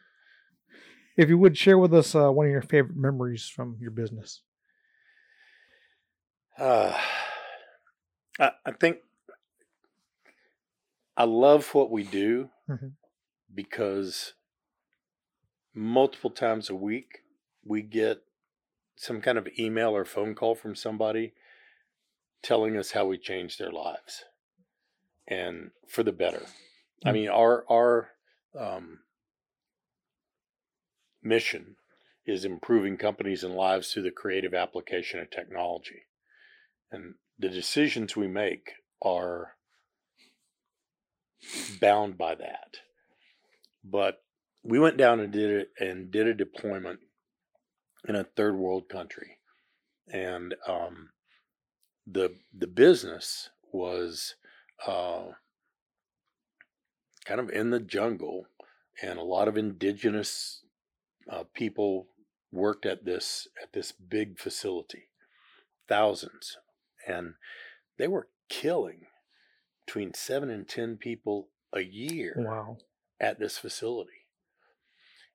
If 1.17 1.29
you 1.29 1.39
would 1.39 1.57
share 1.57 1.79
with 1.79 1.95
us 1.95 2.14
uh, 2.14 2.31
one 2.31 2.47
of 2.47 2.53
your 2.53 2.62
favorite 2.62 2.97
memories 2.97 3.49
from 3.49 3.77
your 3.81 3.91
business. 3.91 4.43
Uh, 6.59 6.97
I, 8.39 8.51
I 8.64 8.73
think 8.73 8.99
I 11.17 11.25
love 11.25 11.75
what 11.75 11.91
we 11.91 12.03
do 12.03 12.51
Mhm. 12.69 12.97
because 13.55 14.35
multiple 15.75 16.31
times 16.31 16.71
a 16.71 16.75
week 16.75 17.21
we 17.64 17.83
get 17.83 18.23
some 18.97 19.21
kind 19.21 19.39
of 19.39 19.49
email 19.59 19.91
or 19.91 20.05
phone 20.05 20.35
call 20.35 20.55
from 20.55 20.75
somebody 20.75 21.35
telling 22.43 22.77
us 22.77 22.93
how 22.93 23.07
we 23.07 23.19
changed 23.19 23.59
their 23.59 23.73
lives 23.73 24.25
and 25.29 25.71
for 25.89 26.03
the 26.03 26.12
better. 26.12 26.43
I 27.05 27.11
Mm. 27.11 27.14
mean, 27.14 27.29
our 27.29 27.64
our 27.71 28.11
um, 28.59 29.01
mission 31.27 31.77
is 32.27 32.45
improving 32.45 32.97
companies 32.97 33.45
and 33.45 33.55
lives 33.55 33.93
through 33.93 34.03
the 34.03 34.11
creative 34.11 34.55
application 34.55 35.20
of 35.20 35.31
technology. 35.31 36.03
And 36.91 37.14
the 37.39 37.49
decisions 37.49 38.16
we 38.16 38.27
make 38.27 38.72
are 39.03 39.53
bound 41.81 42.18
by 42.18 42.35
that. 42.35 42.79
But 43.85 44.22
we 44.64 44.79
went 44.79 44.97
down 44.97 45.20
and 45.20 45.33
did 45.33 45.51
it 45.51 45.68
and 45.79 46.11
did 46.11 46.27
a 46.27 46.35
deployment 46.35 47.01
in 48.09 48.16
a 48.16 48.24
third 48.24 48.57
world 48.57 48.89
country. 48.89 49.39
And 50.12 50.55
um, 50.66 51.11
the 52.07 52.35
the 52.57 52.66
business 52.66 53.51
was 53.72 54.35
uh, 54.87 55.24
kind 57.24 57.41
of 57.41 57.51
in 57.51 57.70
the 57.70 57.81
jungle, 57.81 58.47
and 59.03 59.18
a 59.18 59.24
lot 59.24 59.49
of 59.49 59.57
indigenous 59.57 60.62
uh, 61.31 61.45
people 61.55 62.09
worked 62.53 62.87
at 62.87 63.05
this 63.05 63.49
at 63.62 63.72
this 63.72 63.93
big 63.93 64.39
facility, 64.39 65.05
thousands, 65.89 66.57
and 67.07 67.35
they 67.99 68.09
were 68.09 68.29
killing 68.49 69.07
between 69.85 70.14
seven 70.14 70.51
and 70.51 70.68
ten 70.68 70.97
people 70.97 71.49
a 71.72 71.81
year 71.83 72.35
Wow. 72.39 72.79
at 73.20 73.39
this 73.39 73.59
facility. 73.59 74.27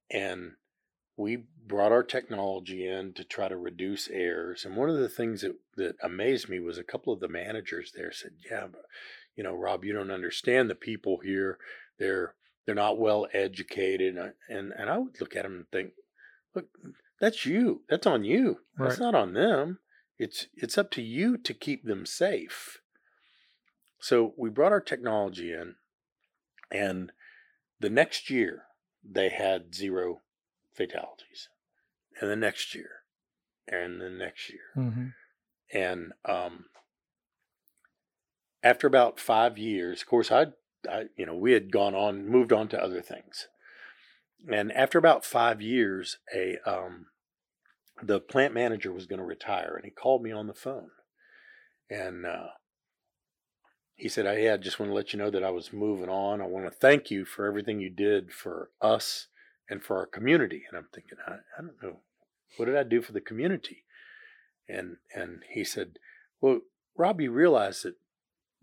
And 0.09 0.53
we 1.17 1.43
brought 1.67 1.91
our 1.91 2.03
technology 2.03 2.87
in 2.87 3.13
to 3.13 3.23
try 3.23 3.47
to 3.47 3.57
reduce 3.57 4.09
errors. 4.09 4.65
And 4.65 4.75
one 4.75 4.89
of 4.89 4.97
the 4.97 5.09
things 5.09 5.41
that, 5.41 5.55
that 5.77 5.95
amazed 6.03 6.49
me 6.49 6.59
was 6.59 6.77
a 6.77 6.83
couple 6.83 7.13
of 7.13 7.19
the 7.19 7.27
managers 7.27 7.91
there 7.95 8.11
said, 8.11 8.31
Yeah, 8.49 8.67
but 8.71 8.83
you 9.35 9.43
know, 9.43 9.53
Rob, 9.55 9.83
you 9.85 9.93
don't 9.93 10.11
understand 10.11 10.69
the 10.69 10.75
people 10.75 11.19
here. 11.23 11.57
They're 11.99 12.35
they're 12.65 12.75
not 12.75 12.99
well 12.99 13.27
educated. 13.33 14.15
And 14.15 14.19
I- 14.19 14.53
and, 14.53 14.71
and 14.73 14.89
I 14.89 14.97
would 14.97 15.19
look 15.19 15.35
at 15.35 15.43
them 15.43 15.55
and 15.55 15.69
think, 15.71 15.93
look, 16.55 16.67
that's 17.19 17.45
you. 17.45 17.83
That's 17.89 18.07
on 18.07 18.23
you. 18.23 18.59
That's 18.77 18.99
not 18.99 19.15
on 19.15 19.33
them. 19.33 19.79
It's 20.17 20.47
it's 20.53 20.77
up 20.77 20.91
to 20.91 21.01
you 21.01 21.37
to 21.37 21.53
keep 21.53 21.83
them 21.83 22.05
safe. 22.05 22.79
So 23.99 24.33
we 24.37 24.49
brought 24.49 24.71
our 24.71 24.81
technology 24.81 25.51
in 25.53 25.75
and 26.71 27.11
the 27.79 27.89
next 27.89 28.29
year 28.29 28.63
they 29.03 29.29
had 29.29 29.73
zero 29.75 30.21
fatalities. 30.73 31.49
And 32.19 32.29
the 32.29 32.35
next 32.35 32.75
year 32.75 32.89
and 33.67 33.99
the 34.01 34.09
next 34.09 34.49
year. 34.49 34.61
hmm 34.75 35.07
And 35.73 36.13
um, 36.25 36.65
after 38.63 38.85
about 38.87 39.19
five 39.19 39.57
years, 39.57 40.01
of 40.01 40.07
course, 40.07 40.31
I, 40.31 40.47
I, 40.89 41.05
you 41.17 41.25
know, 41.25 41.35
we 41.35 41.53
had 41.53 41.71
gone 41.71 41.95
on, 41.95 42.27
moved 42.27 42.53
on 42.53 42.67
to 42.69 42.81
other 42.81 43.01
things. 43.01 43.47
And 44.51 44.71
after 44.71 44.97
about 44.97 45.25
five 45.25 45.61
years, 45.61 46.17
a 46.33 46.57
um, 46.65 47.07
the 48.01 48.19
plant 48.19 48.53
manager 48.53 48.91
was 48.91 49.05
going 49.05 49.19
to 49.19 49.25
retire, 49.25 49.75
and 49.75 49.85
he 49.85 49.91
called 49.91 50.23
me 50.23 50.31
on 50.31 50.47
the 50.47 50.53
phone, 50.53 50.89
and 51.89 52.25
uh, 52.25 52.47
he 53.95 54.09
said, 54.09 54.25
"Hey, 54.25 54.49
I 54.49 54.57
just 54.57 54.79
want 54.79 54.89
to 54.89 54.95
let 54.95 55.13
you 55.13 55.19
know 55.19 55.29
that 55.29 55.43
I 55.43 55.51
was 55.51 55.71
moving 55.71 56.09
on. 56.09 56.41
I 56.41 56.47
want 56.47 56.65
to 56.65 56.71
thank 56.71 57.11
you 57.11 57.23
for 57.23 57.45
everything 57.45 57.79
you 57.79 57.89
did 57.91 58.33
for 58.33 58.71
us 58.81 59.27
and 59.69 59.83
for 59.83 59.97
our 59.97 60.07
community." 60.07 60.63
And 60.67 60.77
I'm 60.77 60.87
thinking, 60.91 61.19
I, 61.27 61.33
I 61.57 61.61
don't 61.61 61.81
know, 61.83 61.99
what 62.57 62.65
did 62.65 62.75
I 62.75 62.83
do 62.83 63.01
for 63.01 63.11
the 63.11 63.21
community? 63.21 63.83
And 64.67 64.97
and 65.15 65.43
he 65.51 65.63
said, 65.63 65.99
"Well, 66.39 66.61
Rob, 66.97 67.21
you 67.21 67.31
realize 67.31 67.83
that 67.83 67.95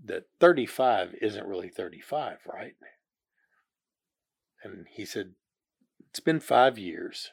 that 0.04 0.26
35 0.40 1.14
isn't 1.20 1.46
really 1.46 1.68
35, 1.68 2.46
right?" 2.46 2.76
And 4.62 4.86
he 4.88 5.04
said, 5.04 5.34
"It's 6.08 6.20
been 6.20 6.40
five 6.40 6.78
years. 6.78 7.32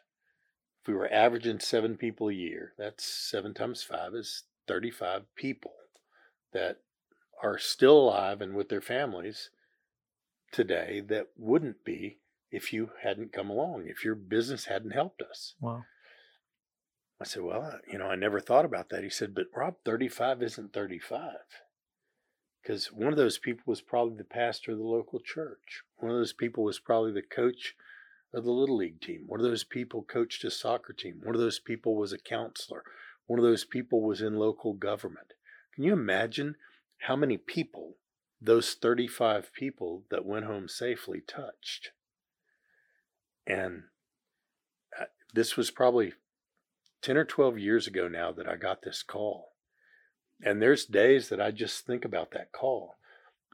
If 0.82 0.88
we 0.88 0.93
were 0.93 1.11
averaging 1.11 1.59
seven 1.59 1.97
people 1.97 2.30
a 2.30 2.34
year, 2.34 2.74
that's 2.78 3.03
seven 3.03 3.53
times 3.53 3.84
five 3.84 4.13
is 4.13 4.43
35 4.68 5.34
people 5.36 5.74
that 6.51 6.84
are 7.41 7.57
still 7.57 7.97
alive 7.97 8.41
and 8.41 8.55
with 8.55 8.70
their 8.70 8.82
families 8.82 9.49
today 10.51 11.01
that 11.01 11.32
wouldn't 11.36 11.84
be 11.84 12.20
if 12.51 12.72
you 12.72 12.91
hadn't 13.01 13.34
come 13.34 13.49
along, 13.49 13.88
if 13.88 14.05
your 14.05 14.16
business 14.16 14.66
hadn't 14.66 14.91
helped 14.91 15.22
us." 15.22 15.55
Wow. 15.59 15.86
I 17.20 17.24
said, 17.24 17.43
Well, 17.43 17.80
you 17.88 17.97
know, 17.97 18.07
I 18.07 18.16
never 18.16 18.39
thought 18.39 18.66
about 18.66 18.89
that. 18.89 19.03
He 19.03 19.09
said, 19.09 19.34
But 19.34 19.47
Rob, 19.55 19.76
35 19.86 20.43
isn't 20.43 20.74
35. 20.74 21.32
Because 22.66 22.91
one 22.91 23.13
of 23.13 23.18
those 23.18 23.38
people 23.38 23.63
was 23.68 23.82
probably 23.82 24.18
the 24.18 24.24
pastor 24.24 24.72
of 24.72 24.80
the 24.80 24.84
local 24.84 25.20
church. 25.20 25.84
One 25.97 26.11
of 26.11 26.18
those 26.18 26.34
people 26.34 26.63
was 26.63 26.80
probably 26.80 27.11
the 27.11 27.22
coach 27.22 27.76
of 28.34 28.43
the 28.43 28.51
little 28.51 28.78
league 28.78 29.01
team. 29.01 29.26
One 29.28 29.39
of 29.39 29.45
those 29.45 29.63
people 29.63 30.01
coached 30.01 30.43
a 30.43 30.49
soccer 30.49 30.91
team. 30.91 31.22
One 31.24 31.36
of 31.36 31.41
those 31.41 31.59
people 31.59 31.95
was 31.95 32.11
a 32.11 32.18
counselor. 32.18 32.84
One 33.28 33.38
of 33.38 33.45
those 33.45 33.66
people 33.66 34.01
was 34.01 34.20
in 34.20 34.39
local 34.39 34.74
government. 34.74 35.34
Can 35.76 35.84
you 35.84 35.93
imagine 35.93 36.55
how 37.01 37.16
many 37.16 37.38
people 37.38 37.97
those 38.41 38.74
35 38.74 39.53
people 39.53 40.03
that 40.09 40.26
went 40.26 40.45
home 40.45 40.68
safely 40.68 41.22
touched? 41.22 41.91
And 43.45 43.84
uh, 44.99 45.05
this 45.36 45.55
was 45.55 45.70
probably 45.70 46.13
10 47.03 47.16
or 47.16 47.26
12 47.26 47.59
years 47.59 47.86
ago 47.86 48.07
now 48.07 48.32
that 48.32 48.47
I 48.47 48.55
got 48.55 48.82
this 48.82 49.03
call. 49.03 49.55
And 50.44 50.62
there's 50.62 50.86
days 50.86 51.30
that 51.30 51.42
I 51.42 51.52
just 51.52 51.86
think 51.86 52.04
about 52.06 52.32
that 52.32 52.52
call. 52.52 52.96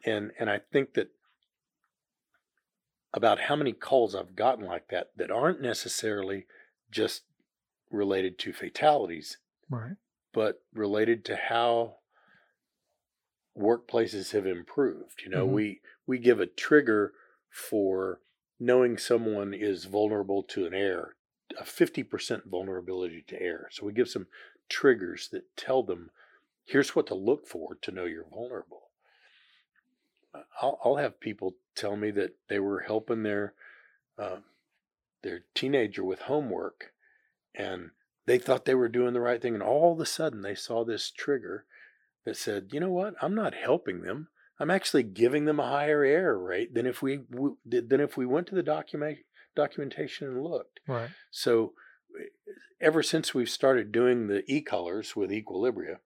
And 0.05 0.31
and 0.39 0.49
I 0.49 0.59
think 0.59 0.93
that 0.95 1.09
about 3.13 3.41
how 3.41 3.55
many 3.55 3.73
calls 3.73 4.15
I've 4.15 4.35
gotten 4.35 4.65
like 4.65 4.87
that 4.89 5.11
that 5.17 5.31
aren't 5.31 5.61
necessarily 5.61 6.47
just 6.89 7.23
related 7.89 8.39
to 8.39 8.53
fatalities, 8.53 9.37
Right. 9.69 9.97
but 10.33 10.63
related 10.73 11.25
to 11.25 11.35
how 11.35 11.97
workplaces 13.57 14.31
have 14.31 14.45
improved. 14.45 15.21
You 15.23 15.29
know, 15.29 15.47
Mhm. 15.47 15.51
we 15.51 15.81
we 16.07 16.17
give 16.19 16.39
a 16.39 16.45
trigger 16.47 17.13
for 17.49 18.21
knowing 18.59 18.97
someone 18.97 19.53
is 19.53 19.85
vulnerable 19.85 20.43
to 20.43 20.65
an 20.65 20.73
error, 20.73 21.15
a 21.57 21.65
50% 21.65 22.45
vulnerability 22.45 23.21
to 23.23 23.41
error. 23.41 23.67
So 23.71 23.85
we 23.85 23.93
give 23.93 24.09
some 24.09 24.27
triggers 24.69 25.29
that 25.29 25.55
tell 25.57 25.83
them 25.83 26.11
here's 26.71 26.95
what 26.95 27.07
to 27.07 27.15
look 27.15 27.45
for 27.45 27.75
to 27.81 27.91
know 27.91 28.05
you're 28.05 28.25
vulnerable. 28.31 28.83
I'll, 30.61 30.79
I'll 30.83 30.95
have 30.95 31.19
people 31.19 31.55
tell 31.75 31.97
me 31.97 32.11
that 32.11 32.35
they 32.47 32.59
were 32.59 32.81
helping 32.81 33.23
their 33.23 33.53
uh, 34.17 34.37
their 35.23 35.41
teenager 35.53 36.03
with 36.03 36.21
homework, 36.21 36.93
and 37.53 37.91
they 38.25 38.37
thought 38.37 38.65
they 38.65 38.75
were 38.75 38.87
doing 38.87 39.13
the 39.13 39.19
right 39.19 39.41
thing, 39.41 39.53
and 39.53 39.63
all 39.63 39.93
of 39.93 39.99
a 39.99 40.05
sudden 40.05 40.41
they 40.41 40.55
saw 40.55 40.85
this 40.85 41.11
trigger 41.11 41.65
that 42.25 42.37
said, 42.37 42.69
"You 42.71 42.79
know 42.79 42.89
what? 42.89 43.15
I'm 43.21 43.35
not 43.35 43.53
helping 43.53 44.01
them. 44.01 44.29
I'm 44.57 44.71
actually 44.71 45.03
giving 45.03 45.45
them 45.45 45.59
a 45.59 45.67
higher 45.67 46.03
error 46.03 46.39
rate 46.39 46.73
than 46.73 46.85
if 46.85 47.01
we 47.01 47.17
w- 47.17 47.57
than 47.65 47.99
if 47.99 48.15
we 48.15 48.25
went 48.25 48.47
to 48.47 48.55
the 48.55 48.63
document 48.63 49.19
documentation 49.55 50.29
and 50.29 50.43
looked." 50.43 50.79
Right. 50.87 51.09
So, 51.29 51.73
ever 52.79 53.03
since 53.03 53.33
we've 53.33 53.49
started 53.49 53.91
doing 53.91 54.27
the 54.27 54.43
e 54.47 54.61
colors 54.61 55.15
with 55.15 55.29
Equilibria 55.29 55.97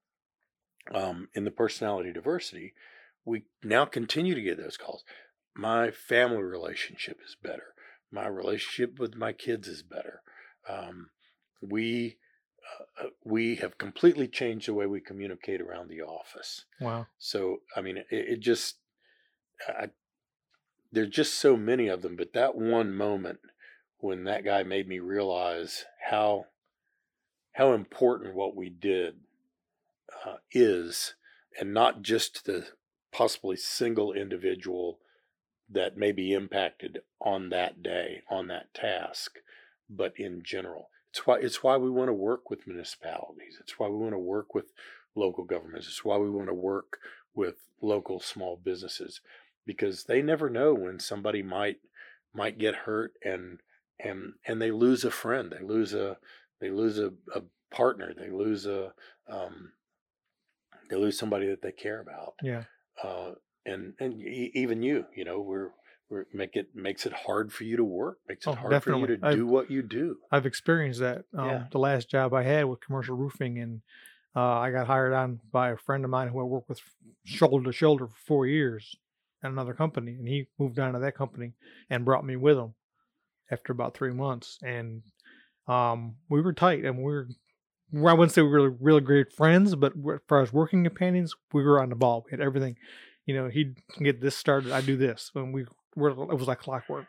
um, 0.93 1.29
in 1.33 1.45
the 1.45 1.51
personality 1.51 2.11
diversity, 2.11 2.73
we 3.23 3.43
now 3.63 3.85
continue 3.85 4.35
to 4.35 4.41
get 4.41 4.57
those 4.57 4.77
calls. 4.77 5.03
My 5.55 5.91
family 5.91 6.43
relationship 6.43 7.19
is 7.25 7.35
better. 7.41 7.73
My 8.11 8.27
relationship 8.27 8.99
with 8.99 9.15
my 9.15 9.33
kids 9.33 9.67
is 9.67 9.81
better. 9.81 10.21
Um, 10.69 11.09
we 11.61 12.17
uh, 12.99 13.07
we 13.23 13.55
have 13.55 13.77
completely 13.77 14.27
changed 14.27 14.67
the 14.67 14.73
way 14.73 14.85
we 14.85 14.99
communicate 14.99 15.61
around 15.61 15.89
the 15.89 16.01
office. 16.01 16.65
Wow. 16.79 17.07
So 17.17 17.57
I 17.75 17.81
mean, 17.81 17.97
it, 17.97 18.05
it 18.09 18.39
just 18.39 18.77
I, 19.67 19.89
there's 20.91 21.09
just 21.09 21.35
so 21.35 21.57
many 21.57 21.87
of 21.87 22.01
them, 22.01 22.15
but 22.15 22.33
that 22.33 22.55
one 22.55 22.93
moment 22.93 23.39
when 23.97 24.23
that 24.25 24.45
guy 24.45 24.63
made 24.63 24.87
me 24.87 24.99
realize 24.99 25.85
how 26.09 26.45
how 27.53 27.73
important 27.73 28.35
what 28.35 28.55
we 28.55 28.69
did 28.69 29.15
uh, 30.25 30.37
is, 30.51 31.15
and 31.59 31.73
not 31.73 32.01
just 32.01 32.45
the 32.45 32.67
possibly 33.11 33.55
single 33.55 34.13
individual 34.13 34.99
that 35.69 35.97
may 35.97 36.11
be 36.11 36.33
impacted 36.33 36.99
on 37.21 37.49
that 37.49 37.81
day 37.81 38.21
on 38.29 38.47
that 38.47 38.73
task, 38.73 39.37
but 39.89 40.13
in 40.17 40.43
general. 40.43 40.89
It's 41.09 41.25
why 41.25 41.39
it's 41.39 41.63
why 41.63 41.77
we 41.77 41.89
want 41.89 42.09
to 42.09 42.13
work 42.13 42.49
with 42.49 42.67
municipalities. 42.67 43.57
It's 43.59 43.79
why 43.79 43.87
we 43.87 43.97
want 43.97 44.13
to 44.13 44.19
work 44.19 44.53
with 44.53 44.73
local 45.15 45.43
governments. 45.45 45.87
It's 45.87 46.03
why 46.03 46.17
we 46.17 46.29
want 46.29 46.49
to 46.49 46.53
work 46.53 46.97
with 47.33 47.55
local 47.81 48.19
small 48.19 48.59
businesses 48.61 49.21
because 49.65 50.03
they 50.03 50.21
never 50.21 50.49
know 50.49 50.73
when 50.73 50.99
somebody 50.99 51.41
might 51.41 51.77
might 52.33 52.57
get 52.57 52.75
hurt 52.75 53.13
and 53.23 53.59
and 53.99 54.33
and 54.45 54.61
they 54.61 54.71
lose 54.71 55.03
a 55.03 55.11
friend. 55.11 55.51
They 55.57 55.65
lose 55.65 55.93
a 55.93 56.17
they 56.59 56.69
lose 56.69 56.99
a, 56.99 57.13
a 57.33 57.43
partner. 57.71 58.13
They 58.13 58.29
lose 58.29 58.65
a 58.65 58.93
um, 59.29 59.71
they 60.89 60.95
lose 60.95 61.17
somebody 61.17 61.47
that 61.47 61.61
they 61.61 61.71
care 61.71 61.99
about. 62.01 62.33
Yeah. 62.41 62.63
Uh, 63.03 63.31
and 63.65 63.93
and 63.99 64.21
e- 64.21 64.51
even 64.53 64.81
you, 64.83 65.05
you 65.15 65.25
know, 65.25 65.39
we're 65.41 65.69
we're 66.09 66.25
make 66.33 66.55
it 66.55 66.67
makes 66.75 67.05
it 67.05 67.13
hard 67.13 67.51
for 67.51 67.63
you 67.63 67.77
to 67.77 67.83
work. 67.83 68.19
Makes 68.29 68.45
it 68.45 68.51
Oh, 68.51 68.53
hard 68.55 68.83
for 68.83 68.95
you 68.95 69.07
to 69.07 69.19
I've- 69.23 69.35
do 69.35 69.47
what 69.47 69.71
you 69.71 69.81
do. 69.81 70.17
I've 70.31 70.45
experienced 70.45 70.99
that. 70.99 71.25
Um, 71.37 71.49
Yeah. 71.49 71.63
The 71.71 71.79
last 71.79 72.09
job 72.09 72.33
I 72.33 72.43
had 72.43 72.65
with 72.65 72.79
commercial 72.81 73.15
roofing, 73.17 73.57
and 73.59 73.81
uh, 74.35 74.59
I 74.59 74.71
got 74.71 74.87
hired 74.87 75.13
on 75.13 75.39
by 75.51 75.71
a 75.71 75.77
friend 75.77 76.03
of 76.03 76.11
mine 76.11 76.27
who 76.27 76.39
I 76.39 76.43
worked 76.43 76.69
with 76.69 76.81
shoulder 77.23 77.65
to 77.65 77.71
shoulder 77.73 78.07
for 78.07 78.15
four 78.27 78.45
years 78.47 78.95
at 79.43 79.49
another 79.51 79.73
company, 79.73 80.11
and 80.13 80.27
he 80.27 80.47
moved 80.59 80.77
on 80.79 80.93
to 80.93 80.99
that 80.99 81.15
company 81.15 81.53
and 81.89 82.05
brought 82.05 82.25
me 82.25 82.35
with 82.35 82.57
him 82.57 82.73
after 83.51 83.71
about 83.73 83.95
three 83.95 84.11
months, 84.13 84.57
and 84.63 85.01
um, 85.67 86.15
we 86.29 86.41
were 86.41 86.53
tight, 86.53 86.85
and 86.85 86.97
we 86.97 87.03
were. 87.03 87.27
I 87.93 88.13
wouldn't 88.13 88.31
say 88.31 88.41
we 88.41 88.49
were 88.49 88.69
really 88.71 89.01
great 89.01 89.31
friends, 89.33 89.75
but 89.75 89.93
as 90.13 90.19
far 90.27 90.41
as 90.41 90.51
working 90.51 90.83
companions, 90.83 91.33
we 91.53 91.63
were 91.63 91.81
on 91.81 91.89
the 91.89 91.95
ball. 91.95 92.23
We 92.25 92.31
had 92.31 92.41
everything. 92.41 92.77
You 93.25 93.35
know, 93.35 93.47
he'd 93.49 93.77
get 93.99 94.21
this 94.21 94.35
started, 94.35 94.71
I 94.71 94.81
do 94.81 94.97
this, 94.97 95.31
and 95.35 95.53
we 95.53 95.65
were. 95.95 96.09
It 96.09 96.37
was 96.37 96.47
like 96.47 96.59
clockwork. 96.59 97.05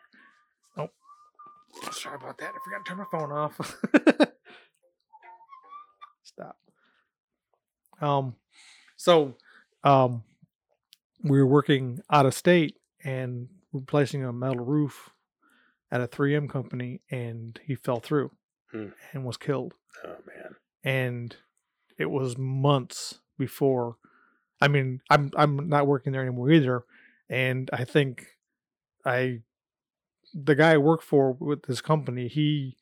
Oh, 0.77 0.89
sorry 1.91 2.15
about 2.15 2.37
that. 2.39 2.49
I 2.49 2.57
forgot 2.63 2.85
to 2.85 2.89
turn 2.89 2.97
my 2.97 3.05
phone 3.11 3.31
off. 3.31 3.75
Stop. 6.23 6.57
Um, 8.01 8.35
so, 8.95 9.35
um, 9.83 10.23
we 11.23 11.37
were 11.39 11.47
working 11.47 11.99
out 12.11 12.25
of 12.25 12.33
state 12.33 12.77
and 13.03 13.47
replacing 13.73 14.23
a 14.23 14.31
metal 14.33 14.63
roof 14.63 15.09
at 15.91 16.01
a 16.01 16.07
3M 16.07 16.49
company, 16.49 17.01
and 17.09 17.59
he 17.65 17.75
fell 17.75 17.99
through 17.99 18.31
Hmm. 18.71 18.87
and 19.13 19.23
was 19.23 19.37
killed. 19.37 19.73
Oh 20.03 20.15
man. 20.27 20.55
And 20.83 21.35
it 21.97 22.09
was 22.09 22.37
months 22.37 23.19
before. 23.37 23.97
I 24.61 24.67
mean, 24.67 25.01
I'm 25.09 25.31
I'm 25.35 25.69
not 25.69 25.87
working 25.87 26.13
there 26.13 26.21
anymore 26.21 26.51
either, 26.51 26.83
and 27.29 27.69
I 27.73 27.83
think 27.83 28.25
I 29.05 29.41
the 30.33 30.55
guy 30.55 30.73
I 30.73 30.77
work 30.77 31.01
for 31.01 31.33
with 31.33 31.63
this 31.63 31.81
company, 31.81 32.27
he 32.27 32.77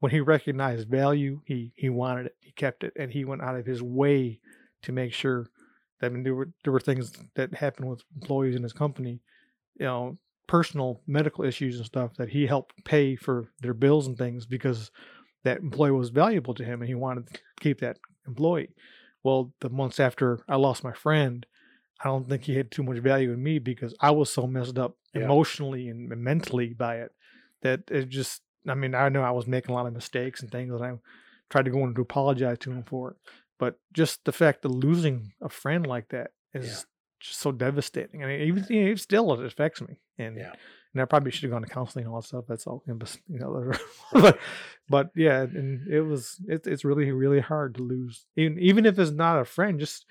when 0.00 0.12
he 0.12 0.20
recognized 0.20 0.88
value, 0.88 1.40
he 1.44 1.72
he 1.76 1.88
wanted 1.88 2.26
it, 2.26 2.36
he 2.40 2.52
kept 2.52 2.84
it, 2.84 2.92
and 2.96 3.12
he 3.12 3.24
went 3.24 3.42
out 3.42 3.56
of 3.56 3.66
his 3.66 3.82
way 3.82 4.40
to 4.82 4.92
make 4.92 5.12
sure 5.12 5.48
that 6.00 6.06
I 6.06 6.08
mean 6.10 6.22
there 6.22 6.34
were 6.34 6.50
there 6.64 6.72
were 6.72 6.80
things 6.80 7.12
that 7.34 7.54
happened 7.54 7.88
with 7.88 8.02
employees 8.14 8.56
in 8.56 8.62
his 8.62 8.72
company, 8.72 9.20
you 9.78 9.86
know, 9.86 10.18
personal 10.46 11.02
medical 11.06 11.44
issues 11.44 11.76
and 11.76 11.86
stuff 11.86 12.14
that 12.16 12.30
he 12.30 12.46
helped 12.46 12.84
pay 12.84 13.16
for 13.16 13.52
their 13.60 13.74
bills 13.74 14.06
and 14.06 14.16
things 14.16 14.46
because 14.46 14.90
that 15.44 15.58
employee 15.60 15.92
was 15.92 16.10
valuable 16.10 16.54
to 16.54 16.64
him 16.64 16.80
and 16.80 16.88
he 16.88 16.94
wanted 16.94 17.26
to 17.32 17.40
keep 17.60 17.80
that 17.80 17.98
employee. 18.26 18.70
Well, 19.22 19.52
the 19.60 19.70
months 19.70 20.00
after 20.00 20.40
I 20.48 20.56
lost 20.56 20.84
my 20.84 20.92
friend, 20.92 21.44
I 22.02 22.04
don't 22.08 22.28
think 22.28 22.44
he 22.44 22.56
had 22.56 22.70
too 22.70 22.82
much 22.82 22.98
value 22.98 23.32
in 23.32 23.42
me 23.42 23.58
because 23.58 23.94
I 24.00 24.10
was 24.12 24.30
so 24.30 24.46
messed 24.46 24.78
up 24.78 24.96
Yeah. 25.14 25.22
emotionally 25.22 25.88
and 25.88 26.08
mentally 26.08 26.74
by 26.74 26.98
it 27.00 27.12
that 27.62 27.82
it 27.90 28.08
just 28.08 28.42
I 28.66 28.74
mean, 28.74 28.94
I 28.94 29.08
know 29.08 29.22
I 29.22 29.30
was 29.30 29.46
making 29.46 29.70
a 29.70 29.74
lot 29.74 29.86
of 29.86 29.92
mistakes 29.94 30.42
and 30.42 30.50
things 30.50 30.72
and 30.74 30.84
I 30.84 30.92
tried 31.48 31.64
to 31.64 31.70
go 31.70 31.84
in 31.84 31.94
to 31.94 32.02
apologize 32.02 32.58
to 32.60 32.70
him 32.72 32.82
for 32.82 33.12
it. 33.12 33.16
But 33.58 33.78
just 33.92 34.24
the 34.24 34.32
fact 34.32 34.64
of 34.64 34.72
losing 34.72 35.32
a 35.40 35.48
friend 35.48 35.86
like 35.86 36.08
that 36.10 36.32
is 36.52 36.66
Yeah. 36.66 36.80
just 37.20 37.38
so 37.40 37.50
devastating. 37.52 38.22
I 38.22 38.26
mean, 38.26 38.40
even 38.42 38.66
you 38.68 38.84
know, 38.90 38.94
still 38.96 39.32
it 39.32 39.44
affects 39.44 39.80
me. 39.80 40.00
And 40.18 40.36
Yeah. 40.36 40.52
And 40.98 41.02
I 41.02 41.06
probably 41.06 41.30
should 41.30 41.44
have 41.44 41.52
gone 41.52 41.62
to 41.62 41.68
counseling 41.68 42.04
and 42.06 42.12
all 42.12 42.20
that 42.20 42.26
stuff. 42.26 42.44
That's 42.48 42.66
all, 42.66 42.82
you 42.86 42.92
know, 42.92 42.98
but, 42.98 43.16
you 43.28 43.38
know, 43.38 43.72
but, 44.12 44.38
but 44.88 45.10
yeah, 45.14 45.42
and 45.42 45.86
it 45.88 46.00
was 46.00 46.40
it's 46.48 46.66
it's 46.66 46.84
really 46.84 47.10
really 47.12 47.40
hard 47.40 47.76
to 47.76 47.82
lose, 47.82 48.26
even 48.36 48.58
even 48.58 48.84
if 48.86 48.98
it's 48.98 49.12
not 49.12 49.40
a 49.40 49.44
friend. 49.44 49.78
Just 49.78 50.06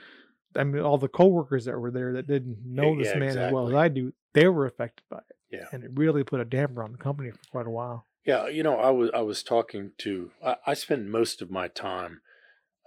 I 0.55 0.63
mean, 0.63 0.81
all 0.81 0.97
the 0.97 1.09
coworkers 1.09 1.65
that 1.65 1.77
were 1.77 1.91
there 1.91 2.13
that 2.13 2.27
didn't 2.27 2.59
know 2.65 2.97
this 2.97 3.09
yeah, 3.09 3.19
man 3.19 3.37
as 3.37 3.51
well 3.53 3.67
as. 3.67 3.73
I 3.75 3.89
do, 3.89 4.13
they 4.33 4.47
were 4.47 4.65
affected 4.65 5.03
by 5.09 5.17
it, 5.17 5.35
Yeah. 5.51 5.65
and 5.73 5.83
it 5.83 5.91
really 5.93 6.23
put 6.23 6.39
a 6.39 6.45
damper 6.45 6.81
on 6.83 6.93
the 6.93 6.97
company 6.97 7.31
for 7.31 7.39
quite 7.51 7.67
a 7.67 7.71
while. 7.71 8.05
Yeah, 8.25 8.47
you 8.47 8.63
know, 8.63 8.77
I 8.77 8.89
was 8.91 9.09
I 9.13 9.21
was 9.21 9.43
talking 9.43 9.91
to 9.99 10.31
I, 10.43 10.55
I 10.67 10.73
spend 10.73 11.11
most 11.11 11.41
of 11.41 11.51
my 11.51 11.67
time, 11.67 12.21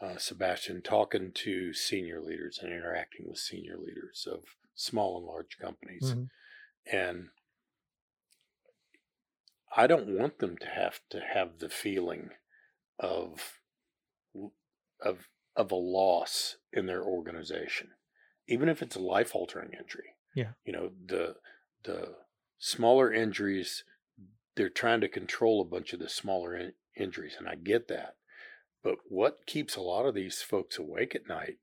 uh, 0.03 0.16
Sebastian, 0.16 0.80
talking 0.82 1.32
to 1.34 1.72
senior 1.74 2.20
leaders 2.20 2.59
and 2.62 2.72
interacting 2.72 3.26
with 3.28 3.38
senior 3.38 3.76
leaders 3.76 4.26
of 4.30 4.40
small 4.74 5.18
and 5.18 5.26
large 5.26 5.59
companies, 5.61 6.14
Mhm. 6.16 6.28
and 6.90 7.28
I 9.76 9.86
don't 9.86 10.18
want 10.18 10.38
them 10.38 10.56
to 10.58 10.66
have 10.66 11.00
to 11.10 11.20
have 11.20 11.58
the 11.58 11.68
feeling 11.68 12.30
of 12.98 13.60
of 15.02 15.28
of 15.56 15.70
a 15.70 15.76
loss 15.76 16.56
in 16.72 16.86
their 16.86 17.02
organization, 17.02 17.88
even 18.48 18.68
if 18.68 18.82
it's 18.82 18.96
a 18.96 19.00
life 19.00 19.34
altering 19.34 19.72
injury. 19.78 20.14
Yeah. 20.34 20.52
you 20.64 20.72
know 20.72 20.90
the 21.06 21.36
the 21.82 22.14
smaller 22.58 23.12
injuries 23.12 23.82
they're 24.54 24.68
trying 24.68 25.00
to 25.00 25.08
control 25.08 25.60
a 25.60 25.64
bunch 25.64 25.92
of 25.92 26.00
the 26.00 26.08
smaller 26.08 26.54
in- 26.54 26.74
injuries, 26.96 27.34
and 27.38 27.48
I 27.48 27.54
get 27.54 27.88
that. 27.88 28.14
But 28.82 28.96
what 29.08 29.46
keeps 29.46 29.76
a 29.76 29.80
lot 29.80 30.06
of 30.06 30.14
these 30.14 30.42
folks 30.42 30.78
awake 30.78 31.14
at 31.14 31.28
night 31.28 31.56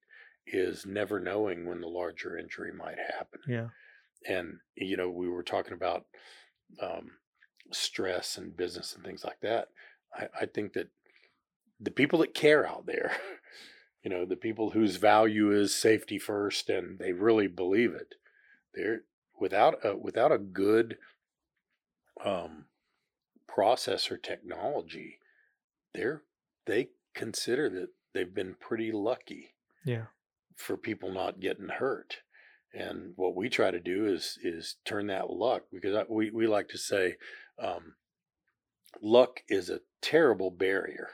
is 0.46 0.86
never 0.86 1.20
knowing 1.20 1.66
when 1.66 1.82
the 1.82 1.88
larger 1.88 2.38
injury 2.38 2.72
might 2.74 2.98
happen. 2.98 3.40
Yeah. 3.48 3.68
And 4.28 4.60
you 4.76 4.98
know, 4.98 5.10
we 5.10 5.30
were 5.30 5.44
talking 5.44 5.74
about 5.74 6.06
um, 6.82 7.12
stress 7.72 8.38
and 8.38 8.56
business 8.56 8.96
and 8.96 9.04
things 9.04 9.24
like 9.24 9.40
that. 9.42 9.70
I, 10.14 10.28
I 10.42 10.46
think 10.46 10.74
that 10.74 10.90
the 11.80 11.92
people 11.92 12.20
that 12.20 12.34
care 12.34 12.68
out 12.68 12.86
there, 12.86 13.16
you 14.04 14.10
know, 14.10 14.26
the 14.26 14.36
people 14.36 14.72
whose 14.72 14.96
value 14.98 15.52
is 15.52 15.76
safety 15.76 16.18
first 16.20 16.70
and 16.70 17.00
they 17.00 17.14
really 17.14 17.48
believe 17.48 17.94
it, 17.94 18.16
they're 18.74 19.02
without 19.40 19.84
a 19.86 19.96
without 19.96 20.32
a 20.32 20.38
good 20.38 20.98
um, 22.24 22.66
process 23.48 24.12
or 24.12 24.18
technology, 24.18 25.20
they're 25.94 26.24
they 26.66 26.90
consider 27.14 27.70
that 27.70 27.90
they've 28.14 28.34
been 28.34 28.56
pretty 28.56 28.92
lucky 28.92 29.56
Yeah. 29.86 30.08
for 30.56 30.78
people 30.78 31.12
not 31.12 31.40
getting 31.40 31.70
hurt. 31.70 32.18
And 32.74 33.14
what 33.16 33.36
we 33.36 33.50
try 33.50 33.72
to 33.72 33.80
do 33.80 34.06
is 34.06 34.38
is 34.44 34.76
turn 34.86 35.08
that 35.08 35.30
luck 35.30 35.64
because 35.72 36.06
we 36.10 36.30
we 36.32 36.48
like 36.48 36.68
to 36.70 36.78
say 36.78 37.18
um, 37.60 37.96
luck 39.02 39.42
is 39.50 39.70
a 39.70 39.80
terrible 40.02 40.52
barrier 40.52 41.10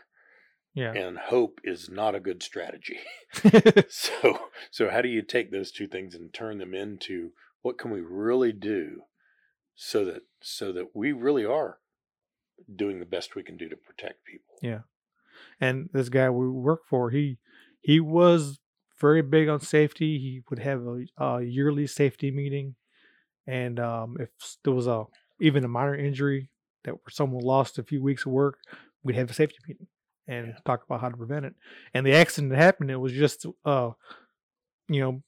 Yeah. 0.73 0.93
and 0.93 1.17
hope 1.17 1.59
is 1.63 1.89
not 1.89 2.15
a 2.15 2.19
good 2.19 2.41
strategy. 2.43 2.99
so 3.89 4.39
so 4.71 4.89
how 4.89 5.01
do 5.01 5.09
you 5.09 5.21
take 5.21 5.51
those 5.51 5.71
two 5.71 5.87
things 5.87 6.15
and 6.15 6.33
turn 6.33 6.57
them 6.59 6.73
into 6.73 7.31
what 7.61 7.77
can 7.77 7.91
we 7.91 8.01
really 8.01 8.51
do 8.51 9.03
so 9.75 10.05
that 10.05 10.21
so 10.41 10.71
that 10.73 10.89
we 10.95 11.11
really 11.11 11.45
are 11.45 11.79
doing 12.73 12.99
the 12.99 13.05
best 13.05 13.35
we 13.35 13.43
can 13.43 13.57
do 13.57 13.67
to 13.69 13.75
protect 13.75 14.23
people. 14.25 14.55
Yeah. 14.61 14.81
and 15.59 15.89
this 15.93 16.09
guy 16.09 16.29
we 16.29 16.47
work 16.49 16.81
for, 16.89 17.09
he 17.09 17.37
he 17.81 17.99
was 17.99 18.59
very 19.01 19.21
big 19.21 19.49
on 19.49 19.59
safety. 19.59 20.17
He 20.19 20.41
would 20.49 20.59
have 20.59 20.81
a, 20.85 21.03
a 21.17 21.41
yearly 21.43 21.87
safety 21.87 22.31
meeting, 22.31 22.75
and 23.47 23.79
um, 23.79 24.15
if 24.19 24.29
there 24.63 24.73
was 24.73 24.87
a 24.87 25.03
even 25.39 25.63
a 25.63 25.67
minor 25.67 25.95
injury 25.95 26.49
that 26.84 26.95
someone 27.09 27.43
lost 27.43 27.79
a 27.79 27.84
few 27.84 28.01
weeks 28.01 28.25
of 28.25 28.31
work, 28.31 28.59
we'd 29.03 29.15
have 29.15 29.29
a 29.29 29.34
safety 29.34 29.57
meeting 29.67 29.88
and 30.27 30.47
Yeah. 30.47 30.53
talk 30.65 30.84
about 30.84 31.01
how 31.01 31.09
to 31.09 31.17
prevent 31.17 31.45
it. 31.45 31.55
And 31.93 32.05
the 32.05 32.13
accident 32.13 32.51
that 32.51 32.57
happened, 32.59 32.91
it 32.91 32.97
was 32.97 33.13
just 33.13 33.45
uh, 33.65 33.91
you 34.88 34.99
know, 34.99 35.23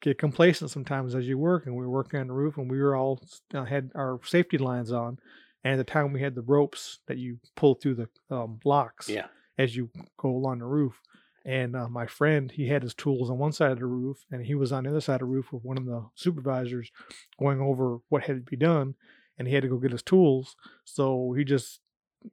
get 0.00 0.18
complacent 0.18 0.70
sometimes 0.70 1.14
as 1.14 1.26
you 1.28 1.38
work, 1.38 1.66
and 1.66 1.74
we 1.76 1.82
were 1.82 1.90
working 1.90 2.20
on 2.20 2.26
the 2.28 2.32
roof, 2.32 2.56
and 2.56 2.70
we 2.70 2.80
were 2.80 2.96
all 2.96 3.20
uh, 3.54 3.64
had 3.64 3.90
our 3.94 4.18
safety 4.24 4.58
lines 4.58 4.90
on, 4.90 5.18
and 5.64 5.74
at 5.74 5.76
the 5.76 5.84
time 5.92 6.12
we 6.12 6.20
had 6.22 6.34
the 6.34 6.42
ropes 6.42 6.98
that 7.06 7.18
you 7.18 7.38
pull 7.54 7.74
through 7.74 7.94
the 7.94 8.08
um, 8.34 8.58
locks 8.64 9.08
Yeah. 9.08 9.26
as 9.58 9.76
you 9.76 9.90
go 10.16 10.30
along 10.30 10.58
the 10.58 10.66
roof. 10.66 11.00
And 11.44 11.76
uh, 11.76 11.88
my 11.88 12.06
friend, 12.06 12.50
he 12.50 12.66
had 12.66 12.82
his 12.82 12.94
tools 12.94 13.30
on 13.30 13.38
one 13.38 13.52
side 13.52 13.70
of 13.70 13.78
the 13.78 13.86
roof, 13.86 14.24
and 14.32 14.44
he 14.44 14.56
was 14.56 14.72
on 14.72 14.82
the 14.84 14.90
other 14.90 15.00
side 15.00 15.14
of 15.14 15.20
the 15.20 15.26
roof 15.26 15.52
with 15.52 15.62
one 15.62 15.78
of 15.78 15.84
the 15.84 16.04
supervisors 16.16 16.90
going 17.38 17.60
over 17.60 17.98
what 18.08 18.24
had 18.24 18.44
to 18.44 18.50
be 18.50 18.56
done. 18.56 18.94
And 19.38 19.46
he 19.48 19.54
had 19.54 19.62
to 19.62 19.68
go 19.68 19.76
get 19.78 19.92
his 19.92 20.02
tools. 20.02 20.56
So 20.84 21.32
he 21.36 21.44
just, 21.44 21.80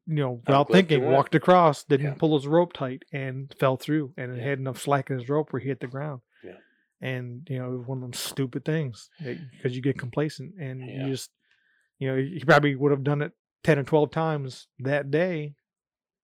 you 0.08 0.16
know, 0.16 0.42
without 0.46 0.72
thinking, 0.72 1.04
walked 1.04 1.36
across, 1.36 1.84
didn't 1.84 2.06
Yeah. 2.06 2.14
pull 2.16 2.38
his 2.38 2.48
rope 2.48 2.74
tight, 2.74 3.04
and 3.12 3.54
fell 3.60 3.78
through. 3.78 4.14
And 4.18 4.32
it 4.32 4.38
Yeah. 4.38 4.44
had 4.44 4.60
enough 4.60 4.80
slack 4.82 5.10
in 5.10 5.20
his 5.20 5.30
rope 5.30 5.52
where 5.52 5.60
he 5.60 5.68
hit 5.70 5.80
the 5.82 5.88
ground. 5.88 6.22
Yeah. 6.44 6.58
And, 7.02 7.46
you 7.50 7.60
know, 7.60 7.74
it 7.74 7.78
was 7.78 7.88
one 7.88 7.98
of 7.98 8.02
them 8.04 8.14
stupid 8.14 8.64
things 8.66 9.10
because 9.20 9.76
you 9.76 9.82
get 9.82 10.00
complacent 10.00 10.56
and 10.60 10.82
you 10.82 11.08
just, 11.10 11.32
you 12.00 12.08
know, 12.08 12.16
he 12.16 12.42
probably 12.46 12.76
would 12.76 12.92
have 12.92 13.04
done 13.04 13.22
it 13.22 13.34
10 13.64 13.78
or 13.78 13.84
12 13.84 14.10
times 14.12 14.68
that 14.80 15.12
day 15.12 15.56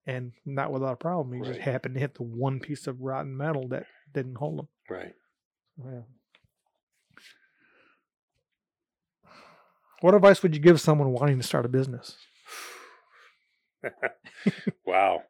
and 0.05 0.31
not 0.45 0.71
without 0.71 0.93
a 0.93 0.97
problem. 0.97 1.33
He 1.37 1.47
just 1.47 1.59
happened 1.59 1.95
to 1.95 1.99
hit 1.99 2.15
the 2.15 2.23
one 2.23 2.59
piece 2.61 2.87
of 2.87 3.01
rotten 3.01 3.35
metal 3.35 3.67
that 3.67 3.85
didn't 4.13 4.35
hold 4.35 4.59
him. 4.61 4.67
Right. 4.89 5.13
Yeah. 5.77 6.01
What 10.01 10.15
advice 10.15 10.41
would 10.43 10.55
you 10.55 10.61
give 10.61 10.79
someone 10.79 11.11
wanting 11.11 11.37
to 11.37 11.43
start 11.43 11.65
a 11.65 11.69
business? 11.69 12.15
wow. 14.85 15.23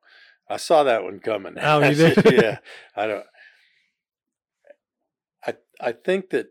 I 0.49 0.57
saw 0.57 0.84
that 0.84 1.03
one 1.03 1.20
coming. 1.20 1.55
Oh, 1.59 1.80
you 1.88 1.95
did? 2.13 2.32
yeah. 2.34 2.57
I 2.95 3.07
don't 3.07 3.26
I 5.45 5.53
I 5.80 5.91
think 5.91 6.30
that 6.32 6.47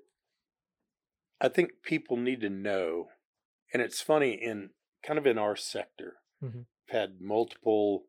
I 1.41 1.49
think 1.49 1.71
people 1.83 2.17
need 2.17 2.41
to 2.41 2.51
know 2.51 3.09
and 3.73 3.83
it's 3.83 4.01
funny 4.01 4.33
in 4.33 4.71
kind 5.05 5.19
of 5.19 5.27
in 5.27 5.39
our 5.39 5.57
sector. 5.57 6.15
Mhm. 6.43 6.67
I've 6.89 6.95
had 7.01 7.21
multiple 7.21 8.05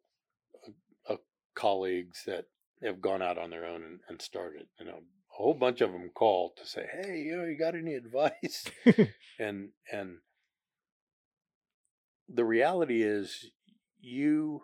uh, 1.09 1.13
uh, 1.13 1.17
colleagues 1.55 2.23
that 2.25 2.45
have 2.81 3.01
gone 3.01 3.21
out 3.21 3.37
on 3.37 3.49
their 3.49 3.65
own 3.65 3.83
and, 3.83 3.99
and 4.07 4.21
started. 4.21 4.67
You 4.79 4.85
know, 4.85 4.99
whole 5.39 5.53
bunch 5.53 5.79
of 5.81 5.91
them 5.91 6.09
call 6.13 6.53
to 6.57 6.65
say, 6.67 6.85
"Hey, 6.91 7.19
you 7.19 7.37
know, 7.37 7.45
you 7.45 7.57
got 7.57 7.75
any 7.75 7.93
advice?" 7.93 8.65
and 9.39 9.69
and 9.91 10.17
the 12.27 12.45
reality 12.45 13.01
is 13.01 13.51
you 13.99 14.63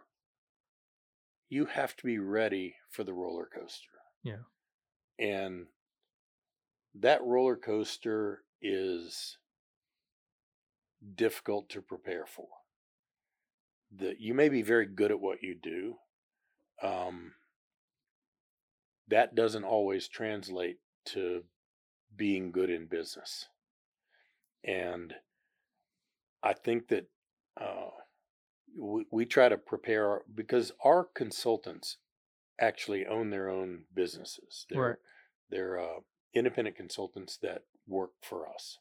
you 1.50 1.66
have 1.66 1.96
to 1.96 2.06
be 2.06 2.20
ready 2.20 2.76
for 2.90 3.04
the 3.04 3.14
roller 3.14 3.48
coaster 3.54 4.00
Yeah. 4.24 4.44
and 5.20 5.68
that 6.96 7.24
roller 7.24 7.56
coaster 7.56 8.44
is 8.62 9.38
difficult 11.16 11.70
to 11.70 11.82
prepare 11.82 12.26
for 12.26 12.48
that 13.96 14.20
you 14.20 14.34
may 14.34 14.50
be 14.50 14.62
very 14.62 14.86
good 14.88 15.12
at 15.12 15.20
what 15.20 15.42
you 15.44 15.56
do 15.56 15.96
um, 16.82 17.34
that 19.08 19.36
doesn't 19.36 19.64
always 19.64 20.08
translate 20.08 20.78
to 21.06 21.44
being 22.16 22.52
good 22.52 22.70
in 22.70 22.86
business 22.86 23.48
and 24.64 25.14
I 26.42 26.54
think 26.54 26.88
that 26.90 27.08
uh, 27.60 27.90
we, 28.78 29.06
we 29.12 29.26
try 29.26 29.50
to 29.50 29.58
prepare 29.58 30.08
our, 30.10 30.22
because 30.34 30.72
our 30.84 31.04
consultants 31.04 31.98
actually 32.60 33.06
own 33.06 33.30
their 33.32 33.50
own 33.50 33.84
businesses. 33.94 34.66
They're, 34.70 34.82
Right. 34.82 34.96
They're 35.50 35.80
uh, 35.80 36.00
independent 36.34 36.76
consultants 36.76 37.38
that 37.42 37.64
work 37.88 38.12
for 38.22 38.48
us. 38.48 38.80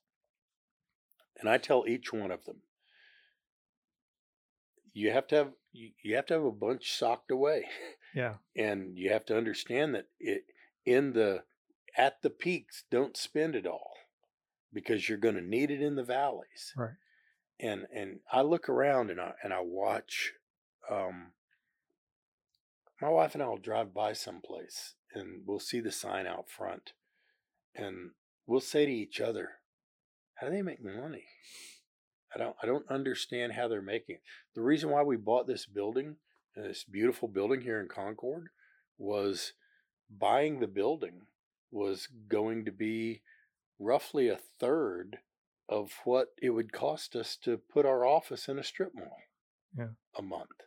And 1.39 1.49
I 1.49 1.59
tell 1.59 1.85
each 1.87 2.13
one 2.13 2.31
of 2.31 2.45
them, 2.45 2.59
you 4.93 5.11
have 5.11 5.27
to 5.29 5.37
have 5.37 5.53
you, 5.75 5.91
you 6.03 6.15
have 6.17 6.25
to 6.27 6.35
have 6.35 6.45
a 6.45 6.51
bunch 6.53 6.93
socked 6.93 7.31
away 7.31 7.65
yeah. 8.15 8.35
and 8.57 8.97
you 8.97 9.11
have 9.11 9.27
to 9.27 9.37
understand 9.37 9.95
that 9.95 10.07
it 10.19 10.45
in 10.87 11.13
the 11.13 11.43
at 11.97 12.23
the 12.23 12.31
peaks 12.31 12.85
don't 12.91 13.17
spend 13.17 13.55
it 13.55 13.67
all 13.67 13.93
because 14.73 15.09
you're 15.09 15.19
going 15.19 15.35
to 15.35 15.41
need 15.43 15.71
it 15.71 15.83
in 15.83 15.95
the 15.97 16.03
valleys 16.05 16.73
Right. 16.77 16.95
and 17.61 17.87
and 17.95 18.21
i 18.33 18.41
look 18.43 18.69
around 18.69 19.11
and 19.11 19.21
i 19.21 19.33
and 19.43 19.53
i 19.53 19.61
watch 19.61 20.33
um 20.91 21.33
my 23.01 23.09
wife 23.09 23.35
and 23.35 23.43
i 23.43 23.47
will 23.47 23.59
drive 23.59 23.93
by 23.93 24.13
someplace 24.13 24.95
and 25.15 25.43
we'll 25.47 25.61
see 25.61 25.81
the 25.81 25.93
sign 25.93 26.27
out 26.27 26.49
front 26.49 26.93
and 27.75 28.11
we'll 28.47 28.61
say 28.61 28.87
to 28.87 28.93
each 28.93 29.21
other 29.21 29.51
how 30.35 30.47
do 30.49 30.53
they 30.53 30.63
make 30.63 30.83
money 30.83 31.25
i 32.35 32.39
don't 32.39 32.57
i 32.63 32.67
don't 32.67 32.89
understand 32.91 33.53
how 33.53 33.69
they're 33.69 33.83
making 33.83 34.17
it. 34.17 34.23
The 34.55 34.63
reason 34.63 34.91
why 34.91 35.03
we 35.03 35.17
bought 35.17 35.47
this 35.47 35.67
building 35.67 36.17
uh, 36.57 36.63
this 36.63 36.85
beautiful 36.85 37.29
building 37.29 37.61
here 37.63 37.81
in 37.81 37.89
concord 37.89 38.49
was 38.99 39.53
buying 40.11 40.61
the 40.61 40.67
building 40.69 41.23
was 41.71 42.09
going 42.29 42.65
to 42.65 42.71
be 42.71 43.23
roughly 43.81 44.29
a 44.29 44.39
third 44.61 45.19
of 45.69 45.91
what 46.05 46.29
it 46.41 46.51
would 46.51 46.73
cost 46.73 47.17
us 47.17 47.37
to 47.43 47.57
put 47.57 47.87
our 47.87 48.05
office 48.07 48.49
in 48.49 48.59
a 48.59 48.65
strip 48.65 48.93
mall 48.95 49.17
Yeah. 49.77 49.89
a 50.17 50.23
month. 50.23 50.61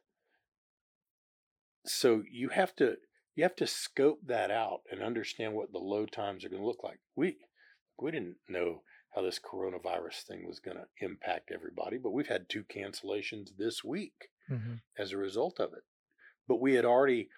So 1.85 2.23
you 2.29 2.49
have 2.49 2.75
to 2.77 2.97
you 3.35 3.43
have 3.43 3.55
to 3.57 3.67
scope 3.67 4.19
that 4.25 4.49
out 4.51 4.81
and 4.91 5.01
understand 5.01 5.53
what 5.53 5.71
the 5.71 5.77
low 5.79 6.05
times 6.05 6.43
are 6.43 6.49
going 6.49 6.61
to 6.61 6.67
look 6.67 6.83
like. 6.83 6.99
We 7.15 7.37
we 7.99 8.11
didn't 8.11 8.37
know 8.49 8.81
how 9.17 9.23
this 9.23 9.39
coronavirus 9.39 10.21
thing 10.27 10.47
was 10.47 10.59
going 10.59 10.77
to 10.77 11.05
impact 11.05 11.51
everybody 11.53 11.97
but 11.97 12.11
we've 12.11 12.27
had 12.27 12.47
two 12.47 12.63
cancellations 12.63 13.49
this 13.57 13.83
week 13.83 14.29
hmm 14.47 14.75
as 14.97 15.11
a 15.11 15.17
result 15.17 15.59
of 15.59 15.73
it. 15.73 15.83
But 16.47 16.61
we 16.61 16.73
had 16.73 16.85
already 16.85 17.29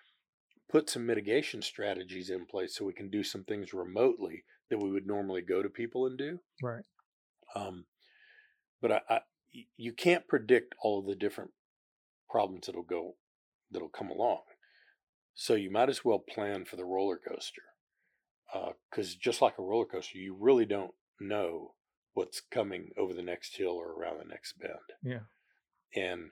put 0.71 0.89
some 0.89 1.05
mitigation 1.05 1.61
strategies 1.61 2.30
in 2.30 2.45
place 2.45 2.75
so 2.75 2.86
we 2.86 2.93
can 2.93 3.09
do 3.09 3.23
some 3.23 3.43
things 3.43 3.73
remotely 3.73 4.43
that 4.69 4.77
we 4.77 4.91
would 4.91 5.07
normally 5.07 5.41
go 5.41 5.61
to 5.63 5.69
people 5.69 6.05
and 6.05 6.17
do. 6.17 6.39
Right. 6.61 6.84
Um, 7.55 7.86
but 8.82 8.91
I, 8.91 9.01
I, 9.09 9.19
you 9.75 9.93
can't 9.93 10.27
predict 10.27 10.75
all 10.82 10.99
of 10.99 11.07
the 11.07 11.15
different 11.15 11.51
problems 12.30 12.67
that'll 12.67 12.84
go 12.84 13.15
that'll 13.71 13.89
come 13.89 14.09
along. 14.09 14.41
So 15.34 15.55
you 15.55 15.71
might 15.71 15.89
as 15.89 16.05
well 16.05 16.19
plan 16.19 16.65
for 16.65 16.75
the 16.75 16.86
roller 16.86 17.17
coaster, 17.17 17.63
because 18.89 19.15
just 19.15 19.41
like 19.41 19.57
a 19.57 19.63
roller 19.63 19.86
coaster, 19.86 20.17
you 20.17 20.36
really 20.39 20.65
don't 20.65 20.93
know 21.20 21.74
what's 22.13 22.41
coming 22.41 22.89
over 22.97 23.13
the 23.13 23.22
next 23.22 23.55
hill 23.57 23.72
or 23.72 23.93
around 23.93 24.20
the 24.20 24.28
next 24.28 24.59
bend. 24.59 24.74
Yeah. 25.03 25.20
And 25.95 26.32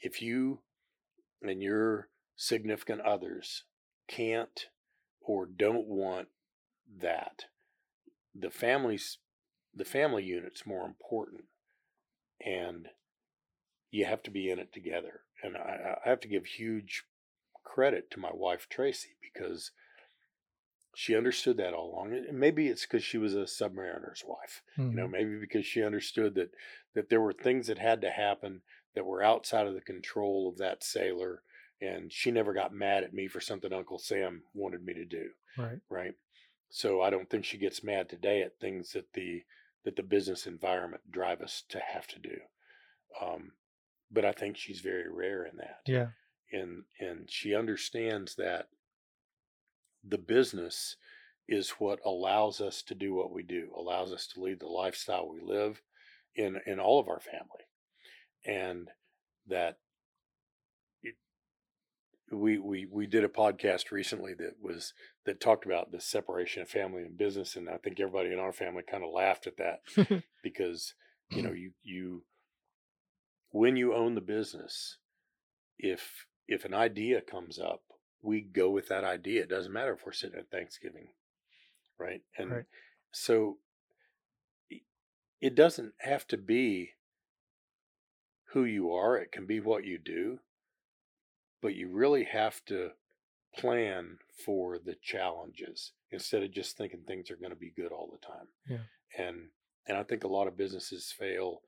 if 0.00 0.22
you 0.22 0.60
and 1.42 1.62
your 1.62 2.08
significant 2.36 3.02
others 3.02 3.64
can't 4.08 4.66
or 5.20 5.46
don't 5.46 5.86
want 5.86 6.28
that, 7.00 7.44
the 8.34 8.50
families 8.50 9.18
the 9.74 9.84
family 9.84 10.24
unit's 10.24 10.66
more 10.66 10.86
important 10.86 11.44
and 12.44 12.88
you 13.90 14.06
have 14.06 14.22
to 14.22 14.30
be 14.30 14.50
in 14.50 14.58
it 14.58 14.72
together 14.72 15.20
and 15.42 15.56
I, 15.56 15.96
I 16.04 16.08
have 16.08 16.20
to 16.20 16.28
give 16.28 16.46
huge 16.46 17.04
credit 17.64 18.10
to 18.12 18.20
my 18.20 18.30
wife 18.32 18.68
tracy 18.70 19.16
because 19.20 19.70
she 20.98 21.14
understood 21.14 21.58
that 21.58 21.74
all 21.74 21.90
along 21.92 22.12
and 22.14 22.38
maybe 22.38 22.68
it's 22.68 22.82
because 22.82 23.04
she 23.04 23.18
was 23.18 23.34
a 23.34 23.46
submariner's 23.46 24.24
wife 24.26 24.62
Mhm. 24.78 24.90
you 24.90 24.96
know 24.96 25.08
maybe 25.08 25.38
because 25.38 25.66
she 25.66 25.82
understood 25.82 26.34
that 26.34 26.54
that 26.94 27.08
there 27.10 27.20
were 27.20 27.32
things 27.34 27.66
that 27.66 27.78
had 27.78 28.00
to 28.00 28.10
happen 28.10 28.62
that 28.94 29.04
were 29.04 29.22
outside 29.22 29.66
of 29.66 29.74
the 29.74 29.80
control 29.80 30.48
of 30.48 30.56
that 30.58 30.82
sailor 30.82 31.42
and 31.80 32.12
she 32.12 32.30
never 32.30 32.54
got 32.54 32.72
mad 32.72 33.04
at 33.04 33.12
me 33.12 33.28
for 33.28 33.40
something 33.40 33.72
uncle 33.72 33.98
sam 33.98 34.44
wanted 34.54 34.82
me 34.82 34.94
to 34.94 35.04
do 35.04 35.30
right. 35.56 35.80
right 35.90 36.14
so 36.70 37.02
i 37.02 37.10
don't 37.10 37.28
think 37.30 37.44
she 37.44 37.58
gets 37.58 37.84
mad 37.84 38.08
today 38.08 38.42
at 38.42 38.58
things 38.58 38.92
that 38.92 39.12
the 39.12 39.44
that 39.84 39.96
the 39.96 40.02
business 40.02 40.46
environment 40.46 41.02
drive 41.10 41.40
us 41.42 41.62
to 41.68 41.78
have 41.80 42.06
to 42.06 42.18
do 42.18 42.38
um, 43.20 43.52
but 44.10 44.24
i 44.24 44.32
think 44.32 44.56
she's 44.56 44.80
very 44.80 45.10
rare 45.10 45.44
in 45.46 45.56
that 45.56 45.80
Yeah. 45.86 46.10
and 46.52 46.84
and 47.00 47.30
she 47.30 47.54
understands 47.54 48.36
that 48.36 48.68
the 50.08 50.18
business 50.18 50.96
is 51.48 51.70
what 51.78 52.00
allows 52.04 52.60
us 52.60 52.82
to 52.82 52.94
do 52.94 53.14
what 53.14 53.32
we 53.32 53.42
do 53.42 53.68
allows 53.76 54.12
us 54.12 54.26
to 54.26 54.40
lead 54.40 54.60
the 54.60 54.66
lifestyle 54.66 55.28
we 55.28 55.40
live 55.40 55.80
in 56.34 56.58
in 56.66 56.78
all 56.78 57.00
of 57.00 57.08
our 57.08 57.20
family. 57.20 57.64
And 58.44 58.90
that 59.48 59.78
it, 61.02 61.14
we 62.30 62.58
we 62.58 62.86
we 62.90 63.06
did 63.06 63.24
a 63.24 63.28
podcast 63.28 63.90
recently 63.90 64.34
that 64.34 64.54
was 64.60 64.92
that 65.24 65.40
talked 65.40 65.66
about 65.66 65.92
the 65.92 66.00
separation 66.00 66.62
of 66.62 66.68
family 66.68 67.02
and 67.02 67.16
business 67.16 67.54
and 67.54 67.68
i 67.68 67.76
think 67.76 68.00
everybody 68.00 68.32
in 68.32 68.38
our 68.38 68.52
family 68.52 68.82
kind 68.88 69.04
of 69.04 69.12
laughed 69.12 69.46
at 69.46 69.56
that 69.56 70.22
because 70.42 70.94
you 71.30 71.42
know 71.42 71.50
mm. 71.50 71.60
you 71.60 71.70
you 71.82 72.24
when 73.50 73.76
you 73.76 73.94
own 73.94 74.14
the 74.14 74.20
business 74.20 74.98
if 75.78 76.26
if 76.48 76.64
an 76.64 76.74
idea 76.74 77.20
comes 77.20 77.58
up 77.58 77.82
we 78.26 78.40
go 78.42 78.68
with 78.70 78.88
that 78.88 79.04
idea 79.04 79.42
it 79.42 79.48
doesn't 79.48 79.72
matter 79.72 79.92
if 79.94 80.04
we're 80.04 80.12
sitting 80.12 80.38
at 80.38 80.50
thanksgiving 80.50 81.08
right 81.98 82.22
and 82.36 82.50
Right. 82.50 82.64
so 83.12 83.58
it 85.40 85.54
doesn't 85.54 85.92
have 85.98 86.26
to 86.28 86.36
be 86.36 86.90
who 88.52 88.64
you 88.64 88.92
are 88.92 89.16
it 89.16 89.32
can 89.32 89.46
be 89.46 89.60
what 89.60 89.84
you 89.84 89.98
do 89.98 90.38
but 91.62 91.74
you 91.74 91.88
really 91.88 92.24
have 92.24 92.64
to 92.66 92.90
plan 93.56 94.18
for 94.44 94.78
the 94.78 94.94
challenges 95.02 95.92
instead 96.10 96.42
of 96.42 96.50
just 96.52 96.76
thinking 96.76 97.00
things 97.06 97.30
are 97.30 97.36
going 97.36 97.50
to 97.50 97.56
be 97.56 97.72
good 97.74 97.92
all 97.92 98.10
the 98.10 98.26
time 98.26 98.48
Yeah. 98.68 99.24
and 99.24 99.48
and 99.86 99.96
i 99.96 100.02
think 100.02 100.24
a 100.24 100.28
lot 100.28 100.46
of 100.48 100.56
businesses 100.56 101.12
fail 101.16 101.62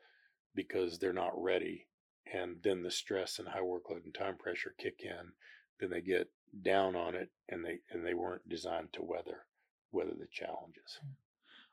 because 0.54 0.98
they're 0.98 1.12
not 1.12 1.40
ready 1.40 1.86
and 2.32 2.56
then 2.62 2.82
the 2.82 2.90
stress 2.90 3.38
and 3.38 3.48
high 3.48 3.60
workload 3.60 4.04
and 4.04 4.14
time 4.14 4.36
pressure 4.36 4.74
kick 4.78 5.00
in 5.02 5.32
then 5.80 5.90
they 5.90 6.00
get 6.00 6.28
down 6.62 6.96
on 6.96 7.14
it 7.14 7.30
and 7.48 7.64
they 7.64 7.78
and 7.90 8.04
they 8.04 8.14
weren't 8.14 8.46
designed 8.48 8.92
to 8.92 9.02
weather 9.02 9.44
weather 9.92 10.12
the 10.18 10.26
challenges 10.32 11.00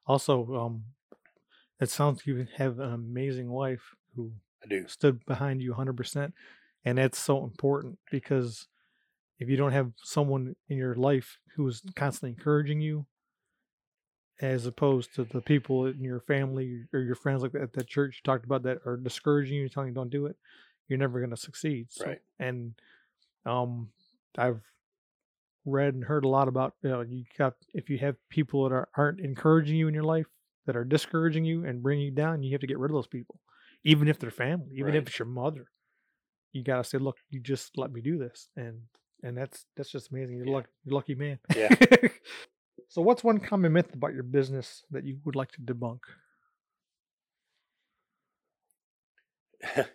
Also, 0.07 0.55
um, 0.55 0.83
it 1.79 1.89
sounds 1.89 2.19
like 2.19 2.27
you 2.27 2.47
have 2.55 2.79
an 2.79 2.93
amazing 2.93 3.49
wife 3.49 3.95
who 4.15 4.31
i 4.63 4.67
do 4.67 4.87
stood 4.87 5.25
behind 5.25 5.61
you 5.61 5.73
100%. 5.73 6.33
And 6.85 6.97
that's 6.97 7.17
so 7.17 7.43
important 7.43 7.97
because 8.11 8.67
if 9.39 9.49
you 9.49 9.57
don't 9.57 9.71
have 9.71 9.91
someone 10.03 10.55
in 10.69 10.77
your 10.77 10.95
life 10.95 11.39
who's 11.55 11.81
constantly 11.95 12.35
encouraging 12.37 12.81
you, 12.81 13.05
as 14.41 14.65
opposed 14.65 15.15
to 15.15 15.23
the 15.23 15.41
people 15.41 15.85
in 15.85 16.03
your 16.03 16.19
family 16.19 16.83
or 16.93 16.99
your 16.99 17.15
friends 17.15 17.41
like 17.41 17.55
at 17.55 17.71
that 17.73 17.87
church 17.87 18.17
you 18.17 18.21
talked 18.23 18.43
about 18.45 18.63
that 18.63 18.79
are 18.85 18.97
discouraging 18.97 19.55
you, 19.55 19.69
telling 19.69 19.89
you 19.89 19.95
don't 19.95 20.09
do 20.09 20.25
it, 20.25 20.35
you're 20.87 20.99
never 20.99 21.19
going 21.19 21.29
to 21.29 21.37
succeed. 21.37 21.87
So, 21.89 22.05
Right. 22.05 22.21
And 22.39 22.73
um, 23.45 23.89
I've 24.37 24.61
read 25.65 25.93
and 25.95 26.03
heard 26.03 26.25
a 26.25 26.27
lot 26.29 26.47
about 26.47 26.73
you 26.83 26.89
know 26.89 27.01
you 27.01 27.23
got 27.37 27.53
if 27.73 27.89
you 27.89 27.97
have 27.97 28.15
people 28.29 28.63
that 28.63 28.73
are, 28.75 28.87
aren't 28.95 29.19
encouraging 29.19 29.75
you 29.75 29.87
in 29.87 29.93
your 29.93 30.03
life 30.03 30.27
that 30.65 30.75
are 30.75 30.83
discouraging 30.83 31.45
you 31.45 31.65
and 31.65 31.83
bringing 31.83 32.05
you 32.05 32.11
down, 32.11 32.43
you 32.43 32.51
have 32.51 32.61
to 32.61 32.67
get 32.67 32.79
rid 32.79 32.89
of 32.91 32.95
those 32.95 33.07
people, 33.07 33.39
even 33.83 34.07
if 34.07 34.19
they're 34.19 34.31
family, 34.31 34.67
even 34.75 34.95
if 34.95 35.07
it's 35.07 35.19
your 35.19 35.27
mother. 35.27 35.67
You 36.53 36.63
gotta 36.63 36.83
say, 36.83 36.97
look, 36.97 37.17
you 37.29 37.39
just 37.39 37.77
let 37.77 37.91
me 37.91 38.01
do 38.01 38.17
this, 38.17 38.49
and 38.55 38.81
and 39.23 39.37
that's 39.37 39.65
that's 39.75 39.89
just 39.89 40.11
amazing. 40.11 40.37
You're 40.37 40.47
Yeah. 40.47 40.53
lucky, 40.55 40.69
you're 40.85 40.95
lucky 40.95 41.15
man. 41.15 41.39
Yeah. 41.55 41.69
so, 42.89 43.01
what's 43.01 43.23
one 43.23 43.39
common 43.39 43.73
myth 43.73 43.93
about 43.93 44.13
your 44.13 44.23
business 44.23 44.83
that 44.91 45.03
you 45.05 45.19
would 45.25 45.35
like 45.35 45.51
to 45.53 45.61
debunk? 45.61 45.99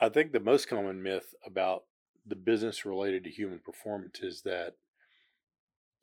I 0.00 0.08
think 0.08 0.32
the 0.32 0.40
most 0.40 0.68
common 0.68 1.02
myth 1.02 1.32
about 1.46 1.84
the 2.26 2.36
business 2.36 2.84
related 2.84 3.24
to 3.24 3.30
human 3.30 3.58
performance 3.58 4.20
is 4.20 4.42
that 4.42 4.74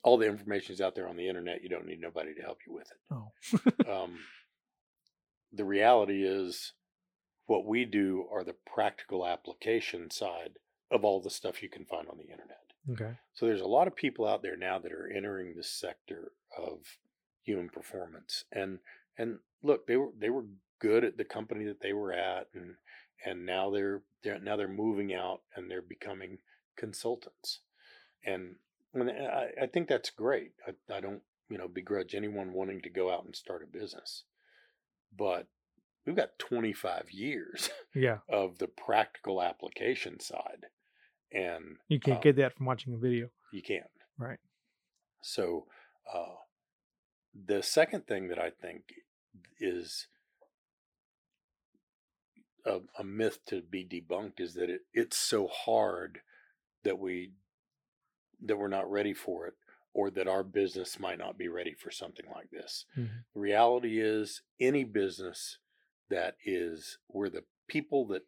all 0.02 0.16
the 0.16 0.26
information 0.26 0.72
is 0.74 0.80
out 0.80 0.94
there 0.94 1.08
on 1.08 1.16
the 1.16 1.28
internet. 1.28 1.62
You 1.62 1.68
don't 1.68 1.86
need 1.86 2.00
nobody 2.00 2.34
to 2.34 2.42
help 2.42 2.58
you 2.66 2.72
with 2.74 2.90
it. 2.90 2.98
Oh, 3.10 4.02
Um, 4.02 4.18
the 5.52 5.64
reality 5.64 6.22
is, 6.24 6.72
what 7.46 7.66
we 7.66 7.84
do 7.84 8.26
are 8.32 8.44
the 8.44 8.54
practical 8.72 9.26
application 9.26 10.10
side 10.10 10.52
of 10.90 11.04
all 11.04 11.20
the 11.20 11.30
stuff 11.30 11.62
you 11.62 11.68
can 11.68 11.84
find 11.84 12.08
on 12.08 12.16
the 12.18 12.30
internet. 12.30 12.58
okay, 12.92 13.16
So 13.34 13.46
there's 13.46 13.60
a 13.60 13.66
lot 13.66 13.88
of 13.88 13.96
people 13.96 14.26
out 14.26 14.42
there 14.42 14.56
now 14.56 14.78
that 14.78 14.92
are 14.92 15.10
entering 15.10 15.54
this 15.54 15.70
sector 15.70 16.32
of 16.56 16.78
human 17.42 17.68
performance. 17.68 18.44
And 18.52 18.78
and 19.18 19.38
look, 19.62 19.86
they 19.86 19.96
were 19.96 20.10
they 20.16 20.30
were 20.30 20.44
good 20.78 21.04
at 21.04 21.16
the 21.16 21.24
company 21.24 21.64
that 21.66 21.80
they 21.80 21.92
were 21.92 22.12
at 22.12 22.46
and 22.54 22.76
and 23.24 23.44
now 23.44 23.70
they're 23.70 24.02
they're 24.22 24.38
now 24.38 24.56
they're 24.56 24.68
moving 24.68 25.14
out 25.14 25.40
and 25.54 25.70
they're 25.70 25.82
becoming 25.82 26.38
consultants. 26.76 27.60
And 28.24 28.56
and 28.94 29.10
I, 29.10 29.48
I 29.62 29.66
think 29.66 29.88
that's 29.88 30.10
great. 30.10 30.52
I, 30.66 30.94
I 30.94 31.00
don't, 31.00 31.22
you 31.48 31.58
know, 31.58 31.68
begrudge 31.68 32.14
anyone 32.14 32.52
wanting 32.52 32.80
to 32.82 32.90
go 32.90 33.12
out 33.12 33.24
and 33.24 33.34
start 33.36 33.62
a 33.62 33.78
business. 33.78 34.24
But 35.16 35.46
we've 36.06 36.16
got 36.16 36.38
25 36.38 37.10
years 37.10 37.70
yeah, 37.94 38.18
of 38.28 38.58
the 38.58 38.66
practical 38.66 39.42
application 39.42 40.20
side. 40.20 40.66
And 41.32 41.76
you 41.88 42.00
can't 42.00 42.18
uh, 42.18 42.22
get 42.22 42.36
that 42.36 42.56
from 42.56 42.66
watching 42.66 42.92
a 42.92 42.96
video. 42.96 43.28
you 43.52 43.62
can't. 43.62 43.84
Right. 44.18 44.40
So, 45.22 45.66
uh, 46.12 46.34
the 47.46 47.62
second 47.62 48.06
thing 48.08 48.28
that 48.28 48.38
I 48.38 48.50
think 48.50 48.82
is 49.60 50.08
a, 52.64 52.80
a 52.98 53.04
myth 53.04 53.38
to 53.46 53.62
be 53.62 53.84
debunked 53.84 54.40
is 54.40 54.54
that 54.54 54.70
it, 54.70 54.82
it's 54.92 55.16
so 55.16 55.48
hard 55.48 56.20
that 56.84 56.98
we 56.98 57.32
that 58.42 58.56
we're 58.56 58.68
not 58.68 58.90
ready 58.90 59.12
for 59.12 59.46
it, 59.46 59.54
or 59.92 60.10
that 60.10 60.26
our 60.28 60.42
business 60.42 60.98
might 60.98 61.18
not 61.18 61.36
be 61.36 61.48
ready 61.48 61.74
for 61.74 61.90
something 61.90 62.24
like 62.34 62.50
this. 62.50 62.86
Mhm. 62.96 63.24
The 63.34 63.40
reality 63.40 64.00
is, 64.00 64.42
any 64.58 64.84
business 64.84 65.58
that 66.08 66.36
is 66.44 66.98
where 67.06 67.28
the 67.28 67.44
people 67.68 68.06
that 68.08 68.22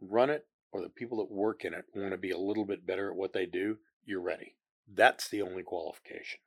run 0.00 0.30
it 0.30 0.46
or 0.72 0.80
the 0.80 0.88
people 0.88 1.18
that 1.18 1.30
work 1.30 1.64
in 1.64 1.74
it 1.74 1.84
want 1.94 2.12
to 2.12 2.16
be 2.16 2.30
a 2.30 2.38
little 2.38 2.64
bit 2.64 2.86
better 2.86 3.10
at 3.10 3.16
what 3.16 3.32
they 3.32 3.44
do, 3.46 3.78
you're 4.04 4.20
ready. 4.20 4.56
That's 4.88 5.28
the 5.28 5.42
only 5.42 5.62
qualification. 5.62 6.40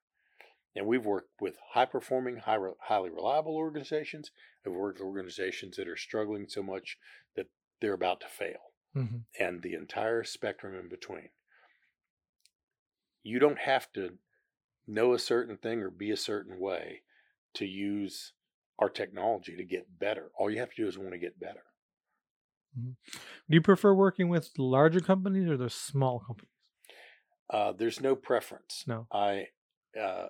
And 0.76 0.88
we've 0.88 1.06
worked 1.06 1.40
with 1.40 1.58
high 1.74 1.86
performing, 1.86 2.38
high, 2.38 2.58
highly 2.82 3.10
reliable 3.10 3.56
organizations. 3.56 4.32
We've 4.66 4.76
worked 4.76 5.00
with 5.00 5.08
organizations 5.08 5.78
that 5.78 5.88
are 5.88 5.98
struggling 5.98 6.48
so 6.48 6.64
much 6.64 6.98
that 7.36 7.48
they're 7.82 7.94
about 7.94 8.22
to 8.22 8.28
fail, 8.28 8.74
hmm 8.94 9.18
and 9.40 9.62
the 9.62 9.74
entire 9.74 10.24
spectrum 10.24 10.76
in 10.76 10.90
between. 10.90 11.30
You 13.24 13.40
don't 13.40 13.60
have 13.60 13.92
to 13.94 14.18
know 14.88 15.14
a 15.14 15.20
certain 15.20 15.58
thing 15.58 15.82
or 15.82 15.90
be 15.90 16.12
a 16.12 16.18
certain 16.18 16.60
way 16.60 17.04
to 17.56 17.66
use 17.66 18.34
our 18.80 18.90
technology 18.90 19.56
to 19.56 19.64
get 19.64 20.00
better. 20.00 20.32
All 20.38 20.50
you 20.52 20.60
have 20.60 20.70
to 20.72 20.82
do 20.84 20.88
is 20.88 20.98
want 20.98 21.12
to 21.12 21.18
get 21.18 21.40
better. 21.40 21.64
Do 22.76 22.96
you 23.50 23.62
prefer 23.62 23.94
working 23.94 24.30
with 24.30 24.50
larger 24.58 25.00
companies 25.00 25.48
or 25.50 25.58
the 25.58 25.70
small 25.70 26.20
companies? 26.20 26.50
Uh, 27.50 27.72
there's 27.72 28.02
no 28.02 28.16
preference. 28.16 28.84
No. 28.88 29.08
I, 29.12 29.48
uh, 30.00 30.30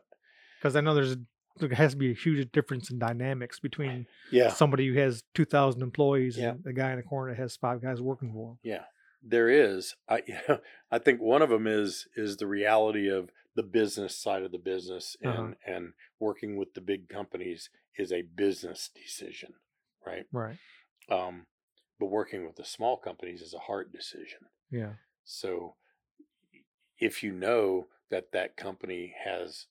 Because 0.59 0.75
I 0.75 0.81
know 0.81 0.93
there's 0.93 1.15
there 1.57 1.69
has 1.69 1.91
to 1.91 1.97
be 1.97 2.11
a 2.11 2.15
huge 2.15 2.51
difference 2.51 2.89
in 2.89 2.99
dynamics 2.99 3.59
between 3.59 4.07
yeah, 4.31 4.49
somebody 4.51 4.87
who 4.87 4.99
has 4.99 5.23
2,000 5.35 5.81
employees 5.81 6.37
Yeah. 6.37 6.51
and 6.51 6.63
the 6.63 6.73
guy 6.73 6.91
in 6.91 6.97
the 6.97 7.03
corner 7.03 7.33
that 7.33 7.41
has 7.41 7.55
five 7.55 7.81
guys 7.81 8.01
working 8.01 8.31
for 8.33 8.51
him. 8.53 8.57
Yeah, 8.63 8.83
there 9.21 9.49
is. 9.49 9.95
I 10.09 10.23
I 10.91 10.97
think 10.99 11.21
one 11.21 11.41
of 11.41 11.49
them 11.49 11.67
is 11.67 12.07
is 12.15 12.37
the 12.37 12.47
reality 12.47 13.07
of 13.09 13.29
the 13.55 13.63
business 13.63 14.15
side 14.17 14.41
of 14.43 14.51
the 14.51 14.57
business 14.57 15.15
and 15.21 15.31
Uh-huh. 15.31 15.53
and 15.67 15.93
working 16.19 16.55
with 16.57 16.73
the 16.73 16.81
big 16.81 17.07
companies 17.09 17.69
is 17.97 18.11
a 18.11 18.23
business 18.23 18.89
decision, 18.93 19.53
right? 20.05 20.25
Right. 20.31 20.57
Um, 21.09 21.45
but 21.99 22.07
working 22.07 22.45
with 22.47 22.55
the 22.55 22.65
small 22.65 22.97
companies 22.97 23.41
is 23.41 23.53
a 23.53 23.59
hard 23.59 23.91
decision. 23.91 24.39
Yeah. 24.71 24.93
So 25.23 25.75
if 26.99 27.21
you 27.23 27.31
know 27.31 27.87
that 28.09 28.31
that 28.31 28.57
company 28.57 29.13
has 29.23 29.67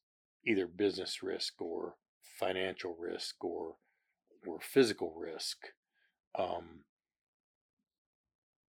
either 0.47 0.67
business 0.67 1.23
risk 1.23 1.61
or 1.61 1.95
financial 2.39 2.97
risk 2.99 3.43
or 3.45 3.77
or 4.47 4.59
physical 4.61 5.15
risk, 5.17 5.59
um, 6.37 6.81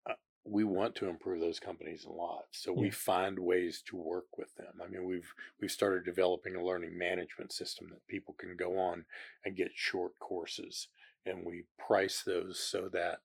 uh, 0.08 0.14
we 0.44 0.62
want 0.62 0.94
to 0.94 1.08
improve 1.08 1.40
those 1.40 1.58
companies 1.58 2.04
a 2.04 2.12
lot. 2.12 2.44
So 2.52 2.72
we 2.72 2.90
find 2.90 3.38
ways 3.38 3.82
to 3.88 3.96
work 3.96 4.38
with 4.38 4.54
them. 4.54 4.74
I 4.82 4.88
mean, 4.88 5.04
we've 5.04 5.32
we've 5.60 5.70
started 5.70 6.04
developing 6.04 6.54
a 6.54 6.64
learning 6.64 6.96
management 6.96 7.52
system 7.52 7.88
that 7.90 8.06
people 8.06 8.34
can 8.38 8.56
go 8.56 8.78
on 8.78 9.04
and 9.44 9.56
get 9.56 9.72
short 9.74 10.12
courses, 10.20 10.88
and 11.24 11.44
we 11.44 11.64
price 11.78 12.22
those 12.24 12.60
so 12.60 12.88
that 12.92 13.18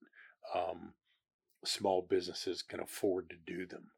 um, 0.55 0.93
small 1.63 2.05
businesses 2.09 2.63
can 2.63 2.79
afford 2.79 3.29
to 3.29 3.35
do 3.45 3.65
them. 3.65 3.91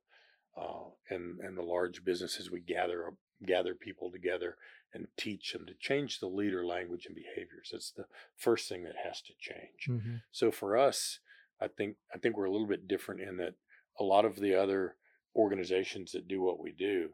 Uh, 0.56 0.90
and 1.10 1.40
and 1.40 1.58
the 1.58 1.64
large 1.64 2.04
businesses 2.06 2.52
we 2.52 2.60
gather 2.60 3.14
gather 3.46 3.76
people 3.76 4.12
together 4.12 4.58
and 4.94 5.08
teach 5.18 5.54
them 5.54 5.66
to 5.66 5.74
change 5.80 6.20
the 6.20 6.28
leader 6.28 6.66
language 6.66 7.06
and 7.06 7.16
behaviors. 7.16 7.70
That's 7.72 7.92
the 7.92 8.06
first 8.36 8.70
thing 8.70 8.84
that 8.84 8.96
has 9.04 9.22
to 9.22 9.34
change. 9.40 9.86
hmm 9.88 10.18
So 10.32 10.52
for 10.52 10.78
us, 10.78 11.20
I 11.62 11.68
think 11.68 11.96
I 12.14 12.18
think 12.18 12.38
we're 12.38 12.46
a 12.46 12.52
little 12.52 12.68
bit 12.68 12.88
different 12.88 13.22
in 13.22 13.38
that 13.38 13.56
a 14.00 14.04
lot 14.04 14.26
of 14.26 14.36
the 14.36 14.56
other 14.56 14.96
organizations 15.36 16.12
that 16.12 16.28
do 16.28 16.42
what 16.42 16.60
we 16.60 16.72
do, 16.72 17.10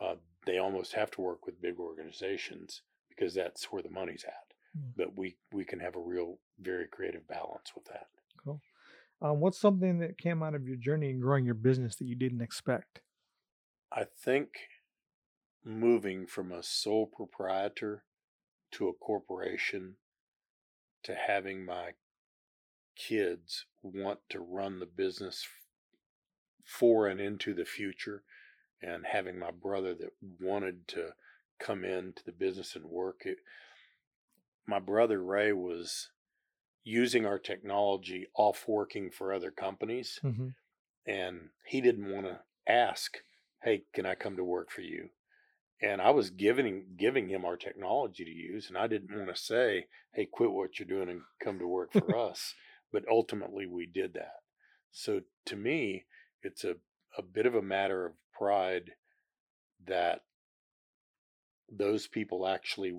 uh, 0.00 0.14
they 0.46 0.58
almost 0.58 0.94
have 0.94 1.10
to 1.12 1.20
work 1.20 1.46
with 1.46 1.60
big 1.60 1.78
organizations 1.78 2.82
because 3.08 3.34
that's 3.34 3.64
where 3.64 3.82
the 3.82 3.90
money's 3.90 4.24
at. 4.24 4.78
Mm. 4.78 4.92
But 4.96 5.16
we 5.16 5.36
we 5.52 5.64
can 5.64 5.80
have 5.80 5.96
a 5.96 6.00
real 6.00 6.38
very 6.60 6.86
creative 6.86 7.26
balance 7.28 7.72
with 7.74 7.84
that. 7.86 8.06
Cool. 8.42 8.60
Um, 9.22 9.40
what's 9.40 9.60
something 9.60 9.98
that 9.98 10.16
came 10.16 10.42
out 10.42 10.54
of 10.54 10.66
your 10.66 10.76
journey 10.76 11.10
in 11.10 11.20
growing 11.20 11.44
your 11.44 11.54
business 11.54 11.96
that 11.96 12.06
you 12.06 12.14
didn't 12.14 12.40
expect? 12.40 13.00
I 13.92 14.04
think 14.04 14.48
moving 15.64 16.26
from 16.26 16.52
a 16.52 16.62
sole 16.62 17.06
proprietor 17.06 18.04
to 18.72 18.88
a 18.88 18.92
corporation 18.94 19.96
to 21.02 21.14
having 21.14 21.64
my 21.64 21.92
kids 22.96 23.66
want 23.82 24.20
to 24.28 24.40
run 24.40 24.78
the 24.80 24.86
business 24.86 25.46
for 26.64 27.06
and 27.06 27.20
into 27.20 27.54
the 27.54 27.64
future 27.64 28.22
and 28.82 29.06
having 29.06 29.38
my 29.38 29.50
brother 29.50 29.94
that 29.94 30.10
wanted 30.40 30.86
to 30.88 31.14
come 31.58 31.84
into 31.84 32.22
the 32.24 32.32
business 32.32 32.76
and 32.76 32.84
work 32.84 33.22
it 33.24 33.38
my 34.66 34.78
brother 34.78 35.22
ray 35.22 35.52
was 35.52 36.10
using 36.84 37.26
our 37.26 37.38
technology 37.38 38.26
off 38.34 38.66
working 38.68 39.10
for 39.10 39.32
other 39.32 39.50
companies 39.50 40.20
Mm-hmm. 40.24 40.48
and 41.06 41.50
he 41.64 41.80
didn't 41.80 42.10
want 42.10 42.26
to 42.26 42.40
ask, 42.66 43.18
"Hey, 43.62 43.84
can 43.92 44.06
I 44.06 44.14
come 44.14 44.36
to 44.36 44.44
work 44.44 44.70
for 44.70 44.82
you?" 44.82 45.10
And 45.82 46.02
I 46.02 46.10
was 46.10 46.30
giving 46.30 46.84
giving 46.98 47.28
him 47.28 47.44
our 47.44 47.56
technology 47.56 48.24
to 48.24 48.30
use, 48.30 48.68
and 48.68 48.76
I 48.76 48.86
didn't 48.86 49.16
want 49.16 49.34
to 49.34 49.40
say, 49.40 49.86
"Hey, 50.12 50.26
quit 50.30 50.52
what 50.52 50.78
you're 50.78 50.86
doing 50.88 51.08
and 51.08 51.22
come 51.42 51.58
to 51.58 51.66
work 51.66 51.92
for 51.92 52.16
us." 52.30 52.54
But 52.92 53.04
ultimately, 53.10 53.66
we 53.66 53.86
did 53.86 54.14
that. 54.14 54.40
So 54.90 55.22
to 55.46 55.56
me, 55.56 56.06
it's 56.42 56.64
a 56.64 56.76
a 57.16 57.22
bit 57.22 57.46
of 57.46 57.54
a 57.54 57.62
matter 57.62 58.06
of 58.06 58.12
pride 58.32 58.92
that 59.86 60.20
those 61.70 62.06
people 62.06 62.46
actually 62.46 62.92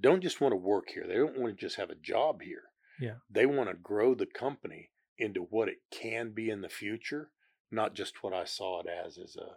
don't 0.00 0.22
just 0.22 0.40
want 0.40 0.52
to 0.52 0.56
work 0.56 0.88
here. 0.94 1.04
They 1.06 1.14
don't 1.14 1.38
want 1.38 1.56
to 1.56 1.60
just 1.60 1.76
have 1.76 1.90
a 1.90 1.94
job 1.94 2.42
here. 2.42 2.62
Yeah. 3.00 3.16
They 3.30 3.46
want 3.46 3.68
to 3.68 3.74
grow 3.74 4.14
the 4.14 4.26
company 4.26 4.90
into 5.18 5.40
what 5.40 5.68
it 5.68 5.78
can 5.90 6.32
be 6.32 6.50
in 6.50 6.60
the 6.60 6.68
future, 6.68 7.30
not 7.70 7.94
just 7.94 8.22
what 8.22 8.32
I 8.32 8.44
saw 8.44 8.80
it 8.80 8.86
as 8.86 9.18
as 9.18 9.36
a 9.36 9.56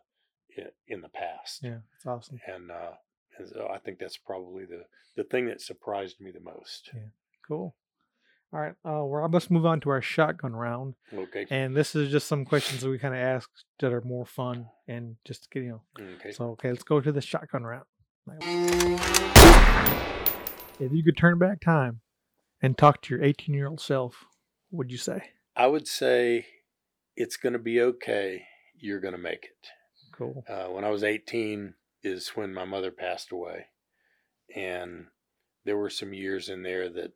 in 0.87 1.01
the 1.01 1.09
past. 1.09 1.61
Yeah, 1.63 1.77
that's 1.93 2.05
awesome. 2.05 2.39
And 2.47 2.71
uh, 2.71 2.91
and 3.37 3.47
so 3.47 3.67
I 3.73 3.77
think 3.79 3.99
that's 3.99 4.17
probably 4.17 4.65
the 4.65 4.83
the 5.15 5.23
thing 5.23 5.47
that 5.47 5.61
surprised 5.61 6.19
me 6.21 6.31
the 6.31 6.39
most. 6.39 6.89
Cool. 7.47 7.75
All 8.53 8.59
right, 8.61 8.73
uh, 8.85 9.03
well, 9.03 9.27
let's 9.29 9.49
move 9.51 9.65
on 9.65 9.81
to 9.81 9.89
our 9.89 10.01
shotgun 10.01 10.53
round, 10.55 10.93
Okay. 11.13 11.45
and 11.49 11.75
this 11.75 11.93
is 11.93 12.09
just 12.09 12.27
some 12.27 12.45
questions 12.45 12.81
that 12.81 12.89
we 12.89 12.97
kind 12.97 13.13
of 13.13 13.19
ask 13.19 13.49
that 13.79 13.91
are 13.91 14.01
more 14.01 14.25
fun 14.25 14.67
and 14.87 15.17
just 15.25 15.51
get 15.51 15.63
you 15.63 15.81
know. 15.97 16.05
Okay. 16.15 16.31
So 16.31 16.51
okay, 16.51 16.69
let's 16.69 16.83
go 16.83 17.01
to 17.01 17.11
the 17.11 17.19
shotgun 17.21 17.63
round. 17.63 17.83
If 20.79 20.91
you 20.91 21.03
could 21.03 21.17
turn 21.17 21.37
back 21.37 21.59
time 21.59 22.01
and 22.61 22.77
talk 22.77 23.01
to 23.03 23.15
your 23.15 23.23
18 23.23 23.53
year 23.53 23.67
old 23.67 23.81
self, 23.81 24.25
what 24.69 24.79
would 24.79 24.91
you 24.91 24.97
say? 24.97 25.21
I 25.55 25.67
would 25.67 25.87
say 25.87 26.45
it's 27.15 27.37
going 27.37 27.53
to 27.53 27.59
be 27.59 27.81
okay. 27.81 28.43
You're 28.77 28.99
going 28.99 29.13
to 29.13 29.17
make 29.21 29.45
it. 29.45 29.67
Cool. 30.17 30.43
Uh, 30.47 30.65
when 30.65 30.83
I 30.83 30.89
was 30.89 31.03
18 31.03 31.73
is 32.03 32.29
when 32.29 32.53
my 32.53 32.65
mother 32.65 32.91
passed 32.91 33.31
away, 33.31 33.67
and 34.55 35.07
there 35.65 35.77
were 35.77 35.89
some 35.89 36.13
years 36.13 36.49
in 36.49 36.63
there 36.63 36.89
that 36.89 37.13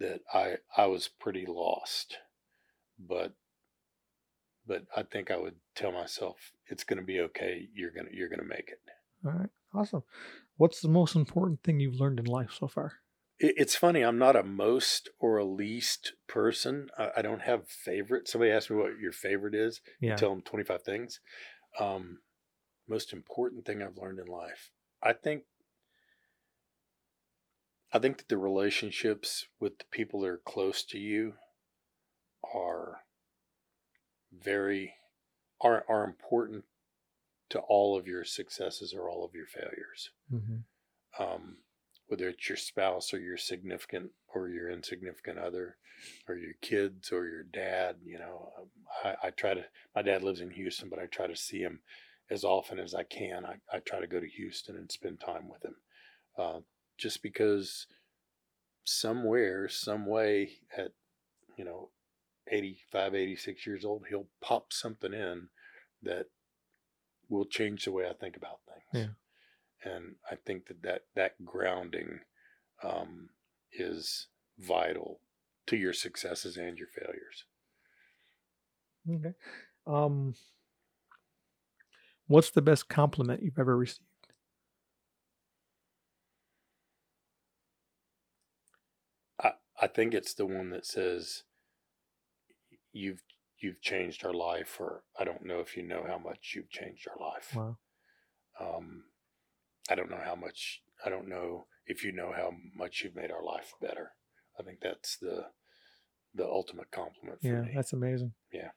that 0.00 0.20
I 0.32 0.56
I 0.76 0.86
was 0.86 1.08
pretty 1.08 1.46
lost, 1.46 2.18
but 2.98 3.32
but 4.66 4.84
I 4.96 5.02
think 5.02 5.30
I 5.30 5.36
would 5.36 5.56
tell 5.74 5.92
myself 5.92 6.36
it's 6.66 6.84
going 6.84 6.98
to 6.98 7.04
be 7.04 7.20
okay. 7.20 7.68
You're 7.74 7.90
gonna 7.90 8.10
you're 8.12 8.28
gonna 8.28 8.44
make 8.44 8.68
it. 8.70 8.80
All 9.24 9.32
right, 9.32 9.50
awesome. 9.72 10.02
What's 10.56 10.80
the 10.80 10.88
most 10.88 11.16
important 11.16 11.62
thing 11.62 11.80
you've 11.80 12.00
learned 12.00 12.20
in 12.20 12.26
life 12.26 12.52
so 12.58 12.68
far? 12.68 12.94
It, 13.38 13.54
it's 13.56 13.74
funny. 13.74 14.02
I'm 14.02 14.18
not 14.18 14.36
a 14.36 14.42
most 14.42 15.08
or 15.18 15.38
a 15.38 15.44
least 15.44 16.12
person. 16.28 16.88
I, 16.98 17.10
I 17.18 17.22
don't 17.22 17.42
have 17.42 17.68
favorite. 17.68 18.28
Somebody 18.28 18.52
asked 18.52 18.70
me 18.70 18.76
what 18.76 18.98
your 19.00 19.12
favorite 19.12 19.54
is. 19.54 19.80
Yeah. 20.00 20.12
You 20.12 20.16
tell 20.16 20.30
them 20.30 20.42
25 20.42 20.82
things. 20.82 21.20
Um, 21.78 22.18
most 22.88 23.12
important 23.12 23.64
thing 23.64 23.82
I've 23.82 23.98
learned 23.98 24.18
in 24.20 24.26
life. 24.26 24.70
I 25.02 25.12
think. 25.12 25.44
I 27.92 28.00
think 28.00 28.18
that 28.18 28.28
the 28.28 28.36
relationships 28.38 29.46
with 29.60 29.78
the 29.78 29.84
people 29.90 30.20
that 30.20 30.28
are 30.28 30.40
close 30.44 30.82
to 30.84 30.98
you 30.98 31.34
are 32.52 33.02
very 34.32 34.94
are 35.60 35.84
are 35.88 36.04
important 36.04 36.64
to 37.50 37.60
all 37.60 37.96
of 37.96 38.08
your 38.08 38.24
successes 38.24 38.92
or 38.92 39.08
all 39.08 39.24
of 39.24 39.34
your 39.34 39.46
failures 39.46 40.10
Mm-hmm. 40.32 41.22
um, 41.22 41.58
whether 42.14 42.28
it's 42.28 42.48
your 42.48 42.56
spouse 42.56 43.12
or 43.12 43.18
your 43.18 43.36
significant 43.36 44.08
or 44.32 44.48
your 44.48 44.70
insignificant 44.70 45.36
other 45.36 45.76
or 46.28 46.36
your 46.36 46.52
kids 46.62 47.10
or 47.10 47.26
your 47.26 47.42
dad 47.42 47.96
you 48.04 48.16
know 48.16 48.52
um, 48.56 48.66
I, 49.04 49.26
I 49.26 49.30
try 49.30 49.54
to 49.54 49.64
my 49.96 50.02
dad 50.02 50.22
lives 50.22 50.40
in 50.40 50.50
houston 50.50 50.88
but 50.88 51.00
i 51.00 51.06
try 51.06 51.26
to 51.26 51.34
see 51.34 51.58
him 51.58 51.80
as 52.30 52.44
often 52.44 52.78
as 52.78 52.94
i 52.94 53.02
can. 53.02 53.44
I, 53.44 53.56
I 53.72 53.80
try 53.80 53.98
to 53.98 54.06
go 54.06 54.20
to 54.20 54.28
houston 54.28 54.76
and 54.76 54.92
spend 54.92 55.18
time 55.18 55.48
with 55.48 55.64
him 55.64 55.74
uh, 56.38 56.60
just 56.98 57.20
because 57.20 57.88
somewhere 58.84 59.68
some 59.68 60.06
way 60.06 60.50
at 60.76 60.92
you 61.56 61.64
know 61.64 61.88
85 62.48 63.16
86 63.16 63.66
years 63.66 63.84
old 63.84 64.04
he'll 64.08 64.28
pop 64.40 64.72
something 64.72 65.12
in 65.12 65.48
that 66.04 66.26
will 67.28 67.46
change 67.46 67.86
the 67.86 67.92
way 67.92 68.08
i 68.08 68.12
think 68.12 68.36
about 68.36 68.60
things 68.68 69.04
and 69.84 70.16
I 70.30 70.36
think 70.36 70.66
that 70.66 70.82
that, 70.82 71.02
that 71.14 71.44
grounding 71.44 72.20
um, 72.82 73.30
is 73.72 74.28
vital 74.58 75.20
to 75.66 75.76
your 75.76 75.92
successes 75.92 76.56
and 76.56 76.78
your 76.78 76.88
failures. 76.88 77.44
Okay. 79.10 79.34
Um, 79.86 80.34
what's 82.26 82.50
the 82.50 82.62
best 82.62 82.88
compliment 82.88 83.42
you've 83.42 83.58
ever 83.58 83.76
received? 83.76 84.00
I, 89.42 89.52
I 89.80 89.86
think 89.86 90.14
it's 90.14 90.34
the 90.34 90.46
one 90.46 90.70
that 90.70 90.86
says 90.86 91.42
you've 92.92 93.22
you've 93.58 93.80
changed 93.80 94.24
our 94.24 94.34
life, 94.34 94.76
or 94.78 95.04
I 95.18 95.24
don't 95.24 95.44
know 95.44 95.60
if 95.60 95.76
you 95.76 95.82
know 95.82 96.04
how 96.06 96.18
much 96.18 96.52
you've 96.54 96.70
changed 96.70 97.08
our 97.08 97.26
life. 97.26 97.54
Wow. 97.54 97.78
Um, 98.60 99.04
I 99.90 99.94
don't 99.94 100.10
know 100.10 100.20
how 100.24 100.34
much. 100.34 100.82
I 101.04 101.10
don't 101.10 101.28
know 101.28 101.66
if 101.86 102.04
you 102.04 102.12
know 102.12 102.32
how 102.32 102.52
much 102.74 103.02
you've 103.02 103.16
made 103.16 103.30
our 103.30 103.44
life 103.44 103.74
better. 103.80 104.12
I 104.58 104.62
think 104.62 104.80
that's 104.80 105.16
the 105.18 105.46
the 106.34 106.46
ultimate 106.46 106.90
compliment 106.90 107.42
for 107.44 107.54
Yeah, 107.54 107.62
me. 107.62 107.72
that's 107.74 107.92
amazing. 107.92 108.32
Yeah. 108.52 108.70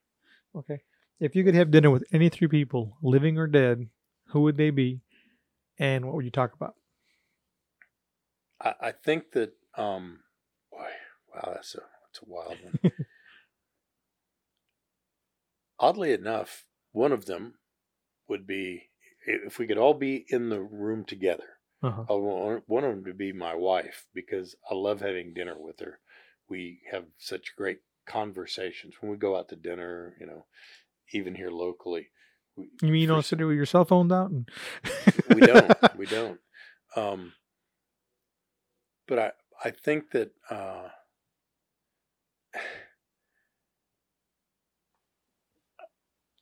Okay. 0.56 0.82
If 1.20 1.36
you 1.36 1.44
could 1.44 1.56
have 1.56 1.72
dinner 1.72 1.90
with 1.90 2.06
any 2.12 2.30
three 2.30 2.48
people, 2.48 2.98
living 3.02 3.38
or 3.38 3.48
dead, 3.48 3.88
who 4.28 4.42
would 4.42 4.58
they 4.58 4.70
be, 4.70 5.02
and 5.80 6.06
what 6.06 6.16
would 6.16 6.26
you 6.26 6.32
talk 6.32 6.54
about? 6.54 6.76
I, 8.62 8.74
I 8.82 8.92
think 8.92 9.32
that 9.34 9.54
um 9.76 10.20
boy, 10.72 10.90
wow, 11.34 11.52
that's 11.54 11.76
a 11.76 11.82
that's 11.82 12.22
a 12.26 12.30
wild 12.30 12.62
one. 12.64 12.76
Oddly 15.80 16.12
enough, 16.12 16.66
one 16.92 17.12
of 17.12 17.26
them 17.26 17.56
would 18.28 18.48
be 18.48 18.87
if 19.28 19.60
we 19.60 19.68
could 19.68 19.78
all 19.78 19.94
be 19.94 20.26
in 20.30 20.50
the 20.50 20.62
room 20.62 21.04
together. 21.04 21.44
Uh-huh. 21.84 22.06
I 22.10 22.14
want 22.14 22.64
one 22.66 22.84
of 22.84 22.90
them 22.90 23.06
to 23.06 23.14
be 23.14 23.32
my 23.34 23.54
wife 23.54 24.08
because 24.14 24.56
I 24.70 24.74
love 24.74 25.02
having 25.02 25.34
dinner 25.34 25.56
with 25.58 25.80
her. 25.82 26.00
We 26.50 26.80
have 26.92 27.04
such 27.18 27.56
great 27.56 27.82
conversations 28.08 28.96
when 29.00 29.12
we 29.12 29.18
go 29.18 29.38
out 29.38 29.50
to 29.50 29.56
dinner. 29.56 30.16
You 30.20 30.26
know, 30.26 30.46
even 31.12 31.36
here 31.36 31.52
locally. 31.52 32.08
We, 32.56 32.70
You 32.82 32.92
mean 32.92 33.02
you 33.02 33.08
don't 33.08 33.24
sit 33.24 33.38
there 33.38 33.48
with 33.48 33.58
your 33.58 33.68
cell 33.68 33.86
phone 33.86 34.12
out 34.12 34.32
and 34.32 34.50
we 35.36 35.42
don't. 35.42 35.98
We 35.98 36.06
don't. 36.08 36.40
Um, 36.96 37.34
but 39.08 39.20
I 39.20 39.32
I 39.64 39.72
think 39.72 40.12
that 40.12 40.32
uh, 40.50 40.88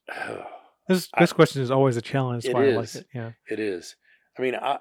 This 0.87 1.09
I- 1.13 1.21
this 1.21 1.33
question 1.33 1.61
is 1.61 1.71
always 1.71 1.97
a 1.97 2.01
challenge. 2.01 2.43
That's 2.43 2.51
It 2.51 2.55
why 2.55 2.67
I 2.67 2.75
like 2.75 2.95
it. 2.95 3.07
Yeah. 3.13 3.31
it 3.49 3.59
is. 3.59 3.95
I 4.37 4.41
mean, 4.41 4.55
I, 4.55 4.79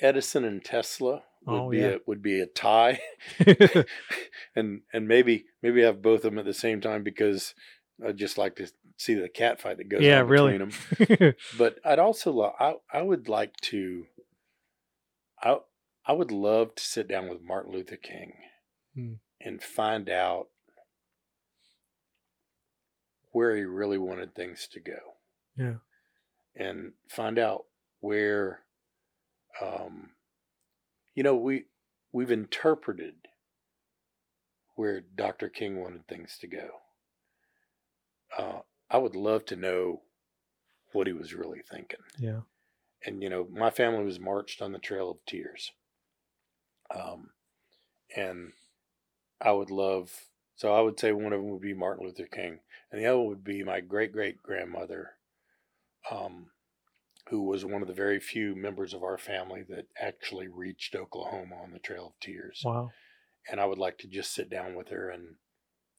Edison 0.00 0.44
and 0.44 0.64
Tesla 0.64 1.22
would 1.46 1.60
Oh, 1.60 1.70
be 1.70 1.78
yeah. 1.78 1.86
a 1.86 1.98
would 2.06 2.22
be 2.22 2.40
a 2.40 2.46
tie, 2.46 3.00
and 4.56 4.80
and 4.92 5.06
maybe 5.08 5.44
maybe 5.62 5.82
have 5.82 6.02
both 6.02 6.18
of 6.24 6.32
them 6.32 6.38
at 6.38 6.44
the 6.44 6.54
same 6.54 6.80
time 6.80 7.02
because 7.02 7.54
I 8.04 8.12
just 8.12 8.38
like 8.38 8.56
to 8.56 8.66
see 8.96 9.14
the 9.14 9.28
cat 9.28 9.60
fight 9.60 9.76
that 9.78 9.88
goes 9.88 10.00
yeah, 10.02 10.20
on 10.20 10.28
really. 10.28 10.58
between 10.58 11.16
them. 11.18 11.34
But 11.58 11.78
I'd 11.84 11.98
also 11.98 12.32
lo- 12.32 12.54
I 12.58 12.74
I 12.92 13.02
would 13.02 13.28
like 13.28 13.56
to. 13.62 14.06
I 15.42 15.58
I 16.06 16.12
would 16.12 16.30
love 16.32 16.74
to 16.76 16.82
sit 16.82 17.06
down 17.08 17.28
with 17.28 17.42
Martin 17.42 17.72
Luther 17.72 17.96
King 17.96 18.32
Hmm. 18.94 19.14
and 19.40 19.62
find 19.62 20.08
out 20.08 20.48
where 23.34 23.56
he 23.56 23.64
really 23.64 23.98
wanted 23.98 24.32
things 24.32 24.68
to 24.70 24.78
go. 24.78 25.16
Yeah. 25.56 25.74
And 26.54 26.92
find 27.08 27.36
out 27.36 27.64
where 27.98 28.60
um 29.60 30.10
you 31.14 31.22
know 31.24 31.34
we 31.34 31.64
we've 32.12 32.30
interpreted 32.30 33.14
where 34.76 35.00
Dr. 35.00 35.48
King 35.48 35.80
wanted 35.80 36.06
things 36.06 36.38
to 36.40 36.46
go. 36.46 36.68
Uh 38.38 38.60
I 38.88 38.98
would 38.98 39.16
love 39.16 39.44
to 39.46 39.56
know 39.56 40.02
what 40.92 41.08
he 41.08 41.12
was 41.12 41.34
really 41.34 41.60
thinking 41.68 41.98
yeah. 42.18 42.40
and 43.04 43.20
you 43.20 43.28
know 43.28 43.48
my 43.50 43.68
family 43.68 44.04
was 44.04 44.20
marched 44.20 44.62
on 44.62 44.70
the 44.70 44.78
trail 44.78 45.10
of 45.10 45.18
tears 45.26 45.72
um 46.94 47.30
and 48.16 48.52
i 49.40 49.50
would 49.50 49.72
love 49.72 50.12
so 50.56 50.72
i 50.74 50.80
would 50.80 50.98
say 50.98 51.12
one 51.12 51.32
of 51.32 51.40
them 51.40 51.50
would 51.50 51.60
be 51.62 51.74
martin 51.74 52.04
luther 52.06 52.26
king 52.26 52.60
and 52.90 53.00
the 53.00 53.06
other 53.06 53.20
would 53.20 53.44
be 53.44 53.62
my 53.64 53.80
great 53.80 54.12
great 54.12 54.42
grandmother 54.42 55.10
um 56.10 56.46
who 57.30 57.42
was 57.42 57.64
one 57.64 57.80
of 57.80 57.88
the 57.88 57.94
very 57.94 58.20
few 58.20 58.54
members 58.54 58.92
of 58.92 59.02
our 59.02 59.16
family 59.18 59.62
that 59.68 59.86
actually 60.00 60.48
reached 60.48 60.94
oklahoma 60.94 61.54
on 61.56 61.72
the 61.72 61.78
trail 61.78 62.06
of 62.08 62.20
tears 62.20 62.62
Wow. 62.64 62.90
and 63.50 63.60
i 63.60 63.64
would 63.66 63.78
like 63.78 63.98
to 63.98 64.06
just 64.08 64.34
sit 64.34 64.50
down 64.50 64.74
with 64.74 64.88
her 64.88 65.10
and 65.10 65.36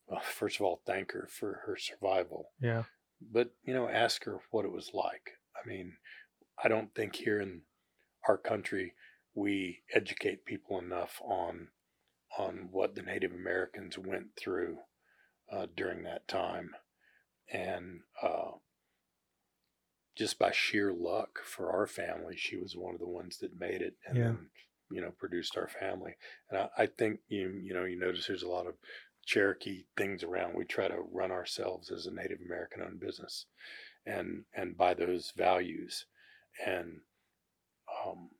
well, 0.08 0.22
first 0.22 0.60
of 0.60 0.66
all 0.66 0.82
thank 0.86 1.12
her 1.14 1.28
for 1.30 1.62
her 1.66 1.78
survival 1.78 2.52
Yeah. 2.62 2.84
but 3.22 3.52
you 3.64 3.74
know 3.74 3.88
ask 3.90 4.24
her 4.26 4.40
what 4.52 4.66
it 4.66 4.72
was 4.72 4.92
like 4.94 5.32
i 5.56 5.68
mean 5.68 5.94
i 6.64 6.68
don't 6.68 6.94
think 6.94 7.16
here 7.16 7.40
in 7.42 7.62
our 8.28 8.38
country 8.38 8.94
we 9.34 9.80
educate 9.94 10.46
people 10.46 10.80
enough 10.80 11.20
on 11.24 11.68
on 12.38 12.70
what 12.72 12.96
the 12.96 13.02
native 13.02 13.32
americans 13.32 13.98
went 13.98 14.36
through 14.36 14.78
uh, 15.52 15.68
during 15.76 16.04
that 16.04 16.28
time 16.28 16.76
and 17.52 18.02
uh, 18.22 18.52
just 20.16 20.40
by 20.40 20.52
sheer 20.52 20.92
luck 20.94 21.40
for 21.44 21.72
our 21.72 21.88
family 21.88 22.36
she 22.36 22.56
was 22.58 22.76
one 22.76 22.94
of 22.94 23.00
the 23.00 23.08
ones 23.08 23.38
that 23.38 23.60
made 23.60 23.82
it 23.82 23.96
and 24.06 24.20
Yeah. 24.20 24.24
then 24.24 24.50
you 24.90 25.02
know 25.02 25.12
produced 25.12 25.58
our 25.58 25.68
family 25.68 26.16
and 26.50 26.60
I, 26.60 26.70
I 26.78 26.86
think 26.88 27.20
you 27.28 27.50
you 27.62 27.74
know 27.74 27.86
you 27.86 27.98
notice 28.00 28.28
there's 28.28 28.44
a 28.44 28.48
lot 28.50 28.68
of 28.68 28.76
Cherokee 29.28 29.86
things 29.98 30.22
around. 30.24 30.54
We 30.54 30.66
try 30.66 30.88
to 30.88 31.02
run 31.12 31.32
ourselves 31.32 31.90
as 31.90 32.06
a 32.06 32.12
Native 32.12 32.42
American 32.46 32.84
owned 32.84 33.00
business 33.00 33.48
and 34.06 34.46
and 34.54 34.78
by 34.78 34.94
those 34.94 35.32
values. 35.36 36.06
And 36.66 37.02
um 38.06 38.32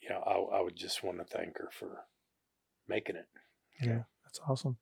you 0.00 0.08
know, 0.08 0.20
I 0.20 0.58
I 0.58 0.60
would 0.60 0.76
just 0.76 1.02
want 1.02 1.18
to 1.18 1.24
thank 1.24 1.58
her 1.58 1.70
for 1.70 2.06
making 2.88 3.16
it. 3.16 3.26
you 3.80 3.90
Yeah. 3.90 4.02
That's 4.24 4.40
awesome. 4.48 4.76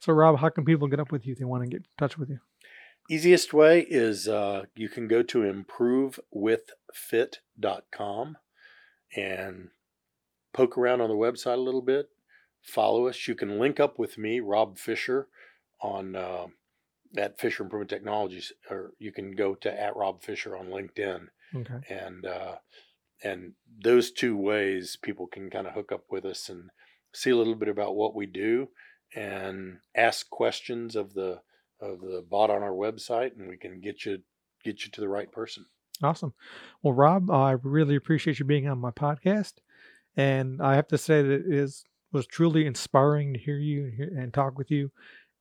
So 0.00 0.12
Rob, 0.12 0.38
how 0.38 0.48
can 0.48 0.64
people 0.64 0.88
get 0.88 1.00
up 1.00 1.12
with 1.12 1.26
you 1.26 1.32
if 1.32 1.38
they 1.38 1.44
want 1.44 1.62
to 1.62 1.68
get 1.68 1.78
in 1.82 1.86
touch 1.98 2.18
with 2.18 2.28
you? 2.30 2.40
Easiest 3.10 3.52
way 3.52 3.80
is 3.80 4.26
uh, 4.28 4.64
you 4.74 4.88
can 4.88 5.06
go 5.08 5.22
to 5.22 5.38
improvewithfit.com 7.12 8.36
and 9.16 9.68
poke 10.52 10.76
around 10.78 11.00
on 11.00 11.08
the 11.08 11.14
website 11.14 11.54
a 11.54 11.60
little 11.60 11.82
bit. 11.82 12.08
Follow 12.62 13.06
us. 13.08 13.28
You 13.28 13.34
can 13.34 13.58
link 13.58 13.78
up 13.78 13.98
with 13.98 14.16
me, 14.18 14.40
Rob 14.40 14.78
Fisher, 14.78 15.28
on 15.80 16.16
uh, 16.16 16.46
at 17.16 17.38
Fisher 17.38 17.62
Improvement 17.62 17.90
Technologies, 17.90 18.52
or 18.70 18.92
you 18.98 19.12
can 19.12 19.32
go 19.36 19.54
to 19.56 19.80
at 19.80 19.94
Rob 19.96 20.22
Fisher 20.22 20.56
on 20.56 20.68
LinkedIn, 20.68 21.26
Okay. 21.54 21.74
and 21.88 22.24
uh, 22.24 22.56
and 23.22 23.52
those 23.82 24.10
two 24.10 24.36
ways 24.36 24.96
people 25.00 25.26
can 25.26 25.50
kind 25.50 25.66
of 25.66 25.74
hook 25.74 25.92
up 25.92 26.04
with 26.10 26.24
us 26.24 26.48
and 26.48 26.70
see 27.12 27.30
a 27.30 27.36
little 27.36 27.54
bit 27.54 27.68
about 27.68 27.94
what 27.94 28.14
we 28.14 28.26
do 28.26 28.68
and 29.14 29.78
ask 29.96 30.28
questions 30.30 30.96
of 30.96 31.14
the 31.14 31.40
of 31.80 32.00
the 32.00 32.24
bot 32.28 32.50
on 32.50 32.62
our 32.62 32.72
website, 32.72 33.36
and 33.36 33.48
we 33.48 33.56
can 33.56 33.80
get 33.80 34.04
you 34.04 34.18
get 34.64 34.84
you 34.84 34.90
to 34.90 35.00
the 35.00 35.08
right 35.08 35.30
person. 35.30 35.66
Awesome. 36.02 36.34
Well, 36.82 36.94
Rob, 36.94 37.30
I 37.30 37.52
really 37.62 37.96
appreciate 37.96 38.38
you 38.38 38.44
being 38.44 38.66
on 38.66 38.78
my 38.78 38.90
podcast, 38.90 39.54
and 40.16 40.60
I 40.60 40.74
have 40.74 40.88
to 40.88 40.98
say 40.98 41.22
that 41.22 41.46
it 41.46 41.52
is 41.52 41.84
was 42.12 42.26
truly 42.26 42.66
inspiring 42.66 43.34
to 43.34 43.38
hear 43.38 43.58
you 43.58 43.84
and, 43.84 43.94
hear, 43.94 44.12
and 44.16 44.32
talk 44.32 44.58
with 44.58 44.70
you, 44.70 44.90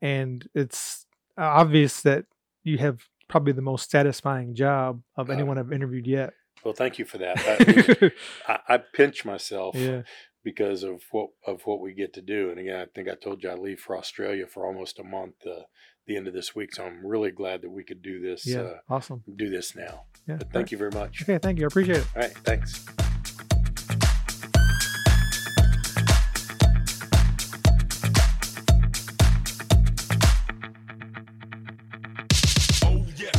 and 0.02 0.48
it's 0.54 1.06
obvious 1.38 2.02
that 2.02 2.26
you 2.64 2.78
have 2.78 3.08
probably 3.28 3.54
the 3.54 3.62
most 3.62 3.90
satisfying 3.90 4.54
job 4.54 5.02
of 5.16 5.30
Uh, 5.30 5.34
anyone 5.34 5.58
I've 5.58 5.74
interviewed 5.74 6.06
yet. 6.08 6.34
Well, 6.64 6.74
thank 6.74 6.98
you 6.98 7.06
for 7.06 7.18
that. 7.18 8.12
I, 8.48 8.54
I, 8.68 8.76
I 8.76 8.78
pinch 8.78 9.26
myself 9.26 9.76
yeah. 9.76 10.04
because 10.44 10.84
of 10.84 11.04
what 11.12 11.30
of 11.46 11.62
what 11.66 11.82
we 11.82 11.94
get 11.94 12.14
to 12.14 12.22
do. 12.22 12.50
And 12.50 12.60
again, 12.60 12.80
I 12.80 12.86
think 12.86 13.10
I 13.10 13.16
told 13.16 13.44
you 13.44 13.50
I 13.50 13.56
leave 13.56 13.80
for 13.80 13.98
Australia 13.98 14.48
for 14.48 14.66
almost 14.66 15.00
a 15.00 15.04
month 15.04 15.36
uh, 15.46 15.64
the 16.08 16.16
end 16.16 16.28
of 16.28 16.34
this 16.34 16.56
week. 16.56 16.74
So 16.74 16.86
I'm 16.86 17.06
really 17.06 17.32
glad 17.32 17.62
that 17.62 17.72
we 17.72 17.84
could 17.84 18.02
do 18.02 18.22
this. 18.22 18.46
Yeah. 18.46 18.62
Uh, 18.62 18.78
awesome. 18.90 19.24
do 19.36 19.50
this 19.50 19.76
now. 19.76 20.06
Yeah. 20.28 20.38
But 20.38 20.52
thank 20.52 20.72
you 20.72 20.78
very 20.78 20.92
much. 20.92 21.24
Okay. 21.24 21.38
Thank 21.38 21.60
you. 21.60 21.66
I 21.66 21.68
appreciate 21.68 21.98
it. 21.98 22.08
All 22.16 22.22
right. 22.22 22.34
Thanks. 22.40 22.86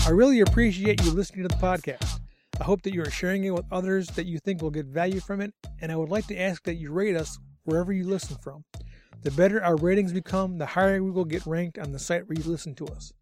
I 0.07 0.11
really 0.11 0.41
appreciate 0.41 1.03
you 1.03 1.13
listening 1.13 1.49
to 1.49 1.49
the 1.49 1.63
podcast. 1.63 2.14
I 2.61 2.65
hope 2.65 2.83
that 2.83 2.95
you 2.95 3.03
are 3.03 3.11
sharing 3.11 3.45
it 3.45 3.55
with 3.55 3.65
others 3.73 4.07
that 4.09 4.27
you 4.27 4.39
think 4.39 4.63
will 4.63 4.71
get 4.71 4.87
value 4.87 5.21
from 5.21 5.41
it, 5.41 5.53
and 5.81 5.91
I 5.91 5.97
would 5.97 6.09
like 6.09 6.27
to 6.29 6.41
ask 6.41 6.63
that 6.65 6.77
you 6.77 6.93
rate 6.93 7.17
us 7.17 7.39
wherever 7.65 7.93
you 7.93 8.05
listen 8.05 8.37
from. 8.43 8.65
The 9.23 9.33
better 9.33 9.63
our 9.63 9.77
ratings 9.77 10.13
become, 10.13 10.59
the 10.59 10.67
higher 10.67 11.03
we 11.03 11.11
will 11.11 11.25
get 11.25 11.47
ranked 11.47 11.79
on 11.79 11.91
the 11.91 11.99
site 11.99 12.29
where 12.29 12.39
you 12.39 12.45
listen 12.45 12.75
to 12.77 12.87
us. 12.87 13.13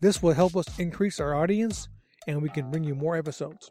This 0.00 0.22
will 0.22 0.32
help 0.32 0.56
us 0.56 0.78
increase 0.78 1.18
our 1.18 1.34
audience, 1.34 1.88
and 2.28 2.40
we 2.40 2.48
can 2.48 2.70
bring 2.70 2.84
you 2.84 2.94
more 2.94 3.16
episodes. 3.16 3.70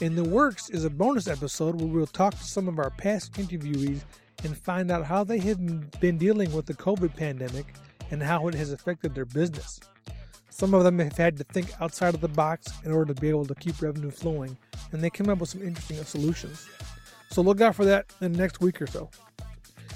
In 0.00 0.14
the 0.14 0.24
works 0.24 0.70
is 0.70 0.84
a 0.84 0.90
bonus 0.90 1.26
episode 1.26 1.80
where 1.80 1.88
we'll 1.88 2.06
talk 2.06 2.34
to 2.34 2.44
some 2.44 2.68
of 2.68 2.78
our 2.78 2.90
past 2.90 3.32
interviewees 3.32 4.02
and 4.44 4.56
find 4.56 4.90
out 4.90 5.04
how 5.04 5.24
they 5.24 5.38
have 5.38 5.58
been 6.00 6.18
dealing 6.18 6.52
with 6.52 6.66
the 6.66 6.74
COVID 6.74 7.16
pandemic 7.16 7.74
and 8.10 8.22
how 8.22 8.46
it 8.48 8.54
has 8.54 8.72
affected 8.72 9.14
their 9.14 9.24
business. 9.24 9.80
Some 10.52 10.74
of 10.74 10.84
them 10.84 10.98
have 10.98 11.16
had 11.16 11.38
to 11.38 11.44
think 11.44 11.70
outside 11.80 12.14
of 12.14 12.20
the 12.20 12.28
box 12.28 12.70
in 12.84 12.92
order 12.92 13.14
to 13.14 13.20
be 13.20 13.30
able 13.30 13.46
to 13.46 13.54
keep 13.54 13.80
revenue 13.80 14.10
flowing, 14.10 14.54
and 14.92 15.02
they 15.02 15.08
came 15.08 15.30
up 15.30 15.38
with 15.38 15.48
some 15.48 15.62
interesting 15.62 15.96
solutions. 16.04 16.68
So 17.30 17.40
look 17.40 17.62
out 17.62 17.74
for 17.74 17.86
that 17.86 18.12
in 18.20 18.32
the 18.32 18.38
next 18.38 18.60
week 18.60 18.82
or 18.82 18.86
so. 18.86 19.08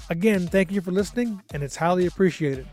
Again, 0.09 0.47
thank 0.47 0.71
you 0.71 0.81
for 0.81 0.91
listening, 0.91 1.43
and 1.53 1.61
it's 1.61 1.75
highly 1.75 2.07
appreciated. 2.07 2.67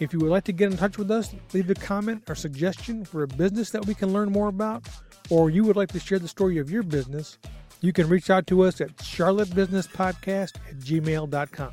If 0.00 0.14
you 0.14 0.18
would 0.20 0.30
like 0.30 0.44
to 0.44 0.52
get 0.52 0.72
in 0.72 0.78
touch 0.78 0.96
with 0.96 1.10
us, 1.10 1.34
leave 1.52 1.68
a 1.68 1.74
comment 1.74 2.22
or 2.26 2.34
suggestion 2.34 3.04
for 3.04 3.22
a 3.22 3.28
business 3.28 3.68
that 3.70 3.84
we 3.84 3.94
can 3.94 4.14
learn 4.14 4.32
more 4.32 4.48
about, 4.48 4.88
or 5.28 5.50
you 5.50 5.62
would 5.64 5.76
like 5.76 5.92
to 5.92 6.00
share 6.00 6.18
the 6.18 6.26
story 6.26 6.56
of 6.56 6.70
your 6.70 6.82
business, 6.82 7.36
you 7.82 7.92
can 7.92 8.08
reach 8.08 8.30
out 8.30 8.46
to 8.46 8.62
us 8.62 8.80
at 8.80 8.96
charlottebusinesspodcast 8.96 10.56
at 10.56 10.78
gmail.com. 10.78 11.72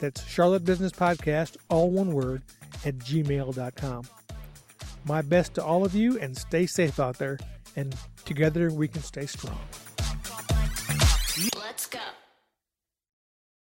That's 0.00 0.26
Charlotte 0.26 0.64
Business 0.64 0.90
Podcast, 0.90 1.58
all 1.68 1.90
one 1.90 2.12
word, 2.12 2.42
at 2.84 2.98
gmail.com. 2.98 4.04
My 5.06 5.22
best 5.22 5.54
to 5.54 5.64
all 5.64 5.84
of 5.84 5.94
you, 5.94 6.18
and 6.18 6.36
stay 6.36 6.66
safe 6.66 6.98
out 6.98 7.18
there, 7.18 7.38
and 7.76 7.94
together 8.24 8.70
we 8.70 8.88
can 8.88 9.02
stay 9.02 9.26
strong. 9.26 9.58
Let's 11.56 11.86
go. 11.86 11.98